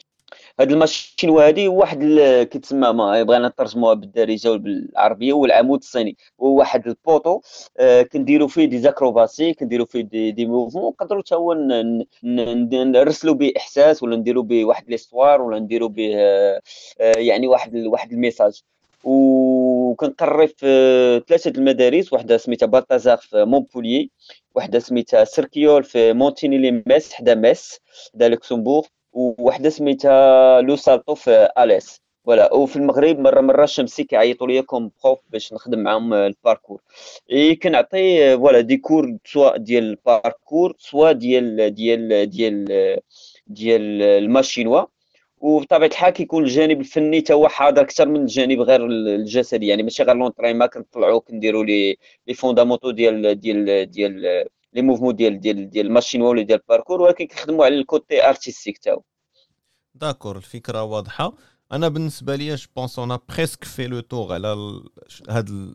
هاد 0.59 0.71
ال 0.71 0.76
mât 0.76 0.92
chinois 0.92 1.29
هادي 1.29 1.67
واحد 1.67 2.03
كيتسمى 2.51 2.93
ما 2.93 3.23
بغينا 3.23 3.47
نترجموها 3.47 3.93
بالدارجة 3.93 4.51
وبالعربيه 4.51 5.31
هو 5.33 5.45
العمود 5.45 5.79
الصيني. 5.79 6.17
هو 6.41 6.55
واحد 6.57 6.87
ال 6.87 6.95
poteau 6.95 7.41
آه 7.77 8.01
كنديروا 8.01 8.47
فيه 8.47 8.65
des 8.65 8.79
acrobaties 8.79 9.53
كنديروا 9.53 9.85
فيه 9.85 10.01
des, 10.01 10.31
des 10.31 10.45
mouvements 10.45 10.89
نقدروا 10.89 11.21
حتى 11.21 11.35
هو 11.35 11.53
نرسلوا 12.23 13.35
به 13.35 13.53
إحساس 13.57 14.03
ولا 14.03 14.15
نديروا 14.15 14.43
به 14.43 14.65
واحد 14.65 14.89
l'histoire 14.89 15.41
ولا 15.41 15.59
نديروا 15.59 15.89
به 15.89 16.13
آه 16.17 16.61
يعني 16.99 17.47
واحد 17.47 17.75
واحد 17.75 18.11
ال 18.11 18.17
message. 18.17 18.61
وكنقري 19.03 20.47
في 20.47 21.23
ثلاثة 21.27 21.49
المدارس 21.57 22.13
واحدة 22.13 22.37
سميتها 22.37 22.65
بالتازار 22.65 23.17
في 23.17 23.45
مونبوليي 23.45 24.11
واحدة 24.55 24.79
سميتها 24.79 25.23
سيركيول 25.23 25.83
في 25.83 26.13
مونتيني 26.13 26.57
لي 26.57 26.83
ميتز 26.87 27.13
حدا 27.13 27.35
ميتز 27.35 27.79
حدا 28.13 28.29
لوكسمبورغ. 28.29 28.85
وواحده 29.17 29.69
سميتها 29.69 30.61
لو 30.61 30.75
سالتو 30.75 31.15
في 31.15 31.49
آليس. 31.57 32.01
voilà. 32.25 32.53
وفي 32.53 32.75
المغرب 32.75 33.19
مرة 33.19 33.41
مرة 33.41 33.63
الشمسي 33.63 34.03
كيعيطوا 34.03 34.47
ليا 34.47 34.61
comme 34.61 34.91
prof 35.03 35.19
باش 35.29 35.53
نخدم 35.53 35.79
معاهم 35.79 36.13
الباركور. 36.13 36.81
إي 37.31 37.55
كنعطي 37.55 38.37
voilà 38.37 38.61
des 38.61 38.77
cours 38.77 39.17
سواء 39.25 39.57
ديال 39.57 39.83
الباركور 39.83 40.75
سواء 40.79 41.13
ديال 41.13 41.75
ديال 41.75 42.29
ديال 42.29 42.65
ديال 43.47 44.01
ال 44.01 44.08
mât 44.08 44.29
chinois. 44.29 44.85
وبطبيعة 45.39 45.89
الحال 45.89 46.13
كيكون 46.13 46.43
الجانب 46.43 46.79
الفني 46.79 47.19
حتى 47.19 47.33
هو 47.33 47.47
حاضر 47.47 47.81
أكثر 47.81 48.07
من 48.07 48.21
الجانب 48.21 48.61
غير 48.61 48.85
الجسدي. 48.85 49.67
يعني 49.67 49.83
ماشي 49.83 50.03
غير 50.03 50.15
l'entraînement 50.15 50.67
كنطلعوا 50.67 51.19
كنديروا 51.19 51.63
les 51.63 51.97
les 52.27 52.33
fondamentaux 52.33 52.91
ديال 52.91 53.39
ديال 53.39 53.91
ديال 53.91 54.45
les 54.77 54.83
mouvements 54.83 55.15
ديال 55.15 55.39
ديال 55.39 55.69
ديال 55.69 55.85
ال 55.85 55.88
mât 55.88 55.98
chinois 55.98 56.21
ولا 56.21 56.41
ديال 56.41 56.59
الباركور 56.59 57.01
ولكن 57.01 57.27
كنخدموا 57.27 57.65
على 57.65 57.75
ال 57.75 57.86
côté 57.86 58.29
artistique 58.29 58.87
هو 58.87 59.01
d'accord 59.95 60.37
الفكرة 60.37 60.83
واضحة. 60.83 61.33
أنا 61.71 61.87
بالنسبة 61.87 62.35
لي 62.35 62.55
je 62.55 62.67
pense 62.75 62.99
أنا 62.99 63.19
presque 63.29 63.63
في 63.63 63.87
le 63.87 63.99
tour 63.99 64.33
على 64.33 64.81
هاد 65.29 65.73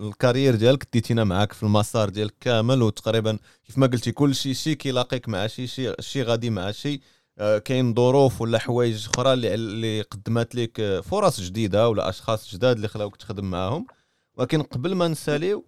ال 0.00 0.06
carrière 0.06 0.54
ديالك. 0.54 0.88
ديتينا 0.92 1.24
معاك 1.24 1.52
في 1.52 1.62
المسار 1.62 2.08
ديالك 2.08 2.34
كامل 2.40 2.82
وتقريبا 2.82 3.38
كيف 3.64 3.78
ما 3.78 3.86
قلتي 3.86 4.12
كل 4.12 4.34
شيء 4.34 4.52
شي 4.52 4.74
كيلاقيك 4.74 5.28
مع 5.28 5.46
شي 5.46 5.66
شي 5.66 5.92
شي 6.00 6.22
غادي 6.22 6.50
مع 6.50 6.70
شي. 6.70 7.00
آه، 7.38 7.58
كاين 7.58 7.94
ظروف 7.94 8.40
ولا 8.40 8.58
حوايج 8.58 9.06
أخرى 9.06 9.32
اللي 9.32 9.54
اللي 9.54 10.02
قدمت 10.02 10.54
لك 10.54 10.80
آه، 10.80 11.00
فرص 11.00 11.40
جديدة 11.40 11.88
ولا 11.88 12.08
أشخاص 12.08 12.54
جداد 12.54 12.76
اللي 12.76 12.88
خلاوك 12.88 13.16
تخدم 13.16 13.50
معاهم. 13.50 13.86
ولكن 14.34 14.62
قبل 14.62 14.94
ما 14.94 15.08
نساليو 15.08 15.64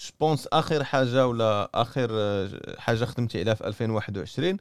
je 0.00 0.13
pense 0.13 0.46
اخر 0.52 0.84
حاجة 0.84 1.26
ولا 1.26 1.70
اخر 1.74 2.08
آه، 2.12 2.48
حاجة 2.78 3.04
خدمتي 3.04 3.40
عليها 3.40 3.54
في 3.54 3.66
2021 3.66 4.56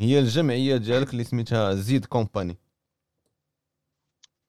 هي 0.00 0.18
الجمعيه 0.18 0.76
ديالك 0.76 1.12
اللي 1.12 1.24
سميتها 1.24 1.74
زيد 1.74 2.04
compagnie 2.04 2.56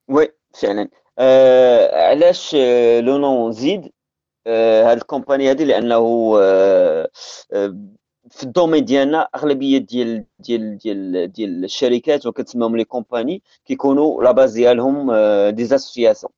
oui 0.08 0.28
فعلا 0.54 0.88
آه 1.18 2.08
علاش 2.08 2.54
le 3.00 3.18
nom 3.18 3.52
زيد 3.52 3.92
آه 4.46 4.90
هاد 4.90 4.96
ال 4.96 5.01
compagnie 5.01 5.50
هذه 5.50 5.64
لأنه 5.64 6.32
آه 6.42 7.10
في 8.32 8.42
ال 8.42 8.47
domaine 8.47 8.84
ديالنا 8.84 9.28
أغلبية 9.34 9.78
ديال 9.78 10.24
ديال 10.38 10.78
ديال 10.78 11.32
ديال 11.32 11.64
الشركات 11.64 12.26
وكتسماهم 12.26 12.76
les 12.76 12.84
compagnies 12.84 13.42
كيكونوا 13.64 14.22
la 14.24 14.32
base 14.32 14.52
ديالهم 14.52 15.12
des 15.50 15.64
associations 15.64 16.32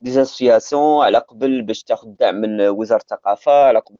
des 0.00 0.10
associations 0.10 1.04
على 1.04 1.18
قبل 1.18 1.62
باش 1.62 1.82
تاخذ 1.82 2.08
دعم 2.20 2.34
من 2.34 2.60
وزارة 2.68 3.00
الثقافة 3.02 3.52
على 3.52 3.78
قبل 3.78 3.98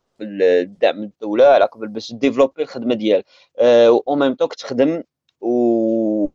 دعم 0.81 0.97
من 0.99 1.05
الدولة 1.05 1.45
على 1.45 1.65
قبل 1.65 1.89
باش 1.89 2.13
développer 2.13 2.63
الخدمة 2.63 2.95
ديال 2.95 3.23
au 3.59 4.15
même 4.17 4.35
temps 4.35 4.49
كتخدم 4.49 5.03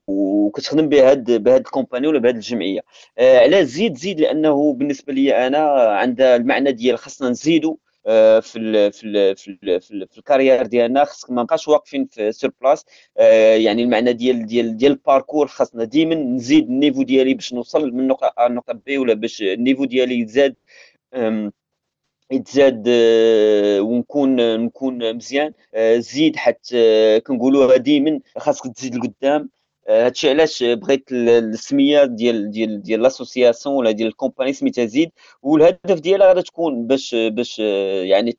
وكتخدم 0.07 0.89
بهاد 0.89 1.32
بهاد 1.43 1.59
ال 1.59 1.64
compagnie 1.64 2.07
ولا 2.07 2.20
بهاد 2.20 2.36
الجمعية. 2.36 2.80
آه، 3.18 3.39
على 3.39 3.66
زيد 3.66 3.97
زيد 3.97 4.20
لأنه 4.20 4.74
بالنسبة 4.74 5.13
لي 5.13 5.47
أنا 5.47 5.59
عندها 5.97 6.36
المعنى 6.36 6.72
ديال 6.72 6.97
خاصنا 6.97 7.30
نزيدوا 7.30 7.76
آه، 7.76 7.84
في 8.41 8.53
ال 8.60 8.91
في 8.93 9.03
ال 9.08 9.36
في 9.38 9.47
ال 9.47 9.82
في, 9.82 9.91
ال 9.91 10.08
في 10.08 10.18
ال 10.18 10.23
carrière 10.23 10.66
ديالنا 10.66 11.03
خصك 11.06 11.32
ما 11.32 11.41
نبقاش 11.41 11.68
واقفين 11.68 12.06
في 12.06 12.32
sur 12.32 12.51
place 12.61 12.86
آه، 13.18 13.56
يعني 13.56 13.84
المعنى 13.84 14.14
ديال 14.14 14.45
ديال 14.45 14.78
ديال 14.78 14.91
الباركور 14.91 15.47
خاصنا 15.47 15.84
ديما 15.84 16.16
نزيد 16.16 16.64
ال 16.70 16.74
niveau 16.74 17.03
ديالي 17.03 17.34
باش 17.34 17.53
نوصل 17.53 17.91
من 17.91 18.08
نقطة 18.08 18.34
A 18.39 18.47
لنقطه 18.49 18.74
B 18.74 18.97
ولا 18.97 19.14
باش 19.14 19.41
ال 19.41 19.48
niveau 19.48 19.86
ديالي 19.86 20.20
يتزاد 20.20 20.56
يتزاد 22.32 22.84
آه، 22.88 23.82
ونكون 23.82 24.60
نكون 24.66 25.16
مزيان. 25.16 25.53
زيد 25.97 26.36
حتى 26.36 27.20
كنقولوها 27.20 27.78
ديما 27.78 28.20
خاصك 28.38 28.74
تزيد 28.76 28.95
لقدام. 28.95 29.49
هادشي 29.89 30.29
علاش 30.29 30.63
بغيت 30.63 31.11
السمية 31.11 32.03
ديال 32.05 32.51
ديال 32.51 32.81
ديال 32.81 33.01
l'association 33.01 33.76
ولا 33.75 33.91
ديال 33.91 34.07
ال 34.07 34.12
compagnie 34.12 34.53
سميتها 34.53 34.86
زيد 34.86 35.11
والهدف 35.41 35.99
ديالها 35.99 36.27
غادي 36.27 36.41
تكون 36.41 36.88
باش 36.88 37.15
باش 37.15 37.59
يعني 37.59 38.31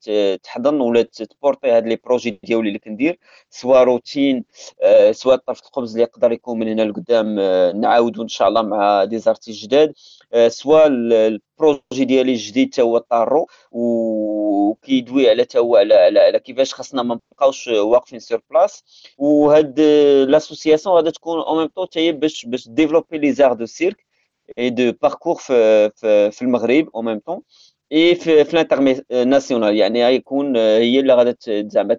تحضن 0.43 0.81
ولا 0.81 1.03
تporter 1.03 1.71
هاد 1.71 1.87
les 1.87 1.97
projets 2.05 2.41
ديالي 2.45 2.69
اللي 2.69 2.79
كندير 2.79 3.19
سواء 3.51 3.83
روتين 3.85 4.45
سواء 5.11 5.37
طرف 5.37 5.61
الخبز 5.61 5.91
اللي 5.91 6.03
يقدر 6.03 6.33
يكون 6.33 6.59
من 6.59 6.69
هنا 6.69 6.83
لقدام 6.83 7.41
نعاودو 7.81 8.23
إن 8.23 8.29
شاء 8.29 8.49
الله 8.49 8.63
مع 8.63 9.05
des 9.05 9.19
artistes 9.19 9.53
جداد 9.53 9.93
سواء 10.49 10.87
ال 10.87 11.03
projet 11.03 12.05
ديالي 12.05 12.33
الجديد 12.33 12.71
تا 12.71 12.83
هو 12.83 12.99
طارو 12.99 13.47
وكيدوي 14.47 15.31
على 15.31 15.45
تا 15.45 15.59
هو 15.59 15.77
على, 15.77 15.95
على, 15.95 16.21
على 16.21 16.39
كيفاش 16.39 16.75
خاصنا 16.75 17.03
ما 17.03 17.15
نبقاوش 17.33 17.69
واقفين 17.69 18.19
sur 18.19 18.41
place 18.51 18.85
وهاد 19.19 19.81
l'association 20.29 20.95
غادا 20.97 21.11
تكون 21.11 21.41
au 21.41 21.57
même 21.57 21.67
temps 21.67 21.87
هي 21.97 22.13
باش 22.13 22.47
باش 22.47 22.69
développer 22.69 23.19
les 23.19 23.33
arts 23.33 23.53
de 23.53 23.67
cirque 23.67 24.07
et 24.59 24.71
de 24.71 24.93
parkour 25.03 25.35
في, 25.35 25.91
في, 25.97 26.31
في 26.31 26.43
المغرب 26.43 26.89
أو 26.95 27.03
ميم 27.03 27.19
طون 27.19 27.41
اي 27.93 28.15
في, 28.15 28.45
في 28.45 28.55
l'international 28.55 29.77
يعني 29.77 30.05
غيكون 30.07 30.57
هي 30.57 31.01
اللي 31.01 31.15
غادا 31.15 31.37
زعما 31.49 31.99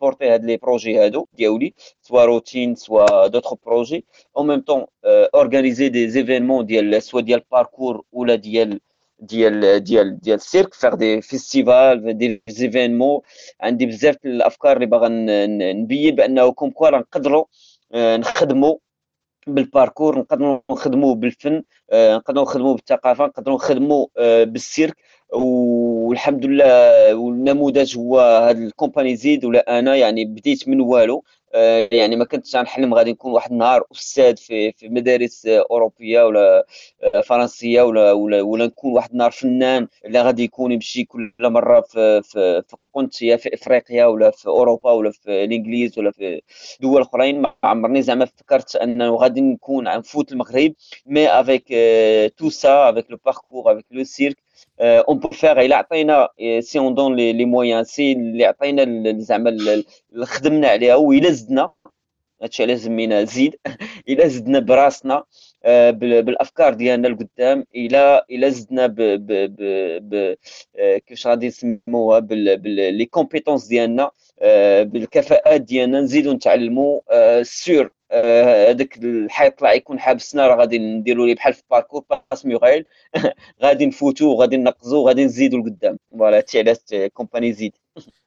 porter 0.00 0.28
هاد 0.28 0.44
les 0.44 0.56
projets 0.56 0.98
هادو 0.98 1.26
ديالي 1.32 1.74
سوا 2.02 2.24
روتين 2.24 2.74
سوا 2.74 3.26
d'autres 3.26 3.54
projets 3.66 4.04
au 4.36 4.42
même 4.42 4.60
temps 4.60 4.86
organiser 5.04 5.88
des 5.88 6.08
événements 6.08 6.66
ديال 6.66 7.02
سوا 7.02 7.20
ديال 7.20 7.42
باركور 7.52 8.02
ولا 8.12 8.34
ديال 8.34 8.80
ديال 9.20 9.84
ديال 9.84 10.20
ديال 10.20 10.36
السيرك 10.36 10.74
faire 10.74 10.94
des 10.94 11.22
festivals 11.22 12.18
des 12.18 12.42
événements. 12.48 13.20
عندي 13.60 13.86
بزاف 13.86 14.16
الأفكار 14.24 14.76
اللي 14.76 14.86
باغا 14.86 15.08
نبين 15.72 16.14
بأنه 16.14 16.52
comme 16.52 16.70
quoi 16.70 16.90
نقدروا 16.90 17.44
نخدموا 17.94 18.76
بالباركور 19.46 20.18
نقدروا 20.18 20.60
نخدموا 20.70 21.14
بالفن 21.14 21.62
نقدروا 21.94 22.44
نخدموا 22.44 22.74
بالثقافة 22.74 23.26
نقدروا 23.26 23.56
نخدموا 23.56 24.06
بالسيرك. 24.44 24.96
و 25.32 25.40
والحمد 26.10 26.46
لله 26.46 27.14
والنموذج 27.14 27.98
هو 27.98 28.20
هذا 28.20 28.58
ال 28.58 28.64
compagnie 28.64 29.16
زيد 29.16 29.44
ولا 29.44 29.78
أنا 29.78 29.96
يعني 29.96 30.24
بديت 30.24 30.68
من 30.68 30.80
والو. 30.80 31.24
آه، 31.54 31.88
يعني 31.92 32.16
ما 32.16 32.24
كنتش 32.24 32.56
غنحلم 32.56 32.94
غادي 32.94 33.12
نكون 33.12 33.32
واحد 33.32 33.52
النهار 33.52 33.84
أستاذ 33.92 34.36
في 34.36 34.72
في 34.72 34.88
مدارس 34.88 35.46
أوروبية 35.46 36.22
ولا 36.22 36.66
آه، 37.14 37.20
فرنسية 37.20 37.82
ولا 37.82 38.12
ولا, 38.12 38.42
ولا 38.42 38.66
نكون 38.66 38.92
واحد 38.92 39.10
النهار 39.10 39.30
فنان. 39.30 39.88
اللي 40.04 40.20
غادي 40.22 40.42
يكون 40.44 40.72
يمشي 40.72 41.04
كل 41.04 41.32
مرة 41.40 41.80
في 41.80 42.22
في 42.22 42.62
في 42.68 42.76
قنصيه 42.94 43.36
في 43.36 43.54
إفريقيا 43.54 44.06
ولا 44.06 44.30
في 44.30 44.46
أوروبا 44.46 44.90
ولا 44.90 45.10
في 45.10 45.44
الإنجليز 45.44 45.98
ولا 45.98 46.10
في 46.10 46.40
دول 46.80 47.02
أخرين. 47.02 47.40
ما 47.42 47.54
عمرني 47.64 48.02
زعما 48.02 48.24
فكرت 48.24 48.76
أنه 48.76 49.14
غادي 49.16 49.40
نكون 49.40 49.84
نفوت 49.84 50.32
المغرب 50.32 50.72
مي 51.06 51.28
افيك 51.28 51.68
تو 52.38 52.50
سا 52.50 52.90
افيك 52.90 53.10
لو 53.10 53.18
باركور 53.24 53.72
افيك 53.72 53.86
لو 53.90 54.04
سيرك 54.04 54.36
اون 54.80 55.18
بو 55.18 55.28
فيغ 55.28 55.60
الا 55.60 55.76
عطينا 55.76 56.28
سي 56.60 56.78
اون 56.78 56.94
دون 56.94 57.16
لي 57.16 57.44
مويان 57.44 57.84
سي 57.84 58.12
اللي 58.12 58.44
عطينا 58.44 59.18
زعما 59.18 59.56
خدمنا 60.24 60.68
عليها 60.68 60.94
والا 60.94 61.30
زدنا 61.30 61.72
هادشي 62.42 62.62
علاش 62.62 62.78
سمينا 62.78 63.24
زيد 63.24 63.56
الا 64.08 64.28
زدنا 64.28 64.58
براسنا 64.58 65.24
بالأفكار 65.64 66.74
ديالنا 66.74 67.08
لقدام. 67.08 67.64
الا 67.74 68.26
إلا 68.30 68.48
زدنا 68.48 68.86
ب 68.86 68.94
ب 68.96 69.26
ب 70.08 70.36
آه، 70.76 70.98
كيفاش 70.98 71.26
غادي 71.26 71.46
نسموها 71.46 72.18
باللي 72.18 73.04
compétences 73.04 73.66
ديالنا 73.66 74.10
آه، 74.40 74.82
بالكفاءات 74.82 75.60
ديالنا 75.60 76.00
نزيدو 76.00 76.32
نتعلموا 76.32 77.00
sûr 77.42 77.90
هذاك 78.12 78.96
الحيط 78.96 79.62
اللي 79.62 79.76
يكون 79.76 79.98
حابسنا 79.98 80.46
راه 80.46 80.56
غادي 80.56 80.78
نديروا 80.78 81.26
ليه 81.26 81.34
بحال 81.34 81.54
في 81.54 81.62
باركور 81.70 82.04
باس 82.10 82.46
ميغيل 82.46 82.84
غادي 83.62 83.86
نفوتوا 83.86 84.40
غادي 84.40 84.56
نقزوا 84.56 85.08
غادي 85.08 85.24
نزيدوا 85.24 85.58
لقدام. 85.58 85.98
voilà 86.10 86.36
هادشي 86.36 86.58
علاش 86.58 86.76
compagnie 87.12 87.52
زيد. 87.52 87.72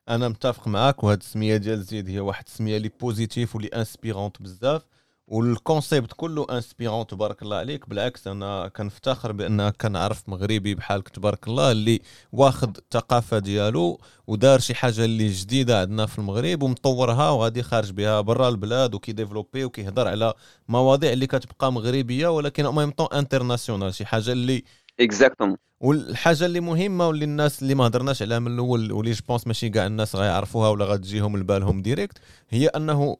أنا 0.10 0.30
متفق 0.30 0.68
معاك 0.68 1.04
وهاد 1.04 1.18
السمية 1.18 1.58
ديال 1.58 1.82
زيد 1.82 2.10
هي 2.10 2.20
واحد 2.20 2.44
السمية 2.48 2.78
لي 2.78 2.90
positive 3.02 3.56
ولي 3.56 3.68
inspirante 3.68 4.42
بزاف. 4.42 4.86
وال 5.28 5.47
concept 5.47 6.14
كله 6.16 6.46
inspirant 6.52 7.08
تبارك 7.08 7.42
الله 7.42 7.58
عليك. 7.58 7.90
بالعكس 7.90 8.28
أنا 8.28 8.68
كنفتخر 8.68 9.32
بان 9.32 9.70
كنعرف 9.70 10.30
مغربي 10.30 10.76
بحالك 10.76 11.10
تبارك 11.10 11.48
الله 11.48 11.72
اللي 11.72 12.02
واخد 12.32 12.78
الثقافه 12.78 13.40
ديالو 13.40 14.00
ودار 14.28 14.60
شي 14.60 14.74
حاجة 14.76 15.06
اللي 15.06 15.28
جديدة 15.28 15.82
عندنا 15.82 16.06
في 16.06 16.20
المغرب 16.20 16.64
ومطورها 16.64 17.30
وغادي 17.30 17.64
خارج 17.64 17.92
بها 17.92 18.22
برا 18.22 18.50
البلاد 18.50 18.96
وكي 18.96 19.12
développer 19.12 19.66
وكيهضر 19.66 20.08
على 20.08 20.34
مواضيع 20.68 21.12
اللي 21.14 21.28
كتبقى 21.28 21.72
مغربية 21.72 22.28
ولكن 22.28 22.66
au 22.66 22.72
même 22.72 22.92
temps 22.92 23.08
international 23.14 23.94
شي 23.94 24.06
حاجة 24.06 24.32
اللي 24.32 24.64
exactement 25.00 25.58
والحاجة 25.80 26.46
اللي 26.46 26.60
مهمة 26.60 27.08
واللي 27.08 27.26
الناس 27.26 27.62
اللي 27.62 27.76
ما 27.76 27.88
هضرناش 27.88 28.22
عليها 28.22 28.40
من 28.40 28.54
الأول 28.54 28.92
واللي 28.92 29.12
je 29.12 29.22
pense 29.22 29.48
ماشي 29.48 29.70
كاع 29.70 29.86
الناس 29.86 30.16
غيعرفوها 30.16 30.70
ولا 30.70 30.86
غتجيهم 30.86 31.38
لبالهم 31.38 31.82
direct 31.82 32.18
هي 32.50 32.68
أنه 32.68 33.18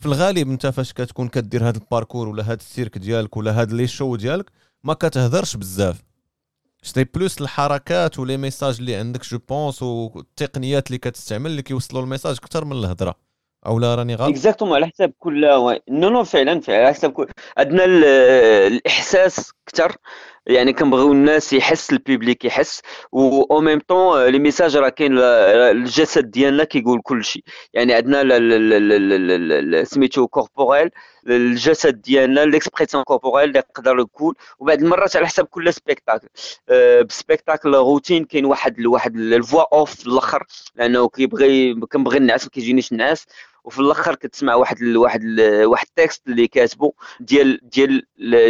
في 0.00 0.06
الغالب 0.06 0.50
انت 0.50 0.66
فاش 0.66 0.92
كتكون 0.92 1.28
كدير 1.28 1.68
هذا 1.68 1.78
الباركور 1.78 2.28
ولا 2.28 2.42
هذا 2.42 2.54
السيرك 2.54 2.98
ديالك 2.98 3.36
ولا 3.36 3.50
هذا 3.50 3.76
les 3.76 3.86
shows 3.86 4.16
ديالك 4.16 4.50
ما 4.84 4.94
كتهضرش 4.94 5.56
بزاف. 5.56 6.02
شتي 6.82 7.04
plus 7.04 7.40
الحركات 7.40 8.18
و 8.18 8.22
les 8.22 8.36
messages 8.36 8.76
اللي 8.78 8.96
عندك 8.96 9.22
je 9.22 9.38
pense 9.48 9.82
والتقنيات 9.82 10.86
اللي 10.86 10.98
كتستعمل 10.98 11.50
اللي 11.50 11.62
كيوصلوا 11.62 12.02
ال 12.02 12.06
message 12.06 12.36
أكثر 12.44 12.64
من 12.64 12.72
الهضرة. 12.72 13.14
أو 13.66 13.78
لا 13.78 13.94
راني 13.94 14.14
غلط؟ 14.14 14.28
exactement 14.28 14.76
على 14.76 14.86
حساب 14.86 15.12
كل 15.18 15.40
non 15.88 16.08
non 16.08 16.24
فعلا 16.24 16.60
فعلا 16.60 16.86
على 16.86 16.94
حساب 16.94 17.12
كل 17.12 17.26
عندنا 17.56 17.84
الإحساس 18.66 19.52
أكثر 19.68 19.96
يعني 20.46 20.72
كنبغيو 20.72 21.12
الناس 21.12 21.52
يحس 21.52 21.92
ال 21.92 21.99
public 21.99 22.44
يحس 22.44 22.82
و 23.12 23.42
au 23.42 23.60
même 23.60 23.80
temps 23.88 24.24
les 24.26 24.38
messages 24.38 24.76
راه 24.76 24.88
كاين 24.88 25.18
الجسد 25.18 26.30
ديالنا 26.30 26.64
كيقول 26.64 27.00
كل 27.02 27.24
شيء. 27.24 27.42
يعني 27.74 27.94
عندنا 27.94 28.24
سميتو 29.84 30.28
corporel 30.28 30.90
الجسد 31.26 32.02
ديالنا 32.02 32.44
l'expression 32.44 33.04
corporelle 33.04 33.48
اللي 33.48 33.58
يقدر 33.58 33.98
يقول. 33.98 34.34
وبعد 34.58 34.82
المرات 34.82 35.16
على 35.16 35.26
حسب 35.26 35.44
كل 35.44 35.74
spectacle 35.74 36.28
أه 36.68 37.02
ب 37.02 37.09
spectacle 37.09 37.74
Routine 37.74 38.24
كاين 38.24 38.44
واحد 38.44 38.86
واحد 38.86 39.16
الفوا 39.16 39.76
اوف 39.76 40.06
الأخر 40.06 40.46
لأنه 40.74 41.08
كيبغي 41.08 41.74
كنبغي 41.74 42.18
النعاس 42.18 42.44
ما 42.44 42.50
كيجينيش 42.50 42.92
النعاس. 42.92 43.26
وفي 43.64 43.78
الآخر 43.78 44.14
كتسمع 44.14 44.54
واحد 44.54 44.82
ال 44.82 44.96
واحد 44.96 45.20
ال 45.24 45.64
واحد 45.64 45.86
ال 45.86 45.93
texte 45.93 46.28
اللي 46.28 46.46
كاتبه 46.48 46.92
ديال 47.20 47.60
ديال 47.62 48.06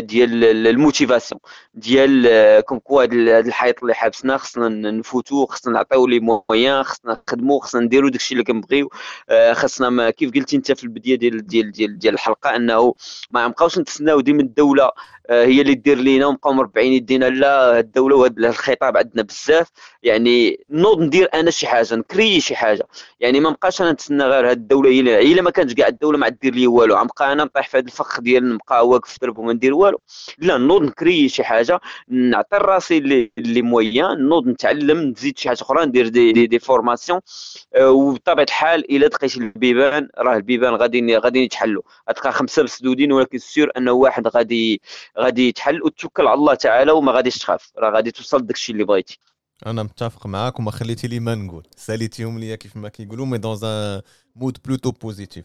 ديال 0.06 0.44
ال 0.66 0.73
motivation 0.73 1.40
ديال 1.74 2.60
comme 2.60 2.78
quoi 2.78 3.04
هذا 3.04 3.48
الحيط 3.48 3.80
اللي 3.82 3.94
حابسنا 3.94 4.36
خصنا 4.36 4.68
نفوتو 4.90 5.46
خصنا 5.46 5.72
نعطيو 5.72 6.06
les 6.06 6.20
moyens 6.20 6.82
خصنا 6.82 7.22
نخدمو 7.28 7.58
خصنا 7.58 7.80
نديرو 7.80 8.08
داكشي 8.08 8.34
اللي 8.34 8.44
كنبغيو 8.44 8.90
آه، 9.28 9.52
خصنا 9.52 9.90
ما 9.90 10.10
كيف 10.10 10.34
قلتي 10.34 10.56
انت 10.56 10.72
في 10.72 10.84
البداية 10.84 11.14
ديال 11.18 11.46
ديال 11.46 11.72
ديال 11.72 11.98
ديال 11.98 12.14
الحلقة 12.14 12.56
أنه 12.56 12.94
ما 13.30 13.46
نبقاوش 13.46 13.78
نتسناو 13.78 14.20
ديما 14.20 14.42
الدولة 14.42 14.90
آه، 15.30 15.44
هي 15.44 15.60
اللي 15.60 15.74
دير 15.74 15.98
لينا 15.98 16.26
ونبقاو 16.26 16.52
مربعين 16.52 16.92
يدينا 16.92 17.24
لا 17.24 17.78
الدولة 17.78 18.16
وهذا 18.16 18.48
الخطاب 18.48 18.96
عندنا 18.96 19.22
بزاف 19.22 19.68
يعني 20.02 20.64
نوض 20.70 21.00
ندير 21.00 21.28
أنا 21.34 21.50
شي 21.50 21.66
حاجة 21.66 21.94
نكréer 21.94 22.40
شي 22.40 22.56
حاجة 22.56 22.88
يعني 23.20 23.40
ما 23.40 23.50
نبقاش 23.50 23.82
أنا 23.82 23.92
نتسنى 23.92 24.24
غير 24.24 24.50
هاد 24.50 24.56
الدولة 24.56 24.90
هي 24.90 24.99
اللي 25.00 25.32
إلا 25.32 25.42
ما 25.42 25.50
كانتش 25.50 25.74
كاع 25.74 25.88
الدولة 25.88 26.18
ما 26.18 26.28
دير 26.28 26.54
لي 26.54 26.66
والو. 26.66 26.96
غنبقى 26.96 27.32
أنا 27.32 27.44
نطيح 27.44 27.68
في 27.68 27.76
هذا 27.78 27.86
الفخ 27.86 28.20
ديال 28.20 28.54
نبقى 28.54 28.88
واقف 28.88 29.08
في 29.08 29.16
الدرب 29.16 29.38
وما 29.38 29.52
ندير 29.52 29.74
والو. 29.74 30.00
لا 30.38 30.58
نوض 30.58 30.82
نcréer 30.82 31.28
شي 31.28 31.44
حاجة 31.44 31.80
نعطي 32.08 32.56
راسي 32.56 32.98
les, 32.98 33.32
les 33.38 33.62
moyens 33.62 34.28
نوض 34.28 34.46
نتعلم 34.46 35.00
نزيد 35.00 35.38
شي 35.38 35.48
حاجة 35.48 35.62
أخرى 35.62 35.86
ندير 35.86 36.08
des, 36.08 36.32
des, 36.32 36.46
des 36.46 36.58
formations. 36.58 37.20
آه، 37.74 37.90
وبطبيعة 37.90 38.44
الحال 38.44 38.96
إلا 38.96 39.06
دقيت 39.08 39.36
البيبان 39.36 40.08
راه 40.18 40.36
البيبان 40.36 40.74
غادي 40.74 41.16
غادي 41.16 41.38
يتحلوا 41.44 41.82
غتلقى 42.10 42.32
خمسة 42.32 42.62
مسدودين 42.62 43.12
ولكن 43.12 43.38
سير 43.38 43.70
انه 43.76 43.92
واحد 43.92 44.28
غادي 44.28 44.80
غادي 45.18 45.48
يتحل 45.48 45.82
وتوكل 45.82 46.26
على 46.26 46.34
الله 46.34 46.54
تعالى 46.54 46.92
وما 46.92 47.12
غاديش 47.12 47.38
تخاف. 47.38 47.70
راه 47.78 47.90
غادي 47.90 48.10
توصل 48.10 48.46
داكشي 48.46 48.72
اللي 48.72 48.84
بغيتي. 48.84 49.18
أنا 49.66 49.82
متفق 49.82 50.26
معاك 50.26 50.58
وما 50.58 50.70
خليتي 50.70 51.08
لي 51.08 51.20
ما 51.20 51.34
نقول. 51.34 51.66
ساليتيهم 51.76 52.38
ليا 52.38 52.56
كيف 52.56 52.76
ما 52.76 52.88
كيقولوا 52.88 53.26
mais 53.26 53.38
dans 53.38 53.58
un 53.64 54.02
mode 54.36 54.58
plutôt 54.64 54.90
positif 54.90 55.44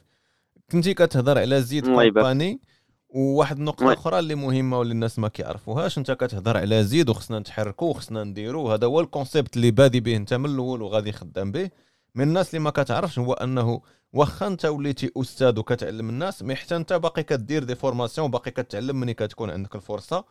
كنتي 0.72 0.94
كتهضر 0.94 1.38
على 1.40 1.62
زيد 1.62 1.86
Compagnie 1.86 2.62
وواحد 3.10 3.58
النقطة 3.58 3.94
أخرى 3.94 4.20
اللي 4.20 4.36
مهمة 4.36 4.80
واللي 4.80 4.92
الناس 4.92 5.20
ما 5.20 5.28
كيعرفوهاش. 5.28 5.98
أنت 5.98 6.12
كتهضر 6.12 6.58
على 6.58 6.84
زيد 6.84 7.10
وخصنا 7.10 7.40
نتحركوا 7.40 7.90
وخصنا 7.90 8.24
نديروا 8.24 8.74
هذا 8.74 8.88
هو 8.88 9.00
ال 9.00 9.07
concept 9.07 9.56
اللي 9.56 9.72
بادي 9.72 10.00
به 10.00 10.16
أنت 10.16 10.34
من 10.34 10.46
الأول 10.50 10.82
وغادي 10.82 11.12
خدام 11.12 11.52
به. 11.52 11.70
من 12.16 12.28
الناس 12.28 12.50
اللي 12.50 12.60
ما 12.60 12.70
كتعرفش 12.70 13.20
هو 13.20 13.34
أنه 13.34 13.82
واخا 14.14 14.48
أنت 14.48 14.66
وليتي 14.66 15.12
أستاذ 15.18 15.60
وكتعلم 15.60 16.10
الناس 16.10 16.44
mais 16.44 16.56
حتى 16.56 16.76
أنت 16.76 16.94
باقي 16.94 17.24
كدير 17.24 17.64
des 17.64 17.76
formations 17.76 18.32
باقي 18.32 18.52
كتعلم 18.52 19.00
ملي 19.00 19.14
كتكون 19.14 19.50
عندك 19.50 19.76
الفرصة. 19.76 20.26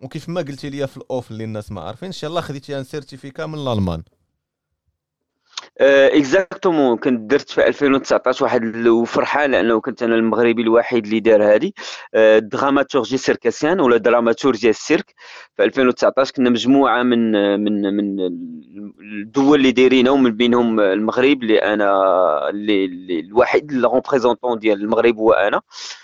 وكيف 0.00 0.28
ما 0.28 0.40
قلتي 0.40 0.70
لي 0.70 0.86
في 0.86 0.96
ال 0.96 1.05
off 1.05 1.30
اللي 1.30 1.44
الناس 1.44 1.72
ما 1.72 1.80
عارفينش 1.80 2.22
يلاه 2.22 2.40
خديتي 2.40 2.78
un 2.78 2.84
certificat 2.84 3.46
من 3.46 3.54
الألمان. 3.54 4.02
exactement 5.80 6.96
كنت 6.96 7.30
درت 7.30 7.50
في 7.50 7.68
2019 7.68 8.44
واحد 8.44 8.86
وفرحان 8.86 9.50
لأنه 9.50 9.80
كنت 9.80 10.02
أنا 10.02 10.14
المغربي 10.14 10.62
الوحيد 10.62 11.04
اللي 11.04 11.20
دار 11.20 11.54
هذه. 11.54 11.72
dramaturgie 12.38 13.16
circassienne 13.16 13.80
ولا 13.80 13.96
دراماتورجيا 13.96 14.70
السيرك. 14.70 15.14
في 15.56 15.64
2019 15.64 16.32
كنا 16.32 16.50
مجموعة 16.50 17.02
من 17.02 17.32
من 17.64 17.96
من 17.96 18.20
الدول 19.00 19.58
اللي 19.58 19.72
دايرينها 19.72 20.12
ومن 20.12 20.36
بينهم 20.36 20.80
المغرب 20.80 21.42
اللي 21.42 21.58
أنا 21.58 21.90
اللي, 22.48 22.84
الوحيد 23.20 23.72
ال 23.72 23.79
représentant 23.79 24.58
ديال 24.58 24.80
المغرب 24.80 25.16
هو 25.16 25.32
أنا. 25.32 25.60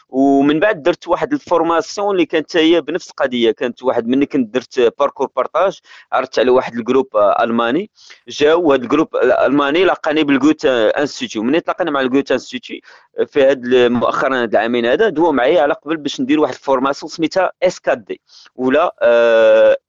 ومن 0.09 0.61
بعد 0.61 0.83
درت 0.83 1.09
واحد 1.09 1.33
ال 1.33 1.40
formation 1.40 2.11
اللي 2.15 2.27
كانت 2.27 2.57
هي 2.57 2.81
بنفس 2.81 3.11
القضية. 3.11 3.51
كانت 3.51 3.83
واحد 3.83 4.07
مني 4.07 4.27
كنت 4.27 4.55
درت 4.55 4.93
Parkour 4.99 5.29
Partage 5.37 5.79
عرضت 6.13 6.39
على 6.39 6.51
واحد 6.51 6.75
ال 6.75 6.80
groupe 6.80 7.09
ألماني. 7.17 7.91
جاو 8.29 8.73
هذا 8.73 8.83
ال 8.83 8.88
groupe 8.88 9.17
الألماني 9.17 9.85
لقاني 9.85 10.25
بال 10.25 10.35
Goethe 10.35 10.65
Institut. 10.67 11.43
مني 11.43 11.61
تلاقينا 11.61 11.91
مع 11.91 12.01
ال 12.01 12.05
Goethe 12.05 12.33
Institut 12.33 12.81
في 13.27 13.45
هذا 13.45 13.89
مؤخرا 13.89 14.37
هذا 14.37 14.45
العامين 14.45 14.87
هذا. 14.87 15.09
دوا 15.09 15.33
معايا 15.33 15.63
على 15.63 15.75
قبل 15.75 15.97
باش 15.97 16.21
ندير 16.21 16.41
واحد 16.41 16.55
ال 16.55 16.60
formation 16.60 17.11
سميتها 17.11 17.53
S 17.63 17.81
4 17.89 18.05
D 18.05 18.21
ولا 18.57 18.95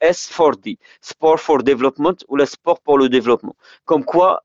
S 0.02 0.42
4 0.42 0.56
D 0.62 0.80
sport 1.02 1.38
for 1.38 1.62
development 1.62 2.22
ولا 2.28 2.46
sport 2.46 2.78
pour 2.88 3.00
le 3.00 3.06
développement 3.06 3.54
comme 3.86 4.04
quoi 4.04 4.36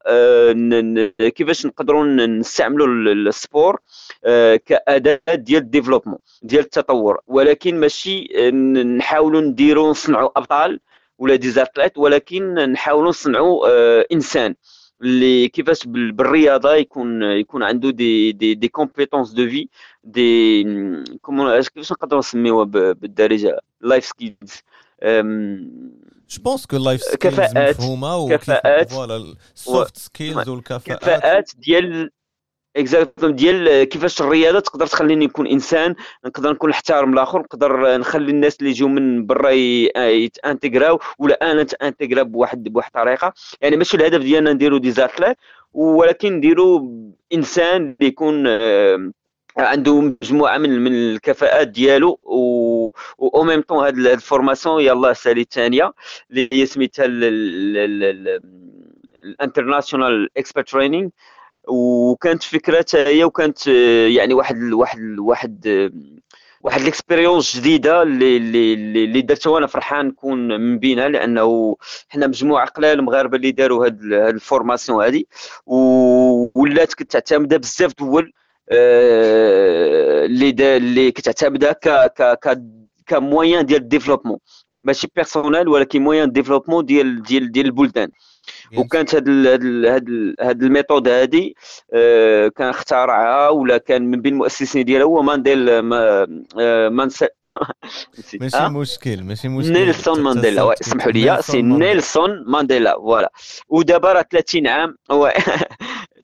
كيفاش 1.28 1.66
نقدروا 1.66 2.04
نستعملوا 2.26 2.86
ال 3.12 3.23
sport 3.23 3.78
آه، 4.24 4.56
كأداة 4.56 5.20
ديال 5.34 5.61
ال 5.62 5.66
développement 5.66 6.18
ديال 6.42 6.64
التطور. 6.64 7.20
ولكن 7.26 7.80
ماشي 7.80 8.50
نحاولوا 8.98 9.40
نديروا 9.40 9.90
نصنعوا 9.90 10.30
أبطال 10.36 10.80
ولا 11.18 11.36
des 11.36 11.53
athlètes 11.53 11.98
ولكن 11.98 12.54
نحاولوا 12.54 13.08
نصنعوا 13.08 13.68
آه، 13.68 14.06
إنسان 14.12 14.54
اللي 15.02 15.48
كيفاش 15.48 15.86
بالرياضة 15.86 16.74
يكون 16.74 17.22
يكون 17.22 17.62
عنده 17.62 17.90
des 17.90 18.32
des 18.32 18.54
des 18.54 18.68
compétences 18.68 19.30
de 19.30 19.48
vie 19.48 19.68
des 20.04 20.64
comment 21.22 21.60
كيفاش 21.60 21.92
نقدروا 21.92 22.18
نسميوها 22.18 22.64
بالدارجه 22.64 23.60
life 23.80 24.04
skills 24.04 24.62
je 26.30 26.42
pense 26.42 26.66
que 26.66 26.76
ال 26.76 26.81
life 26.81 27.02
skills 27.02 27.40
مفهومة 27.56 28.28
كفاءات. 28.28 28.90
voilà 28.90 29.34
ال 29.54 29.63
soft 29.63 29.96
skills 29.96 30.48
والكفاءات. 30.48 31.02
كفاءات 31.02 31.50
ديال 31.58 32.10
exactement 32.76 33.30
ديال 33.30 33.84
كيفاش 33.84 34.20
الرياضة 34.20 34.60
تقدر 34.60 34.86
تخليني 34.86 35.26
نكون 35.26 35.46
إنسان 35.46 35.94
نقدر 36.24 36.52
نكون 36.52 36.70
نحترم 36.70 37.12
الآخر 37.12 37.38
نقدر 37.40 37.98
نخلي 37.98 38.30
الناس 38.30 38.56
اللي 38.60 38.70
يجوا 38.70 38.88
من 38.88 39.26
برا 39.26 39.50
يت 39.50 39.78
intégrer 39.78 40.87
او 40.87 41.00
ولا 41.18 41.52
أنا 41.52 41.62
نت 41.62 41.74
intégrer 41.74 42.22
بواحد 42.22 42.64
بواحد 42.64 42.90
الطريقة 42.96 43.32
يعني 43.60 43.76
ماشي 43.76 43.96
الهدف 43.96 44.20
ديالنا 44.20 44.52
نديرو 44.52 44.78
des 44.78 44.90
athlètes 44.90 45.36
ولكن 45.74 46.32
نديرو 46.32 46.90
إنسان 47.34 47.82
اللي 47.82 47.96
يكون 48.08 48.46
عنده 49.56 50.00
مجموعة 50.00 50.58
من 50.58 50.84
من 50.84 50.92
الكفاءات 50.92 51.68
ديالو 51.68 52.18
و 52.22 52.90
au 53.34 53.42
même 53.44 53.60
temps 53.60 53.84
هاد 53.84 53.98
ال 53.98 54.07
formation 54.07 54.82
يلاه 54.82 55.12
سالي 55.12 55.40
الثانية 55.40 55.92
اللي 56.30 56.48
هي 56.52 56.66
سميتها 56.66 57.06
ال 59.24 59.32
international 59.32 60.28
expert 60.36 60.68
training 60.68 61.10
وكانت 61.68 62.42
فكرتها 62.42 63.08
هي 63.08 63.24
وكانت 63.24 63.66
يعني 64.16 64.34
واحد 64.34 64.56
واحد 64.72 65.00
واحد 65.18 65.66
واحد 66.62 66.80
ال 66.80 66.87
expérience 66.87 67.56
جديدة 67.56 68.02
اللي 68.02 68.36
اللي 68.36 68.74
اللي 69.04 69.20
درتها 69.22 69.50
وأنا 69.50 69.66
فرحان 69.66 70.06
نكون 70.06 70.60
من 70.60 70.78
بينها 70.78 71.08
لأنه 71.08 71.76
حنا 72.08 72.26
مجموعة 72.26 72.66
قلال 72.66 73.02
مغاربة 73.04 73.36
اللي 73.36 73.50
داروا 73.52 73.86
هاد 73.86 74.02
ال 74.12 74.21
formation 74.21 75.04
هذه 75.04 75.24
ولات 76.54 76.94
كتعتمد 76.94 77.54
بزاف 77.54 77.92
دول 77.98 78.32
آه، 78.70 80.24
اللي 80.24 80.76
اللي 80.76 81.10
كتعتمدها 81.12 81.72
ك 81.72 81.88
ك 81.88 82.38
ك 82.48 82.62
ك 83.06 83.16
moyen 83.16 83.66
ديال 83.66 83.82
ال 83.82 83.86
développement. 83.86 84.38
ماشي 84.84 85.08
personnel 85.16 85.68
ولكن 85.68 86.02
moyen 86.02 86.32
développement 86.32 86.84
ديال 86.86 87.22
ديال 87.22 87.52
ديال 87.52 87.66
البلدان. 87.66 88.10
وكانت 88.76 89.14
هاد 89.14 89.28
ال 89.28 89.46
هاد 89.86 90.08
ال 90.08 90.34
هاد 90.40 90.62
ال 90.62 90.68
méthode 90.68 91.08
هادي 91.08 91.56
آه 91.92 92.48
كان 92.48 92.68
اخترعها 92.68 93.48
ولا 93.48 93.78
كان 93.78 94.02
من 94.10 94.20
بين 94.22 94.32
المؤسسين 94.32 94.84
ديالها 94.84 95.06
هو 95.06 95.22
مانديل 95.22 95.78
ما 95.78 96.26
آه 96.60 96.88
مانس 96.88 97.24
ماشي 98.40 98.56
آه؟ 98.56 98.68
مشكل 98.68 99.24
ماشي 99.24 99.48
مشكل. 99.48 99.72
نيلسون 99.72 100.20
مانديلا. 100.20 100.74
اسمحوا 100.80 101.12
لي 101.12 101.38
سي 101.42 101.62
نيلسون 101.62 102.44
مانديلا 102.46 102.94
voilà. 102.94 103.32
ودابا 103.68 104.12
راه 104.12 104.26
30 104.30 104.66
عام 104.66 104.96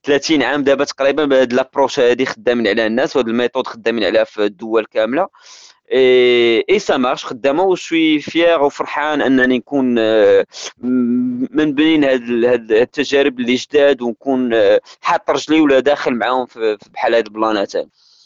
30 0.05 0.43
عام 0.49 0.65
دابا 0.65 0.85
تقريبا 0.85 1.25
بهاد 1.25 1.53
l'approche 1.53 2.01
هادي 2.01 2.27
خدامين 2.27 2.67
عليها 2.69 2.87
الناس 2.87 3.17
وهاد 3.17 3.29
ال 3.29 3.33
méthode 3.34 3.67
خدامين 3.67 4.05
عليها 4.05 4.25
في 4.25 4.45
الدول 4.45 4.85
كاملة. 4.85 5.29
et 5.91 6.79
ça 6.79 6.97
marche 6.97 7.25
خدامة 7.25 7.63
و 7.63 7.71
je 7.71 7.88
suis 7.88 8.21
fier 8.21 8.63
وفرحان 8.63 9.21
أنني 9.23 9.59
نكون 9.59 9.99
آه، 9.99 10.47
من 11.51 11.75
بين 11.75 12.05
هاد 12.05 12.23
التجارب 12.73 13.41
اللي 13.41 13.55
جداد 13.55 14.03
ونكون 14.03 14.55
آه، 14.55 14.81
حاط 15.01 15.31
رجلي 15.31 15.61
ولا 15.61 15.81
داخل 15.81 16.15
معاهم 16.15 16.47
بحال 16.93 17.15
هاد 17.15 17.27
ال 17.27 17.34
plan 17.34 17.65
ات 17.65 17.73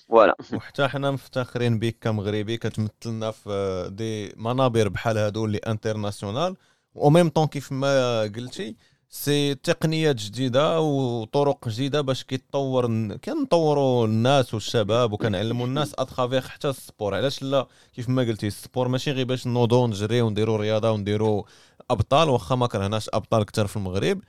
voilà. 0.09 0.37
وحتى 0.53 0.89
حنا 0.89 1.11
مفتخرين 1.11 1.79
بك 1.79 1.97
كمغربي 2.01 2.57
كتمثلنا 2.57 3.31
في 3.31 3.89
des 3.93 4.33
منابر 4.37 4.89
بحال 4.89 5.19
هادو 5.19 5.45
اللي 5.45 5.59
international 5.59 6.57
و 6.95 7.11
même 7.11 7.29
temps 7.29 7.47
كيف 7.47 7.73
ما 7.73 8.23
قلتي 8.23 8.77
c'est 9.15 9.55
تقنيات 9.55 10.17
جديدة 10.17 10.81
وطرق 10.81 11.69
جديدة 11.69 12.01
باش 12.01 12.25
كيتطور 12.25 12.87
كنطوروا 13.17 14.07
الناس 14.07 14.55
والشباب 14.55 15.13
وكنعلموا 15.13 15.67
الناس 15.67 15.95
à 15.99 16.04
travers 16.04 16.41
حتى 16.41 16.69
ال 16.69 16.75
sport. 16.75 17.15
علاش 17.15 17.43
لا؟ 17.43 17.67
كيف 17.93 18.09
ما 18.09 18.23
قلتي 18.23 18.47
ال 18.47 18.54
sport 18.54 18.89
ماشي 18.89 19.11
غير 19.11 19.27
باش 19.27 19.47
نوضو 19.47 19.87
نجريو 19.87 20.27
ونديروا 20.27 20.57
رياضة 20.57 20.91
ونديروا 20.91 21.43
أبطال 21.91 22.29
واخا 22.29 22.55
ما 22.55 22.67
كرهناش 22.67 23.09
أبطال 23.13 23.45
كثر 23.45 23.67
في 23.67 23.77
المغرب. 23.77 24.21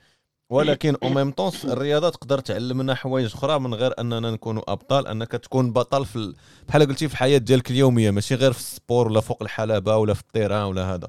ولكن 0.50 0.96
au 1.02 1.08
même 1.08 1.30
temps 1.30 1.52
الرياضة 1.64 2.08
تقدر 2.08 2.38
تعلمنا 2.38 2.94
حوايج 2.94 3.26
أخرى 3.34 3.58
من 3.58 3.74
غير 3.74 3.94
أننا 3.98 4.30
نكونوا 4.30 4.72
أبطال 4.72 5.06
أنك 5.06 5.32
تكون 5.32 5.72
بطل 5.72 6.04
في 6.06 6.34
بحال 6.68 6.86
قلتي 6.86 7.08
في 7.08 7.14
الحياة 7.14 7.38
ديالك 7.38 7.70
اليومية 7.70 8.10
ماشي 8.10 8.34
غير 8.34 8.52
في 8.52 8.58
ال 8.58 8.66
sport 8.66 9.08
ولا 9.08 9.20
فوق 9.20 9.42
الحلبة 9.42 9.96
ولا 9.96 10.14
في 10.14 10.20
ال 10.20 10.25
terrain 10.25 10.62
ولا 10.62 10.94
هذا. 10.94 11.08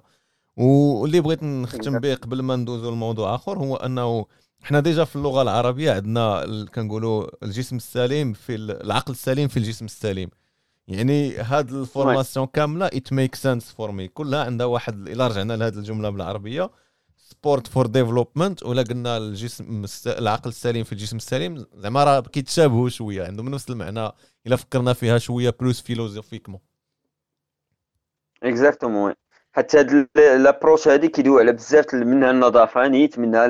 واللي 0.58 1.22
بغيت 1.22 1.44
نختم 1.44 2.00
به 2.00 2.16
قبل 2.16 2.42
ما 2.42 2.56
ندوزو 2.56 2.92
لموضوع 2.92 3.36
آخر 3.36 3.58
هو 3.58 3.76
أنه 3.76 4.26
حنا 4.62 4.80
déjà 4.80 5.04
في 5.04 5.16
اللغة 5.16 5.42
العربية 5.42 5.92
عندنا 5.92 6.46
كنقولوا 6.76 7.46
الجسم 7.46 7.76
السليم 7.76 8.34
في 8.34 8.56
العقل 8.56 9.12
السليم 9.12 9.48
في 9.48 9.58
الجسم 9.58 9.86
السليم. 9.86 10.30
يعني 10.88 11.38
هاد 11.38 11.72
ال 11.74 11.81
formation 11.81 12.46
كاملة 12.46 12.86
it 12.86 13.14
makes 13.14 13.36
sense 13.36 13.72
for 13.72 13.92
me 13.92 14.08
كلها 14.08 14.44
عندها 14.46 14.68
واحد 14.68 15.08
إلا 15.08 15.28
رجعنا 15.28 15.54
لهاد 15.54 15.78
الجملة 15.78 16.10
بالعربية. 16.10 16.70
sport 17.18 17.68
for 17.68 17.88
development 17.88 18.64
ولا 18.64 18.82
قلنا 18.82 19.18
الجسم 19.18 19.86
العقل 20.08 20.50
السليم 20.50 20.84
في 20.84 20.92
الجسم 20.92 21.18
السليم 21.18 21.66
زعما 21.74 22.04
راه 22.04 22.20
كيتشابهوا 22.20 22.90
شوية 22.90 23.24
عندهم 23.24 23.50
نفس 23.50 23.70
المعنى 23.70 24.12
إلا 24.48 24.56
فكرنا 24.56 24.94
فيها 24.94 25.18
شوية 25.18 25.56
plus 25.60 25.82
philosophiquement 25.82 26.60
exactement 28.44 29.14
حتى 29.56 29.78
هاد 29.80 30.08
l'approche 30.16 30.88
هادي 30.88 31.08
كيدوي 31.08 31.42
على 31.42 31.52
بزاف 31.52 31.94
منها 31.94 32.32
النظافة 32.32 32.88
نيت 32.88 33.20
منها 33.20 33.46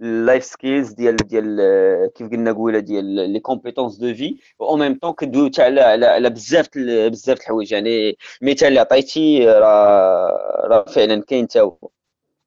ال 0.00 0.09
life 0.09 0.44
skills 0.44 0.92
ديال 0.92 1.16
ديال 1.16 2.10
كيف 2.14 2.30
قلنا 2.30 2.52
قويله 2.52 2.78
ديال 2.78 3.04
les 3.04 3.40
compétences 3.40 3.96
de 3.96 4.14
vie 4.14 4.36
au 4.60 4.76
même 4.76 4.98
temps 5.02 5.12
كدوي 5.12 5.50
على 5.58 5.80
على 5.80 6.06
على 6.06 6.30
بزاف 6.30 6.68
بزاف 7.10 7.38
الحوايج. 7.40 7.72
يعني 7.72 8.16
المثال 8.42 8.68
اللي 8.68 8.80
عطيتي 8.80 9.46
راه 9.48 10.66
راه 10.66 10.84
فعلا 10.84 11.22
كاين 11.22 11.48
تا 11.48 11.60
هو. 11.60 11.90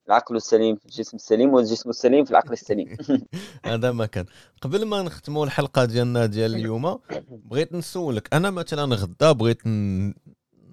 العقل 0.07 0.35
السليم 0.35 0.75
في 0.75 0.85
الجسم 0.85 1.17
السليم 1.17 1.53
والجسم 1.53 1.89
السليم 1.89 2.25
في 2.25 2.31
العقل 2.31 2.53
السليم. 2.53 2.97
هذا 3.65 3.91
ما 3.91 4.05
كان. 4.05 4.25
قبل 4.61 4.85
ما 4.85 5.01
نختموا 5.01 5.45
الحلقة 5.45 5.85
ديالنا 5.85 6.25
ديال 6.25 6.55
اليوم 6.55 6.99
بغيت 7.29 7.73
نسولك 7.73 8.33
أنا 8.33 8.51
مثلا 8.51 8.95
غدا 8.95 9.31
بغيت 9.31 9.61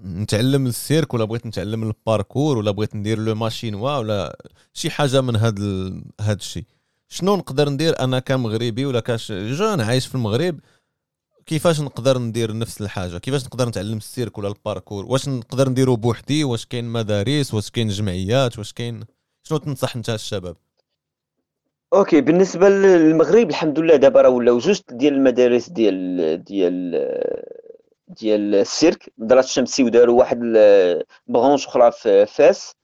نتعلم 0.05 0.67
السيرك 0.67 1.15
ولا 1.15 1.25
بغيت 1.25 1.47
نتعلم 1.47 1.83
الباركور 1.83 2.59
ولا 2.59 2.71
بغيت 2.71 2.95
ندير 2.97 3.19
لو 3.19 3.35
ماشينوا 3.35 3.99
ولا 3.99 4.39
شي 4.75 4.91
حاجة 4.91 5.21
من 5.21 5.37
هاد 5.37 5.59
ال... 5.59 6.03
هاد 6.21 6.39
الشيء 6.39 6.65
شنو 7.09 7.37
نقدر 7.37 7.69
ندير؟ 7.69 8.01
أنا 8.01 8.19
كمغربي 8.19 8.87
ولا 8.87 9.01
كاش 9.01 9.33
جون 9.33 9.81
عايش 9.81 10.07
في 10.07 10.15
المغرب 10.15 10.61
كيفاش 11.47 11.81
نقدر 11.81 12.19
ندير 12.19 12.59
نفس 12.59 12.81
الحاجة؟ 12.81 13.19
كيفاش 13.19 13.45
نقدر 13.45 13.69
نتعلم 13.69 13.97
السيرك 13.97 14.39
ولا 14.39 14.49
الباركور؟ 14.49 15.05
واش 15.05 15.29
نقدر 15.29 15.69
نديرو 15.69 15.97
بوحدي؟ 15.97 16.45
واش 16.45 16.67
كاين 16.67 16.85
مدارس؟ 16.85 17.55
واش 17.55 17.71
كاين 17.71 17.89
جمعيات؟ 17.89 18.59
واش 18.59 18.73
كاين؟ 18.73 19.01
شنو 19.43 19.59
تنصح 19.59 19.97
انت 19.97 20.11
الشباب؟ 20.11 20.57
OK 21.93 22.21
بالنسبة 22.21 22.69
للمغرب 22.69 23.49
الحمد 23.51 23.79
لله 23.79 23.97
دابا 23.97 24.21
راه 24.23 24.31
ولاو 24.31 24.59
جوج 24.59 24.81
ديال 24.91 25.15
المدارس 25.15 25.69
ديال 25.69 26.45
ديال 26.45 26.95
ديال 28.11 28.55
السيرك 28.55 29.13
مدرسه 29.19 29.47
الشمسي 29.49 29.85
وداروا 29.85 30.19
واحد 30.19 30.39
branche 31.27 31.67
أخرى 31.67 31.93
في 31.93 32.27
فاس 32.27 32.75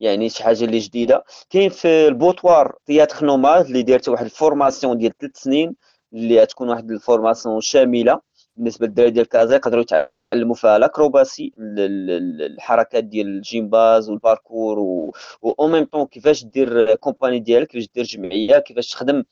يعني 0.00 0.28
شي 0.28 0.44
حاجة 0.44 0.64
اللي 0.64 0.78
جديدة. 0.78 1.24
كاين 1.50 1.70
في 1.70 2.06
البوطوار 2.08 2.76
Théâtre 2.86 3.26
Nomade 3.26 3.66
اللي 3.66 3.82
دارت 3.82 4.08
واحد 4.08 4.24
la 4.24 4.38
formation 4.38 4.98
ديال 4.98 5.12
ثلاث 5.18 5.36
سنين 5.36 5.76
اللي 6.12 6.40
غتكون 6.42 6.68
واحد 6.68 6.90
la 6.90 7.03
formation 7.03 7.60
شاملة 7.60 8.20
بالنسبة 8.56 8.86
للدراري 8.86 9.10
ديال 9.10 9.28
كازا 9.28 9.54
يقدروا 9.56 9.82
يتعلموا 9.82 10.08
فيها 10.32 10.76
l'acrobatie 10.76 11.52
الحركات 11.58 13.04
ديال 13.04 13.26
الجيمباز 13.26 14.10
والباركور 14.10 14.78
و 14.78 15.12
أو 15.60 15.68
ميم 15.68 15.84
طون 15.84 16.06
كيفاش 16.06 16.44
دير 16.44 16.94
compagnie 16.94 17.38
ديالك 17.38 17.68
كيفاش 17.68 17.88
دير 17.94 18.04
جمعية 18.04 18.58
كيفاش 18.58 18.90
تخدم 18.90 19.24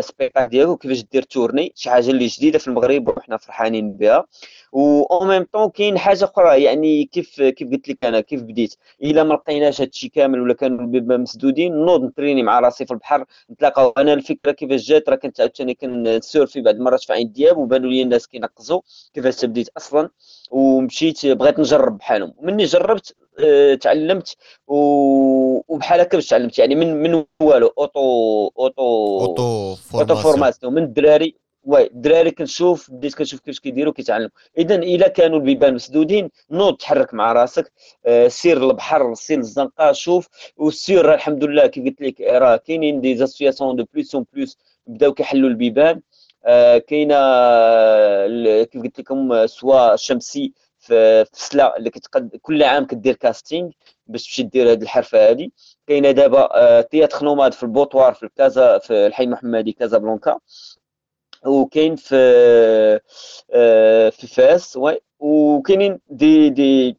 spectacle 0.00 0.48
ديالك 0.50 0.68
وكيفاش 0.68 1.02
دير 1.02 1.22
tournée 1.22 1.72
شي 1.74 1.90
حاجة 1.90 2.10
اللي 2.10 2.26
جديدة 2.26 2.58
في 2.58 2.68
المغرب 2.68 3.08
وحنا 3.08 3.36
فرحانين 3.36 3.92
بها. 3.92 4.26
و 4.72 5.02
أو 5.02 5.24
ميم 5.24 5.46
طون 5.52 5.68
كاين 5.70 5.98
حاجة 5.98 6.24
أخرى 6.24 6.62
يعني 6.62 7.04
كيف 7.04 7.42
كيف 7.42 7.70
قلت 7.70 7.88
لك 7.88 8.04
أنا 8.04 8.20
كيف 8.20 8.42
بديت؟ 8.42 8.74
إلا 9.02 9.24
ما 9.24 9.34
لقيناش 9.34 9.80
هادشي 9.80 10.08
كامل 10.08 10.40
ولا 10.40 10.54
كانوا 10.54 10.80
البيبان 10.80 11.20
مسدودين 11.20 11.72
نوض 11.72 12.04
نترينى 12.04 12.42
مع 12.42 12.60
راسي 12.60 12.86
في 12.86 12.90
البحر 12.90 13.24
نتلاقاو. 13.50 13.90
أنا 13.98 14.12
الفكرة 14.12 14.52
كيفاش 14.52 14.86
جات 14.88 15.08
راه 15.08 15.16
كنت 15.16 15.40
عاوتاني 15.40 15.74
كنسورفي 15.74 16.60
بعض 16.60 16.74
المرات 16.74 17.02
في 17.04 17.12
عين 17.12 17.32
دياب 17.32 17.56
وبانوا 17.58 17.90
لي 17.90 18.02
الناس 18.02 18.26
كينقزوا 18.28 18.80
كيفاش 19.14 19.36
تبديت 19.36 19.68
أصلا. 19.76 20.05
ومشيت 20.50 21.26
بغيت 21.26 21.58
نجرب 21.58 21.98
بحالهم. 21.98 22.34
مني 22.40 22.64
جربت 22.64 23.14
آه 23.40 23.74
تعلمت 23.74 24.36
وبحال 24.66 26.00
هكا 26.00 26.16
باش 26.16 26.28
تعلمت. 26.28 26.58
يعني 26.58 26.74
من 26.74 27.02
من 27.02 27.24
والو 27.42 27.72
auto 27.78 28.50
auto 28.58 29.76
auto-formation. 29.94 30.74
من 30.74 30.82
الدراري 30.82 31.34
oui 31.64 31.86
الدراري 31.86 32.30
كنشوف 32.30 32.90
بديت 32.90 33.14
كنشوف 33.14 33.40
كيفاش 33.40 33.60
كيديروا 33.60 33.92
كيتعلموا. 33.92 34.30
اذا 34.58 34.74
إلا 34.74 35.08
كانوا 35.08 35.38
البيبان 35.38 35.74
مسدودين 35.74 36.30
نوض 36.50 36.76
تحرك 36.76 37.14
مع 37.14 37.32
راسك 37.32 37.72
آه 38.06 38.28
سير 38.28 38.64
للبحر 38.64 39.14
سير 39.14 39.38
للزنقه 39.38 39.92
شوف. 39.92 40.28
والسير 40.56 41.14
الحمد 41.14 41.44
لله 41.44 41.66
كيف 41.66 41.84
قلت 41.84 42.00
لك 42.00 42.20
راه 42.20 42.56
كاينين 42.56 43.00
des 43.00 43.16
associations 43.16 43.76
de 43.76 43.84
plus 43.94 44.14
en 44.14 44.26
plus 44.32 44.58
بداو 44.86 45.12
كيحلوا 45.14 45.48
البيبان. 45.48 45.96
آه 45.96 46.00
كاينة 46.88 47.14
كيف 48.64 48.82
قلت 48.82 49.00
لكم 49.00 49.46
سوا 49.46 49.94
الشمسي 49.94 50.52
في 50.78 51.24
سلا 51.32 51.76
اللي 51.76 51.90
كتقد 51.90 52.36
كل 52.42 52.62
عام 52.62 52.86
كدير 52.86 53.14
casting 53.14 53.70
باش 54.06 54.26
تمشي 54.26 54.42
دير 54.42 54.72
هذه 54.72 54.82
الحرفة 54.82 55.30
هذه 55.30 55.48
كاينة 55.86 56.10
دابا 56.10 56.80
Théâtre 56.82 57.24
Nomade 57.24 57.52
في 57.54 57.62
البوطوار 57.62 58.14
في 58.14 58.22
الكازا 58.22 58.78
في 58.78 59.06
الحي 59.06 59.24
المحمدي 59.24 59.72
كازابلانكا. 59.72 60.38
وكاين 61.46 61.96
في 61.96 62.16
في 64.10 64.26
فاس 64.26 64.78
وكاينين 65.20 66.00
دي 66.10 66.50
دي 66.50 66.96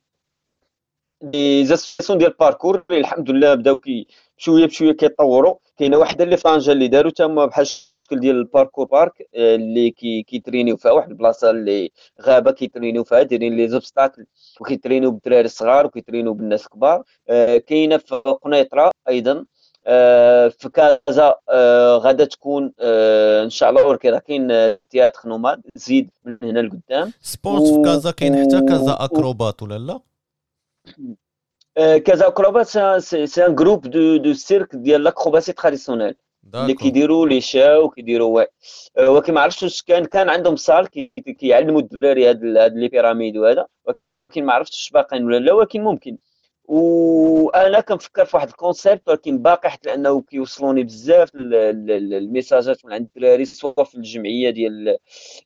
des 1.22 1.66
associations 1.66 2.18
ديال 2.20 2.32
الباركور 2.32 2.84
اللي 2.90 3.00
الحمد 3.02 3.30
لله 3.32 3.54
بداو 3.54 3.80
كي 3.80 4.08
بشوية 4.38 4.94
كيطوروا 4.94 5.56
كاينة 5.78 5.98
واحدة 5.98 6.24
اللي 6.24 6.36
طنجه 6.36 6.72
اللي 6.72 6.88
داروا 6.88 7.12
تما 7.12 7.46
بحال 7.46 7.68
الشكل 8.08 8.20
ديال 8.20 8.36
parkour 8.36 8.86
park 8.86 9.28
اللي 9.36 9.92
كي 9.92 10.24
كيترينيو 10.24 10.78
فيها 10.78 10.92
واحد 10.92 11.10
البلاصه 11.10 11.50
اللي 11.50 11.92
غابه 12.22 12.52
كيترينيو 12.52 13.04
فيها 13.04 13.24
دايرين 13.24 13.56
les 13.56 13.68
obstacles 13.68 14.26
وكيترينيو 14.62 15.12
بالدراري 15.12 15.46
الصغار 15.46 15.86
وكيترينيو 15.86 16.34
بالناس 16.34 16.66
الكبار 16.66 17.04
كاينة 17.68 17.98
في 17.98 18.16
قنيطره 18.16 18.92
أيضا 19.10 19.46
في 20.50 20.70
كازا 20.74 21.36
غادا 21.98 22.26
تكون 22.26 22.74
ان 22.80 23.50
شاء 23.50 23.70
الله 23.70 23.88
وركي 23.88 24.10
راه 24.10 24.20
كاين 24.20 24.78
Théâtre 24.90 25.30
Nomade 25.30 25.62
زيد 25.76 26.10
من 26.26 26.38
هنا 26.44 26.60
لقدام 26.60 27.14
surtout 27.22 27.64
في 27.64 27.82
كازا 27.86 28.12
كاين 28.12 28.36
حتى 28.36 28.62
Casa 28.62 28.98
Acrobates 29.00 29.64
ولا 29.64 29.78
لا 29.78 30.00
Casa 31.98 32.28
Acrobates 32.28 32.68
c'est 32.68 33.46
un 33.46 33.56
groupe 33.56 33.88
de 33.88 34.18
de 34.18 34.34
cirque 34.34 34.76
ديال 34.76 35.04
l'acrobatie 35.04 35.54
traditionnelle 35.54 36.16
اللي 36.56 36.74
كيديروا 36.74 37.28
les 37.28 37.42
chats 37.42 37.78
وكيديروا 37.78 38.46
ولكن 38.98 39.34
ما 39.34 39.42
عرفتش 39.42 39.64
واش 39.64 39.82
كان 39.82 40.06
كان 40.06 40.30
عندهم 40.30 40.56
salle 40.56 40.88
كيعلموا 41.40 41.82
الدراري 41.82 42.30
هاد 42.30 42.44
les 42.74 42.88
pyramides 42.88 43.38
وهذا. 43.38 43.68
ولكن 43.86 44.46
ما 44.46 44.54
عرفتش 44.54 44.90
باقيين 44.90 45.26
ولا 45.26 45.40
لا 45.40 45.54
ولكن 45.54 45.84
ممكن. 45.84 46.18
وأنا 46.64 47.80
كنفكر 47.80 48.26
في 48.26 48.38
واحد 48.38 48.48
concept 48.48 49.10
ولكن 49.10 49.38
باقي 49.38 49.70
حتى 49.70 49.90
لأنه 49.90 50.22
كيوصلوني 50.22 50.84
بزاف 50.84 51.30
الميساجات 51.36 52.86
من 52.86 52.94
عند 52.94 53.08
الدراري 53.16 53.46
سواء 53.46 53.84
في 53.84 53.96
الجمعية 53.96 54.50
ديال 54.50 54.98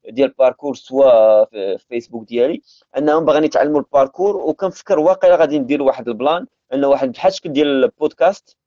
ديال 0.09 0.29
الباركور 0.29 0.75
سواء 0.75 1.45
في 1.45 1.77
فيسبوك 1.89 2.27
ديالي. 2.27 2.61
أنهم 2.97 3.25
باغيين 3.25 3.43
يتعلموا 3.43 3.79
الباركور 3.79 4.37
وكنفكر 4.37 4.99
واقيلا 4.99 5.35
غادي 5.35 5.59
ندير 5.59 5.81
واحد 5.81 6.07
البلان 6.07 6.45
أنه 6.73 6.87
واحد 6.87 7.11
بحال 7.11 7.33
شكل 7.33 7.53
ديال 7.53 7.67
البودكاست. 7.83 8.57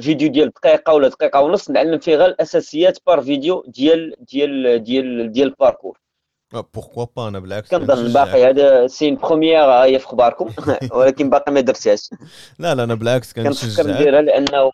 فيديو 0.00 0.28
ديال 0.28 0.50
دقيقة 0.50 0.94
ولا 0.94 1.08
دقيقة 1.08 1.40
ونص 1.40 1.70
نعلم 1.70 1.98
فيه 1.98 2.16
غير 2.16 2.28
الأساسيات 2.28 2.98
بار 3.06 3.20
فيديو 3.20 3.64
ديال 3.66 4.14
ديال 4.20 4.82
ديال 4.84 5.32
ديال 5.32 5.48
الباركور 5.48 5.98
بوركوا 6.52 7.06
با 7.16 7.28
أنا 7.28 7.38
بالعكس 7.38 7.70
كنظن 7.70 8.12
باقي 8.12 8.44
هذا 8.44 8.86
سين 8.86 9.16
بروميير 9.16 9.64
هي 9.64 9.98
في 9.98 10.06
أخباركم 10.06 10.50
ولكن 10.96 11.30
باقي 11.30 11.52
ما 11.52 11.60
درتهاش. 11.60 12.10
لا 12.58 12.74
لا 12.74 12.84
أنا 12.84 12.94
بالعكس 12.94 13.32
كنفكر 13.32 13.90
نديرها 13.90 14.22
لأنه 14.22 14.70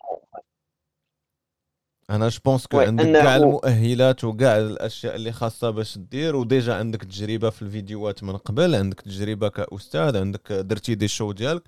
أنا 2.10 2.28
je 2.28 2.40
pense 2.44 2.66
que 2.66 2.80
عندك 2.80 3.12
كاع 3.12 3.36
المؤهلات 3.36 4.24
وكاع 4.24 4.58
الأشياء 4.58 5.14
اللي 5.14 5.32
خاصة 5.32 5.70
باش 5.70 5.98
دير 5.98 6.36
و 6.36 6.44
déjà 6.44 6.74
عندك 6.74 7.04
تجربة 7.04 7.50
في 7.50 7.62
الفيديوهات 7.62 8.22
من 8.24 8.36
قبل 8.36 8.74
عندك 8.74 9.00
تجربة 9.00 9.48
كأستاذ 9.48 10.16
عندك 10.16 10.52
درتي 10.52 10.94
des 10.94 11.08
shows 11.08 11.32
ديالك. 11.32 11.62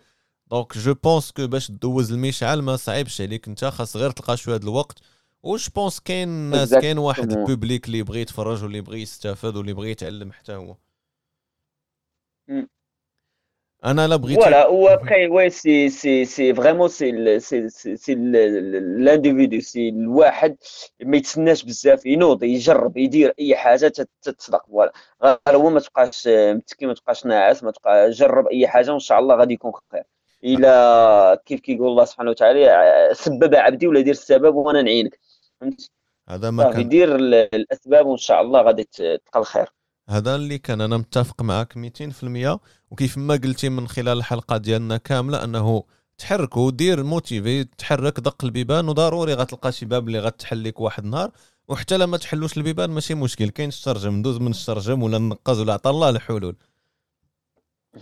donc 0.51 0.79
je 0.79 0.95
pense 0.95 1.33
que 1.33 1.47
باش 1.47 1.71
دوز 1.71 2.13
المشعل 2.13 2.63
ما 2.63 2.77
صعيبش 2.77 3.21
عليك. 3.21 3.49
انت 3.49 3.65
خاص 3.65 3.97
غير 3.97 4.11
تلقى 4.11 4.37
شوية 4.37 4.57
الوقت. 4.57 4.99
و 5.43 5.52
je 5.52 5.71
pense 5.71 6.01
كاين 6.01 6.29
ناس 6.29 6.75
كاين 6.75 6.99
واحد 6.99 7.33
public 7.33 7.87
اللي 7.87 7.99
يبغي 7.99 8.21
يتفرج 8.21 8.63
واللي 8.63 8.79
يبغي 8.79 9.03
يستافد 9.03 9.57
واللي 9.57 9.71
يبغي 9.71 9.91
يتعلم 9.91 10.33
حتى 10.33 10.53
هو. 10.53 10.77
أنا 13.85 14.09
لا 14.09 14.17
بغيت 14.17 14.39
voilà 14.39 14.67
هو 14.67 14.89
après 14.89 15.27
oui 15.27 15.51
c'est 15.51 15.89
c'est 15.89 16.25
c'est 16.25 16.55
vraiment 16.55 16.89
c'est 16.89 17.41
c'est 17.41 17.69
c'est 17.97 18.15
l'individu 18.15 19.61
c'est 19.61 19.89
الواحد 19.89 20.57
ما 21.03 21.17
يتسناش 21.17 21.65
بزاف 21.65 22.07
ينوض 22.07 22.43
يجرب 22.43 22.97
يدير 22.97 23.35
أي 23.41 23.57
حاجة 23.57 23.89
تتصدق. 24.23 24.67
voilà 24.67 24.93
غير 25.25 25.57
هو 25.57 25.71
ما 25.71 25.81
تبقاش 25.81 26.29
متكي 26.29 26.87
ما 26.87 26.95
تبقاش 26.95 27.27
ناعس 27.27 27.63
ما 27.65 27.71
تبقى 27.71 28.11
جرب 28.11 28.47
أي 28.47 28.69
حاجة 28.69 28.91
وإن 28.91 28.99
شاء 28.99 29.19
الله 29.19 29.37
غادي 29.37 29.55
يكون 29.55 29.73
خير. 29.93 30.05
إلى 30.45 31.39
كيف 31.47 31.61
كيقول 31.61 31.89
الله 31.89 32.05
سبحانه 32.05 32.31
وتعالى 32.31 33.09
سبب 33.13 33.55
عبدي 33.55 33.87
ولا 33.87 34.01
دير 34.01 34.13
السبب 34.13 34.55
وأنا 34.55 34.83
نعينك. 34.83 35.19
فهمت؟ 35.61 35.91
هذا 36.29 36.51
ما 36.51 36.71
كان 36.73 36.81
يدير 36.81 37.17
الأسباب 37.55 38.07
وإن 38.07 38.17
شاء 38.17 38.43
الله 38.43 38.63
غادي 38.63 38.85
تلقى 38.85 39.41
الخير. 39.41 39.67
هذا 40.09 40.35
اللي 40.35 40.59
كان 40.59 40.81
أنا 40.81 40.97
متفق 40.97 41.43
معك 41.43 41.75
200% 41.77 42.61
وكيف 42.91 43.19
ما 43.19 43.35
قلتي 43.35 43.69
من 43.69 43.89
خلال 43.89 44.19
الحلقة 44.19 44.57
ديالنا 44.57 44.97
كاملة 44.97 45.45
أنه 45.45 45.85
تحرك 46.19 46.57
ودير 46.57 47.03
motivé 47.03 47.65
تحرك 47.65 48.21
دق 48.21 48.45
البيبان 48.45 48.89
وضروري 48.89 49.35
غتلقى 49.35 49.73
شي 49.73 49.87
باب 49.87 50.09
اللي 50.09 50.19
غتحل 50.19 50.65
لك 50.65 50.81
واحد 50.81 51.05
النهار 51.05 51.31
وحتى 51.69 51.99
لما 51.99 52.17
تحلوش 52.17 52.57
البيبان 52.57 52.91
ماشي 52.91 53.15
مشكل 53.15 53.49
كاين 53.49 53.69
الشرجم 53.69 54.13
ندوز 54.13 54.39
من 54.39 54.51
الشرجم 54.51 55.03
ولا 55.03 55.19
نقز 55.19 55.61
ولا 55.61 55.73
عطا 55.73 55.91
الله 55.91 56.09
الحلول. 56.09 56.57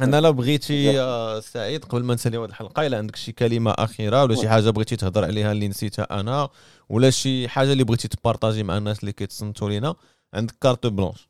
أنا 0.01 0.21
لا 0.21 0.31
بغيتي 0.31 0.85
يا 0.85 1.41
سعيد 1.41 1.85
قبل 1.85 2.03
ما 2.05 2.15
نسالي 2.15 2.39
هذه 2.39 2.45
الحلقة 2.45 2.87
إلا 2.87 2.99
عندك 2.99 3.17
شي 3.17 3.33
كلمة 3.33 3.71
أخيرة 3.71 4.23
ولا 4.23 4.35
شي 4.35 4.49
حاجة 4.49 4.71
بغيتي 4.71 4.97
تهضر 4.97 5.25
عليها 5.25 5.53
اللي 5.53 5.69
نسيتها 5.69 6.21
أنا 6.21 6.49
ولا 6.89 7.11
شي 7.11 7.49
حاجة 7.49 7.73
اللي 7.73 7.85
بغيتي 7.85 8.09
تبارطاجي 8.09 8.63
مع 8.63 8.77
الناس 8.77 9.01
اللي 9.01 9.13
كيتصنتوا 9.13 9.69
لينا 9.69 9.95
عندك 10.35 10.55
carte 10.61 10.87
blanche. 10.87 11.29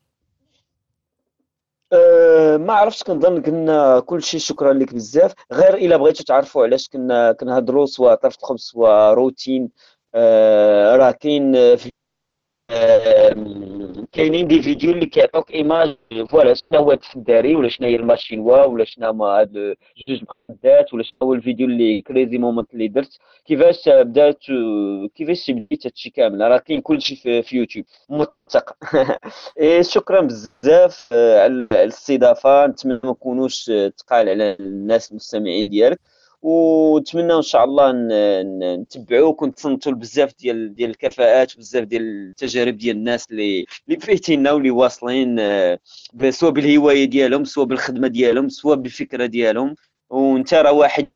أه 1.93 2.57
ما 2.57 2.73
عرفتش 2.73 3.03
كنظن 3.03 3.41
كنا 3.41 3.99
كل 3.99 4.23
شيء 4.23 4.39
شكرا 4.39 4.73
لك 4.73 4.93
بزاف 4.93 5.33
غير 5.51 5.73
إلا 5.73 5.97
بغيتوا 5.97 6.25
تعرفوا 6.25 6.63
علاش 6.63 6.89
كنا 6.89 7.31
كنهضروا 7.31 7.85
سواء 7.85 8.15
طرف 8.15 8.35
الخبز 8.37 8.59
سواء 8.61 9.13
روتين 9.13 9.69
أه 10.15 10.95
راه 10.95 11.11
كاين 11.11 11.53
في 11.75 11.91
كاينين 14.11 14.47
دي 14.47 14.61
فيديو 14.61 14.91
اللي 14.91 15.05
كيعطوك 15.05 15.51
ايماج 15.51 15.95
فوالا 16.29 16.53
شنو 16.53 16.79
هو 16.79 16.97
الداري 17.15 17.55
ولا 17.55 17.69
شنو 17.69 17.87
هي 17.87 17.95
الماشينوا 17.95 18.65
ولا 18.65 18.85
شنو 18.85 19.09
هما 19.09 19.25
هاد 19.25 19.75
جوج 20.07 20.23
مقادات 20.23 20.93
ولا 20.93 21.03
شنو 21.03 21.17
هو 21.23 21.33
الفيديو 21.33 21.67
اللي 21.67 22.01
كريزي 22.01 22.37
مومنت 22.37 22.73
اللي 22.73 22.87
درت. 22.87 23.17
كيفاش 23.45 23.89
بدات 23.89 24.37
كيفاش 25.15 25.51
بديت 25.51 25.85
هادشي 25.87 26.09
كامل؟ 26.09 26.41
راه 26.41 26.57
كاين 26.57 26.81
كلشي 26.81 27.15
في, 27.15 27.41
في 27.41 27.57
يوتيوب. 27.57 27.85
موثق 28.09 28.77
إيه 29.59 29.81
شكرا 29.81 30.21
بزاف 30.21 31.13
على 31.13 31.67
الاستضافة. 31.71 32.67
نتمنى 32.67 32.99
ما 33.03 33.09
نكونوش 33.09 33.65
تقال 33.97 34.29
على 34.29 34.55
الناس 34.59 35.11
المستمعين 35.11 35.69
ديالك. 35.69 35.99
ونتمنى 36.41 37.33
إن 37.33 37.41
شاء 37.41 37.63
الله 37.63 37.93
نتبعوك 38.75 39.41
ونتصنتوا 39.41 39.91
بزاف 39.91 40.33
ديال 40.39 40.75
ديال 40.75 40.89
الكفاءات 40.89 41.57
بزاف 41.57 41.83
ديال 41.83 42.01
التجارب 42.01 42.77
ديال 42.77 42.95
الناس 42.95 43.25
اللي 43.31 43.65
اللي 43.87 43.99
فايتيننا 43.99 44.51
واللي 44.51 44.71
واصلين 44.71 45.37
سواء 46.29 46.51
بالهواية 46.51 47.05
ديالهم 47.05 47.43
سواء 47.43 47.65
بالخدمة 47.65 48.07
ديالهم 48.07 48.49
سواء 48.49 48.77
بالفكرة 48.77 49.25
ديالهم. 49.25 49.75
وأنت 50.09 50.53
راه 50.53 50.71
واحد 50.71 51.07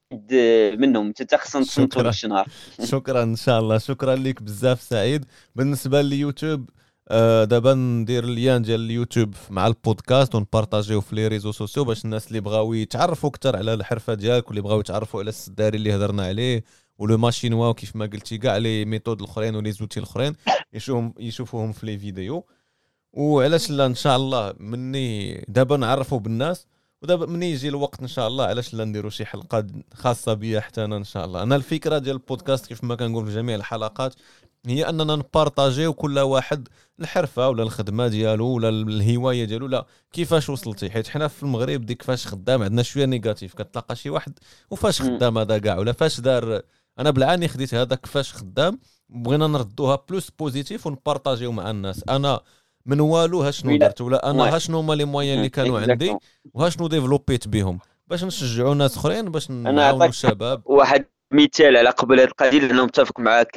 منهم. 0.77 1.13
أنت 1.21 1.35
خصنا 1.35 1.61
نتصنتوا 1.61 2.01
نهار. 2.27 2.47
شكرا. 2.83 3.23
إن 3.23 3.35
شاء 3.35 3.59
الله. 3.59 3.77
شكرا 3.77 4.15
لك 4.15 4.43
بزاف 4.43 4.81
سعيد. 4.81 5.25
بالنسبة 5.55 6.01
لليوتيوب 6.01 6.69
آه 7.15 7.43
دابا 7.43 7.73
ندير 7.73 8.23
le 8.23 8.36
lien 8.36 8.61
ديال 8.61 8.81
اليوتيوب 8.81 9.33
مع 9.49 9.67
البودكاست 9.67 10.35
ونبارطاجيو 10.35 11.01
في 11.01 11.15
les 11.15 11.27
réseaux 11.27 11.51
sociaux 11.51 11.83
باش 11.83 12.05
الناس 12.05 12.27
اللي 12.27 12.39
بغاو 12.39 12.73
يتعرفوا 12.73 13.29
أكثر 13.29 13.55
على 13.55 13.73
الحرفة 13.73 14.13
ديالك 14.13 14.47
واللي 14.47 14.61
بغاو 14.61 14.79
يتعرفوا 14.79 15.19
على 15.19 15.29
السداري 15.29 15.77
اللي 15.77 15.95
هضرنا 15.95 16.25
عليه 16.25 16.63
ولو 16.97 17.17
ماشينوا 17.17 17.67
وكيف 17.67 17.95
ما 17.95 18.05
قلتي 18.05 18.37
كاع 18.37 18.57
les 18.57 18.85
méthodes 18.85 19.21
الأخرين 19.21 19.55
و 19.55 19.71
les 19.71 19.81
outils 19.81 19.99
الأخرين 19.99 20.33
يشوفهم 20.73 21.13
يشوفوهم 21.19 21.71
في 21.71 21.85
les 21.85 21.97
vidéos. 21.99 22.45
وعلاش 23.13 23.71
لا 23.71 23.85
إن 23.85 23.95
شاء 23.95 24.15
الله 24.17 24.53
مني 24.59 25.33
دابا 25.47 25.77
نعرفوا 25.77 26.19
بالناس 26.19 26.67
ودابا 27.01 27.25
مني 27.25 27.51
يجي 27.51 27.67
الوقت 27.69 28.01
إن 28.01 28.07
شاء 28.07 28.27
الله 28.27 28.45
علاش 28.45 28.73
لا 28.73 28.85
نديروا 28.85 29.09
شي 29.09 29.25
حلقة 29.25 29.67
خاصة 29.93 30.33
بيا 30.33 30.59
حتى 30.59 30.83
أنا 30.85 30.97
إن 30.97 31.03
شاء 31.03 31.25
الله. 31.25 31.43
أنا 31.43 31.55
الفكرة 31.55 31.97
ديال 31.97 32.15
البودكاست 32.15 32.65
كيف 32.65 32.83
ما 32.83 32.95
كنقول 32.95 33.25
في 33.27 33.33
جميع 33.33 33.55
الحلقات 33.55 34.15
هي 34.67 34.89
أننا 34.89 35.15
نبارطاجيو 35.15 35.93
كل 35.93 36.19
واحد 36.19 36.67
الحرفة 36.99 37.49
ولا 37.49 37.63
الخدمة 37.63 38.07
ديالو 38.07 38.47
ولا 38.47 38.69
الهواية 38.69 39.45
ديالو. 39.45 39.67
لا 39.67 39.85
كيفاش 40.11 40.49
وصلتي؟ 40.49 40.89
حيت 40.89 41.07
حنا 41.07 41.27
في 41.27 41.43
المغرب 41.43 41.85
ديك 41.85 42.01
فاش 42.01 42.27
خدام 42.27 42.63
عندنا 42.63 42.83
شوية 42.83 43.05
négatif. 43.05 43.53
كتلاقى 43.53 43.95
شي 43.95 44.09
واحد 44.09 44.39
وفاش 44.69 45.01
خدام 45.01 45.37
هذا 45.37 45.57
كاع 45.57 45.77
ولا 45.77 45.91
فاش 45.91 46.19
دار. 46.19 46.61
أنا 46.99 47.09
بالعاني 47.09 47.47
خديت 47.47 47.73
هذاك 47.73 48.05
فاش 48.05 48.33
خدام 48.33 48.79
بغينا 49.09 49.47
نردوها 49.47 50.03
plus 50.09 50.29
positif 50.39 50.87
ونبارطاجيو 50.87 51.51
مع 51.51 51.69
الناس. 51.69 52.03
أنا 52.09 52.39
من 52.85 52.99
والو 52.99 53.41
ها 53.41 53.51
شنو 53.51 53.77
درت 53.77 54.01
ولا 54.01 54.29
أنا 54.29 54.55
ها 54.55 54.59
شنو 54.59 54.79
هما 54.79 54.93
les 54.93 55.05
moyens 55.05 55.27
اللي 55.27 55.49
كانوا 55.49 55.79
عندي 55.79 56.17
وها 56.53 56.69
شنو 56.69 56.87
ديفلوبيت 56.87 57.47
بهم. 57.47 57.79
باش 58.07 58.23
نشجعوا 58.23 58.75
ناس 58.75 58.97
أخرين 58.97 59.31
باش 59.31 59.51
نعاونوا 59.51 60.05
الشباب. 60.05 60.61
واحد 60.65 61.05
مثال 61.33 61.77
على 61.77 61.89
قبل 61.89 62.19
هذه 62.19 62.27
القضية 62.27 62.59
لأنه 62.59 62.85
متفق 62.85 63.19
معك 63.19 63.51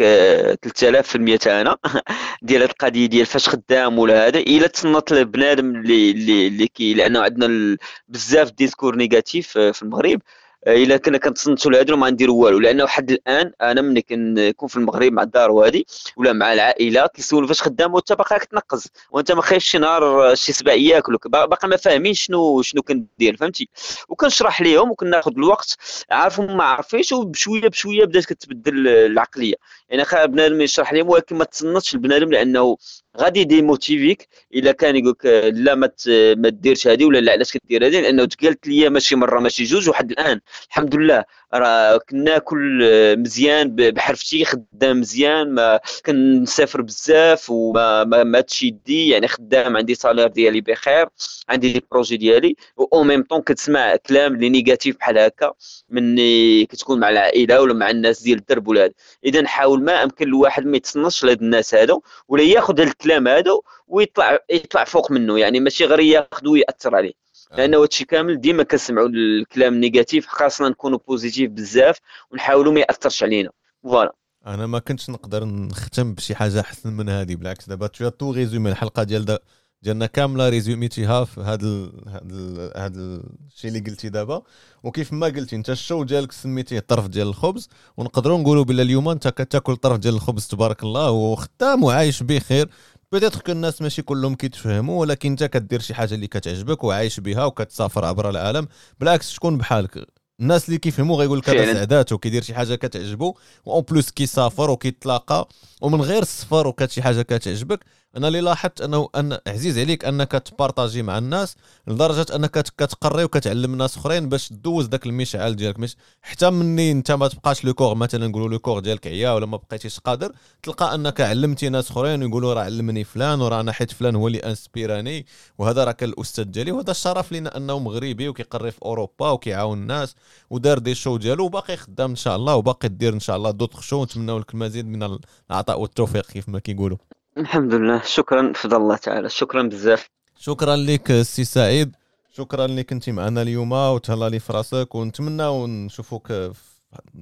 3000 0.62 1.08
في 1.08 1.14
المية 1.16 1.38
أنا. 1.46 1.76
ديال 2.42 2.62
هذه 2.62 2.70
القضية 2.70 3.06
ديال 3.06 3.26
فاش 3.26 3.48
خدام 3.48 3.98
ولا 3.98 4.26
هذا 4.26 4.38
إلا 4.38 4.66
تصنت 4.66 5.12
بنادم 5.12 5.76
اللي 5.76 6.10
اللي, 6.10 6.46
اللي 6.46 6.68
كي 6.68 6.94
لأنه 6.94 7.20
عندنا 7.20 7.76
بزاف 8.08 8.50
discours 8.50 8.96
négatif 8.96 9.48
في 9.58 9.82
المغرب. 9.82 10.20
إلا 10.66 10.96
كنا 10.96 11.18
كنتصنتوا 11.18 11.70
لهادو 11.70 11.96
ما 11.96 12.10
نديروا 12.10 12.44
والو. 12.44 12.58
لأنه 12.58 12.86
حد 12.86 13.10
الآن 13.10 13.52
أنا 13.62 13.80
ملي 13.82 14.02
كنكون 14.02 14.68
في 14.68 14.76
المغرب 14.76 15.12
مع 15.12 15.22
الدار 15.22 15.50
وهادي 15.50 15.86
ولا 16.16 16.32
مع 16.32 16.52
العائلة 16.52 17.06
كيسولوا 17.06 17.48
فاش 17.48 17.62
خدام 17.62 17.94
وانت 17.94 18.12
باقي 18.12 18.38
كتنقز 18.38 18.86
وانت 19.10 19.32
ما 19.32 19.42
خايفش 19.42 19.66
شي 19.70 19.78
نهار 19.78 20.34
شي 20.34 20.52
سبع 20.52 20.72
ياكلك 20.72 21.28
باقي 21.28 21.68
ما 21.68 21.76
فاهمين 21.76 22.14
شنو 22.14 22.62
شنو 22.62 22.82
كندير 22.82 23.36
فهمتي؟ 23.36 23.68
وكنشرح 24.08 24.62
ليهم 24.62 24.90
وكناخذ 24.90 25.32
الوقت. 25.36 25.76
عارفهم 26.10 26.56
ما 26.56 26.64
عارفينش 26.64 27.12
وبشوية 27.12 27.68
بشوية 27.68 28.04
بدات 28.04 28.24
كتبدل 28.24 28.88
العقلية. 28.88 29.54
يعني 29.88 30.04
خا 30.04 30.26
بنادم 30.26 30.60
يشرح 30.60 30.92
لهم 30.92 31.08
ولكن 31.10 31.36
ما 31.36 31.44
تصنتش 31.44 31.94
البنادم 31.94 32.30
لأنه 32.30 32.76
غادي 33.18 33.44
ديموتيفيك 33.44 34.28
إلا 34.54 34.72
كان 34.72 34.96
يقول 34.96 35.10
لك 35.10 35.26
لا 35.54 35.74
ما 35.74 35.90
ما 36.36 36.48
ديرش 36.48 36.86
هذه 36.88 37.04
ولا 37.04 37.18
لا 37.18 37.32
علاش 37.32 37.52
كدير 37.56 37.86
هذه 37.86 38.00
لأنه 38.00 38.24
تقالت 38.24 38.66
لي 38.66 38.88
ماشي 38.90 39.16
مرة 39.16 39.40
ماشي 39.40 39.64
جوج 39.64 39.88
وحد 39.88 40.10
الآن. 40.10 40.40
الحمد 40.68 40.94
لله. 40.94 41.24
راه 41.54 41.96
كناكل 41.96 42.82
مزيان 43.18 43.76
بحرفتي 43.76 44.44
خدام 44.44 45.00
مزيان 45.00 45.54
ما 45.54 45.80
كنسافر 46.06 46.82
بزاف 46.82 47.50
وما 47.50 48.04
ما 48.04 48.24
ماتش 48.24 48.62
يدي 48.62 49.08
يعني 49.08 49.28
خدام 49.28 49.76
عندي 49.76 49.94
salaire 49.94 50.26
ديالي 50.26 50.60
بخير 50.60 51.06
عندي 51.48 51.72
les 51.72 51.82
projets 51.90 52.16
ديالي 52.16 52.56
و 52.76 53.02
ميم 53.02 53.22
طون 53.22 53.42
كتسمع 53.42 53.96
كلام 53.96 54.34
اللي 54.34 54.48
négatif 54.48 54.96
بحال 54.96 55.18
هكا 55.18 55.52
مني 55.90 56.66
كتكون 56.66 57.00
مع 57.00 57.08
العائلة 57.10 57.60
ولا 57.60 57.74
مع 57.74 57.90
الناس 57.90 58.22
ديال 58.22 58.38
الدرب 58.38 58.68
ولا 58.68 58.92
إذا 59.24 59.46
حاول 59.46 59.82
ما 59.84 60.02
أمكن 60.04 60.26
الواحد 60.28 60.66
ما 60.66 60.76
يتصنش 60.76 61.24
لهاد 61.24 61.42
الناس 61.42 61.74
هادو 61.74 62.02
ولا 62.28 62.42
ياخذ 62.42 62.80
الكلام 62.80 63.28
هادو 63.28 63.62
ويطلع 63.88 64.38
يطلع 64.50 64.84
فوق 64.84 65.10
منه 65.10 65.38
يعني 65.38 65.60
ماشي 65.60 65.84
غير 65.84 66.00
ياخذ 66.00 66.48
ويأثر 66.48 66.96
عليه. 66.96 67.25
لأنه 67.56 67.82
هادشي 67.82 68.04
كامل 68.04 68.40
ديما 68.40 68.62
كنسمعوا 68.62 69.08
الكلام 69.08 69.74
ال 69.74 69.81
négatif 69.81 70.26
خاصنا 70.26 70.68
نكونوا 70.68 70.98
positif 71.08 71.50
بزاف 71.50 71.98
ونحاولوا 72.30 72.72
ما 72.72 72.80
يأثرش 72.80 73.22
علينا. 73.22 73.50
voilà 73.82 74.14
أنا 74.46 74.66
ما 74.66 74.78
كنتش 74.78 75.10
نقدر 75.10 75.44
نختم 75.44 76.14
بشي 76.14 76.34
حاجة 76.34 76.60
أحسن 76.60 76.92
من 76.92 77.08
هذه 77.08 77.34
بالعكس 77.34 77.68
دابا 77.68 77.86
t'as 77.86 78.08
tout 78.08 78.30
résumé 78.30 78.70
الحلقة 78.70 79.02
ديال 79.02 79.24
دا 79.24 79.38
ديالنا 79.82 80.06
كاملة 80.06 80.48
ريزوميتيها 80.48 81.24
في 81.24 81.40
هذا 81.40 81.90
هذا 82.08 82.72
هذا 82.76 83.22
الشيء 83.48 83.70
اللي 83.70 83.80
قلتي 83.80 84.08
دابا. 84.08 84.42
وكيف 84.82 85.12
ما 85.12 85.26
قلتي 85.26 85.56
أنت 85.56 85.70
ال 85.70 85.77
show 85.77 86.02
ديالك 86.02 86.32
سميتيه 86.32 86.80
طرف 86.80 87.08
ديال 87.08 87.28
الخبز. 87.28 87.68
ونقدروا 87.96 88.38
نقولوا 88.38 88.64
بلا 88.64 88.82
اليوم 88.82 89.08
أنت 89.08 89.28
كتاكل 89.28 89.76
طرف 89.76 89.98
ديال 89.98 90.14
الخبز 90.14 90.46
تبارك 90.46 90.82
الله 90.82 91.10
وخدام 91.10 91.84
وعايش 91.84 92.22
بخير. 92.22 92.68
peut-être 93.16 93.40
que 93.40 93.52
الناس 93.52 93.82
ماشي 93.82 94.02
كلهم 94.02 94.34
كيتفهموا 94.34 95.00
ولكن 95.00 95.30
انت 95.30 95.44
كدير 95.44 95.80
شي 95.80 95.94
حاجة 95.94 96.14
اللي 96.14 96.26
كتعجبك 96.26 96.84
وعايش 96.84 97.20
بها 97.20 97.44
وكتسافر 97.44 98.04
عبر 98.04 98.30
العالم. 98.30 98.68
بالعكس 99.00 99.30
شكون 99.30 99.58
بحالك؟ 99.58 100.06
الناس 100.40 100.68
اللي 100.68 100.78
كيفهموا 100.78 101.16
غيقول 101.16 101.38
لك 101.38 101.50
هذا 101.50 101.74
سعداته 101.74 102.18
كيدير 102.18 102.42
شي 102.42 102.54
حاجة 102.54 102.74
كتعجبو 102.74 103.34
en 103.66 103.82
plus 103.82 104.10
كيسافر 104.10 104.70
وكيتلاقى 104.70 105.48
ومن 105.80 106.00
غير 106.00 106.22
السفر 106.22 106.66
وكات 106.66 106.90
شي 106.90 107.02
حاجة 107.02 107.22
كتعجبك. 107.22 107.80
أنا 108.16 108.28
اللي 108.28 108.40
لاحظت 108.40 108.80
أنه 108.80 109.08
ان 109.16 109.38
عزيز 109.46 109.78
عليك 109.78 110.04
أنك 110.04 110.32
تبارطاجي 110.32 111.02
مع 111.02 111.18
الناس 111.18 111.56
لدرجة 111.86 112.26
أنك 112.36 112.50
كتقري 112.50 113.24
وكتعلم 113.24 113.74
ناس 113.76 113.96
أخرين 113.96 114.28
باش 114.28 114.52
دوز 114.52 114.86
داك 114.86 115.06
المشعل 115.06 115.56
ديالك. 115.56 115.78
مش 115.78 115.96
حتى 116.22 116.50
مني 116.50 116.92
أنت 116.92 117.10
ما 117.12 117.28
تبقاش 117.28 117.64
le 117.64 117.74
corps 117.74 117.94
مثلا 117.94 118.26
نقولوا 118.26 118.48
le 118.48 118.58
corps 118.58 118.80
ديالك 118.80 119.06
عيا 119.06 119.30
ولا 119.30 119.46
ما 119.46 119.56
بقيتيش 119.56 120.00
قادر 120.00 120.32
تلقى 120.62 120.94
أنك 120.94 121.20
علمتي 121.20 121.68
ناس 121.68 121.90
أخرين 121.90 122.22
ويقولوا 122.22 122.54
راه 122.54 122.62
علمني 122.62 123.04
فلان 123.04 123.40
وراه 123.40 123.60
أنا 123.60 123.72
حيت 123.72 123.90
فلان 123.92 124.16
هو 124.16 124.26
اللي 124.26 124.38
أنسبيراني 124.38 125.26
وهذا 125.58 125.84
راه 125.84 125.92
كان 125.92 126.08
الأستاذ 126.08 126.44
ديالي. 126.44 126.72
وهذا 126.72 126.90
الشرف 126.90 127.32
لنا 127.32 127.56
أنه 127.56 127.78
مغربي 127.78 128.28
وكيقري 128.28 128.70
في 128.70 128.78
أوروبا 128.84 129.30
وكيعاون 129.30 129.78
الناس 129.78 130.14
ودار 130.50 130.78
des 130.78 130.94
shows 130.94 131.16
ديالو 131.16 131.44
وباقي 131.44 131.76
خدام 131.76 132.10
إن 132.10 132.16
شاء 132.16 132.36
الله 132.36 132.54
وباقي 132.56 132.88
دير 132.88 133.12
إن 133.12 133.20
شاء 133.20 133.36
الله 133.36 133.50
d'autres 133.50 133.80
shows 133.80 134.04
نتمنوا 134.04 134.40
لك 134.40 134.54
المزيد 134.54 134.86
من 134.86 135.18
العطاء 135.50 135.80
والتوفيق 135.80 136.26
كيف 136.26 136.48
ما 136.48 136.58
كيقولوا. 136.58 137.15
الحمد 137.38 137.74
لله. 137.74 138.02
شكرا 138.02 138.52
فضل 138.52 138.76
الله 138.76 138.96
تعالى. 138.96 139.28
شكرا 139.28 139.62
بزاف. 139.62 140.08
شكرا 140.38 140.76
لك 140.76 141.10
السي 141.10 141.44
سعيد. 141.44 141.96
شكرا 142.32 142.64
اللي 142.64 142.84
كنتي 142.84 143.12
معنا 143.12 143.42
اليوم 143.42 143.72
وتهلا 143.72 144.28
لي 144.28 144.38
في 144.40 144.52
راسك 144.52 144.94
ونتمنى 144.94 145.46
ونشوفوك 145.46 146.26
في 146.28 146.52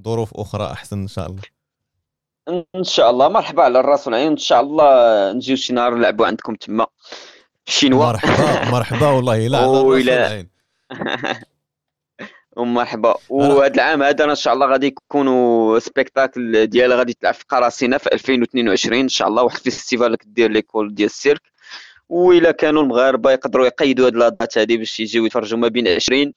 ظروف 0.05 0.35
أخرى 0.35 0.67
أحسن 0.67 0.99
إن 0.99 1.09
شاء 1.09 1.27
الله. 1.27 1.43
إن 2.77 2.85
شاء 2.85 3.11
الله. 3.11 3.29
مرحبا 3.29 3.63
على 3.63 3.81
الراس 3.81 4.07
والعين 4.07 4.31
إن 4.31 4.37
شاء 4.37 4.61
الله 4.61 5.33
نجيو 5.33 5.57
شي 5.57 5.73
نهار 5.73 5.95
نلعبوا 5.95 6.27
عندكم 6.27 6.55
تما. 6.55 6.87
الشينوا 7.67 8.07
مرحبا. 8.07 8.71
مرحبا 8.71 9.07
والله. 9.07 9.47
لا 9.49 9.59
على 9.59 9.67
الراس 9.67 9.85
والعين 9.85 10.49
ومرحبا 12.57 13.15
وهذا 13.29 13.75
العام 13.75 14.03
هذا 14.03 14.25
إن 14.25 14.35
شاء 14.35 14.55
الله 14.55 14.67
غادي 14.67 14.87
يكونوا 14.87 15.79
spectacle 15.79 16.67
ديالها 16.67 16.97
غادي 16.97 17.13
تلعب 17.13 17.35
في 17.35 17.45
قراصنه 17.49 17.99
في 17.99 18.13
2022 18.13 19.01
إن 19.01 19.09
شاء 19.09 19.29
الله 19.29 19.43
واحد 19.43 19.57
ال 19.57 19.63
festival 19.63 20.17
كدير 20.17 20.51
l'école 20.51 20.95
ديال 20.95 21.07
السيرك. 21.07 21.55
وإلا 22.09 22.51
كانوا 22.51 22.83
المغاربة 22.83 23.31
يقدروا 23.31 23.67
يقيدوا 23.67 24.07
هذه 24.09 24.13
la 24.13 24.28
date 24.28 24.59
هذه 24.59 24.77
باش 24.77 25.01
يجيو 25.01 25.27
يتفرجوا 25.27 25.59
ما 25.59 25.69
بين 25.69 25.89
20 25.89 26.33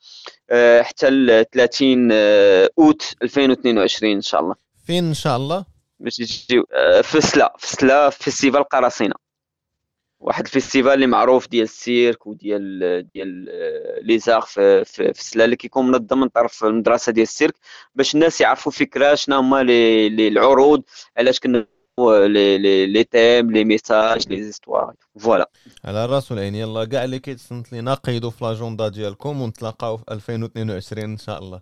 آه، 0.49 0.81
حتى 0.81 1.09
ل 1.09 1.45
30 1.53 2.09
آه، 2.11 2.69
أوت 2.79 3.13
2022 3.21 4.11
إن 4.11 4.21
شاء 4.21 4.41
الله. 4.41 4.55
فين 4.85 5.07
إن 5.07 5.13
شاء 5.13 5.37
الله؟ 5.37 5.65
باش 5.99 6.19
يجيو 6.19 6.65
آه، 6.73 7.01
في 7.01 7.21
سلا 7.21 7.53
في 7.59 7.67
سلا 7.67 8.09
festival 8.09 8.63
قراصنه 8.63 9.26
واحد 10.19 10.45
ال 10.45 10.51
festival 10.51 10.93
اللي 10.93 11.07
معروف 11.07 11.47
ديال 11.47 11.63
السيرك 11.63 12.27
وديال 12.27 12.79
ديال 13.13 13.27
les 14.01 14.19
arts 14.19 14.41
في, 14.41 14.85
في, 14.85 15.13
في 15.13 15.23
سلا 15.23 15.45
اللي 15.45 15.55
كيكون 15.55 15.87
منظم 15.87 16.19
من 16.19 16.27
طرف 16.27 16.63
المدرسة 16.63 17.11
ديال 17.11 17.23
السيرك 17.23 17.55
باش 17.95 18.15
الناس 18.15 18.41
يعرفوا 18.41 18.71
فكره 18.71 19.15
شنو 19.15 19.37
هما 19.37 19.63
لي, 19.63 20.09
لي 20.09 20.27
العروض 20.27 20.83
علاش 21.17 21.39
كنا 21.39 21.65
les 21.99 22.57
les 22.57 22.85
les 22.85 23.03
thèmes 23.03 23.51
les 23.51 23.63
messages 23.63 24.29
les 24.29 24.43
histoires. 24.43 24.93
voilà. 25.19 25.49
على 25.85 26.05
الراس 26.05 26.31
والعين 26.31 26.55
يلا 26.55 26.85
كاع 26.85 27.03
اللي 27.03 27.19
كيتصنت 27.19 27.71
لينا 27.71 27.93
قيدوا 27.93 28.29
في 28.29 28.43
l'agenda 28.45 28.87
ديالكم 28.87 29.41
ونتلاقاو 29.41 29.97
في 29.97 30.03
2022 30.11 31.03
إن 31.03 31.17
شاء 31.17 31.39
الله. 31.39 31.61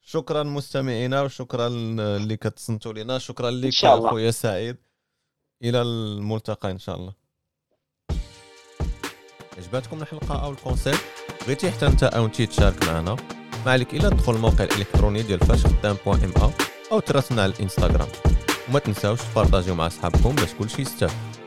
شكرا 0.00 0.42
مستمعينا 0.42 1.22
وشكرا 1.22 1.66
اللي 1.66 2.36
كتصنتوا 2.36 2.92
لينا. 2.92 3.18
شكرا 3.18 3.50
لك 3.50 3.84
أخويا 3.84 4.30
سعيد. 4.30 4.76
إلى 5.64 5.82
الملتقى 5.82 6.70
إن 6.70 6.78
شاء 6.78 6.96
الله. 6.96 7.21
عجبتكم 9.58 10.02
الحلقة 10.02 10.44
أو 10.44 10.50
ال 10.50 10.56
concept 10.56 11.00
بغيتي 11.46 11.70
حتى 11.70 11.86
أنت 11.86 12.02
أو 12.02 12.24
انت 12.24 12.42
تشارك 12.42 12.84
معنا؟ 12.88 13.16
ما 13.66 13.72
عليك 13.72 13.94
إلا 13.94 14.08
تدخل 14.08 14.34
الموقع 14.34 14.64
الإلكتروني 14.64 15.22
ديال 15.22 15.38
فاش 15.38 15.66
خدام 15.66 15.96
بوان 16.06 16.32
إم 16.36 16.50
أو 16.92 17.00
تراسلنا 17.00 17.42
على 17.42 17.52
الإنستغرام. 17.52 18.08
وما 18.68 18.78
تنساوش 18.78 19.20
تبارطاجيو 19.20 19.74
مع 19.74 19.86
أصحابكم 19.86 20.34
باش 20.34 20.54
كلشي 20.58 20.82
يستافد 20.82 21.41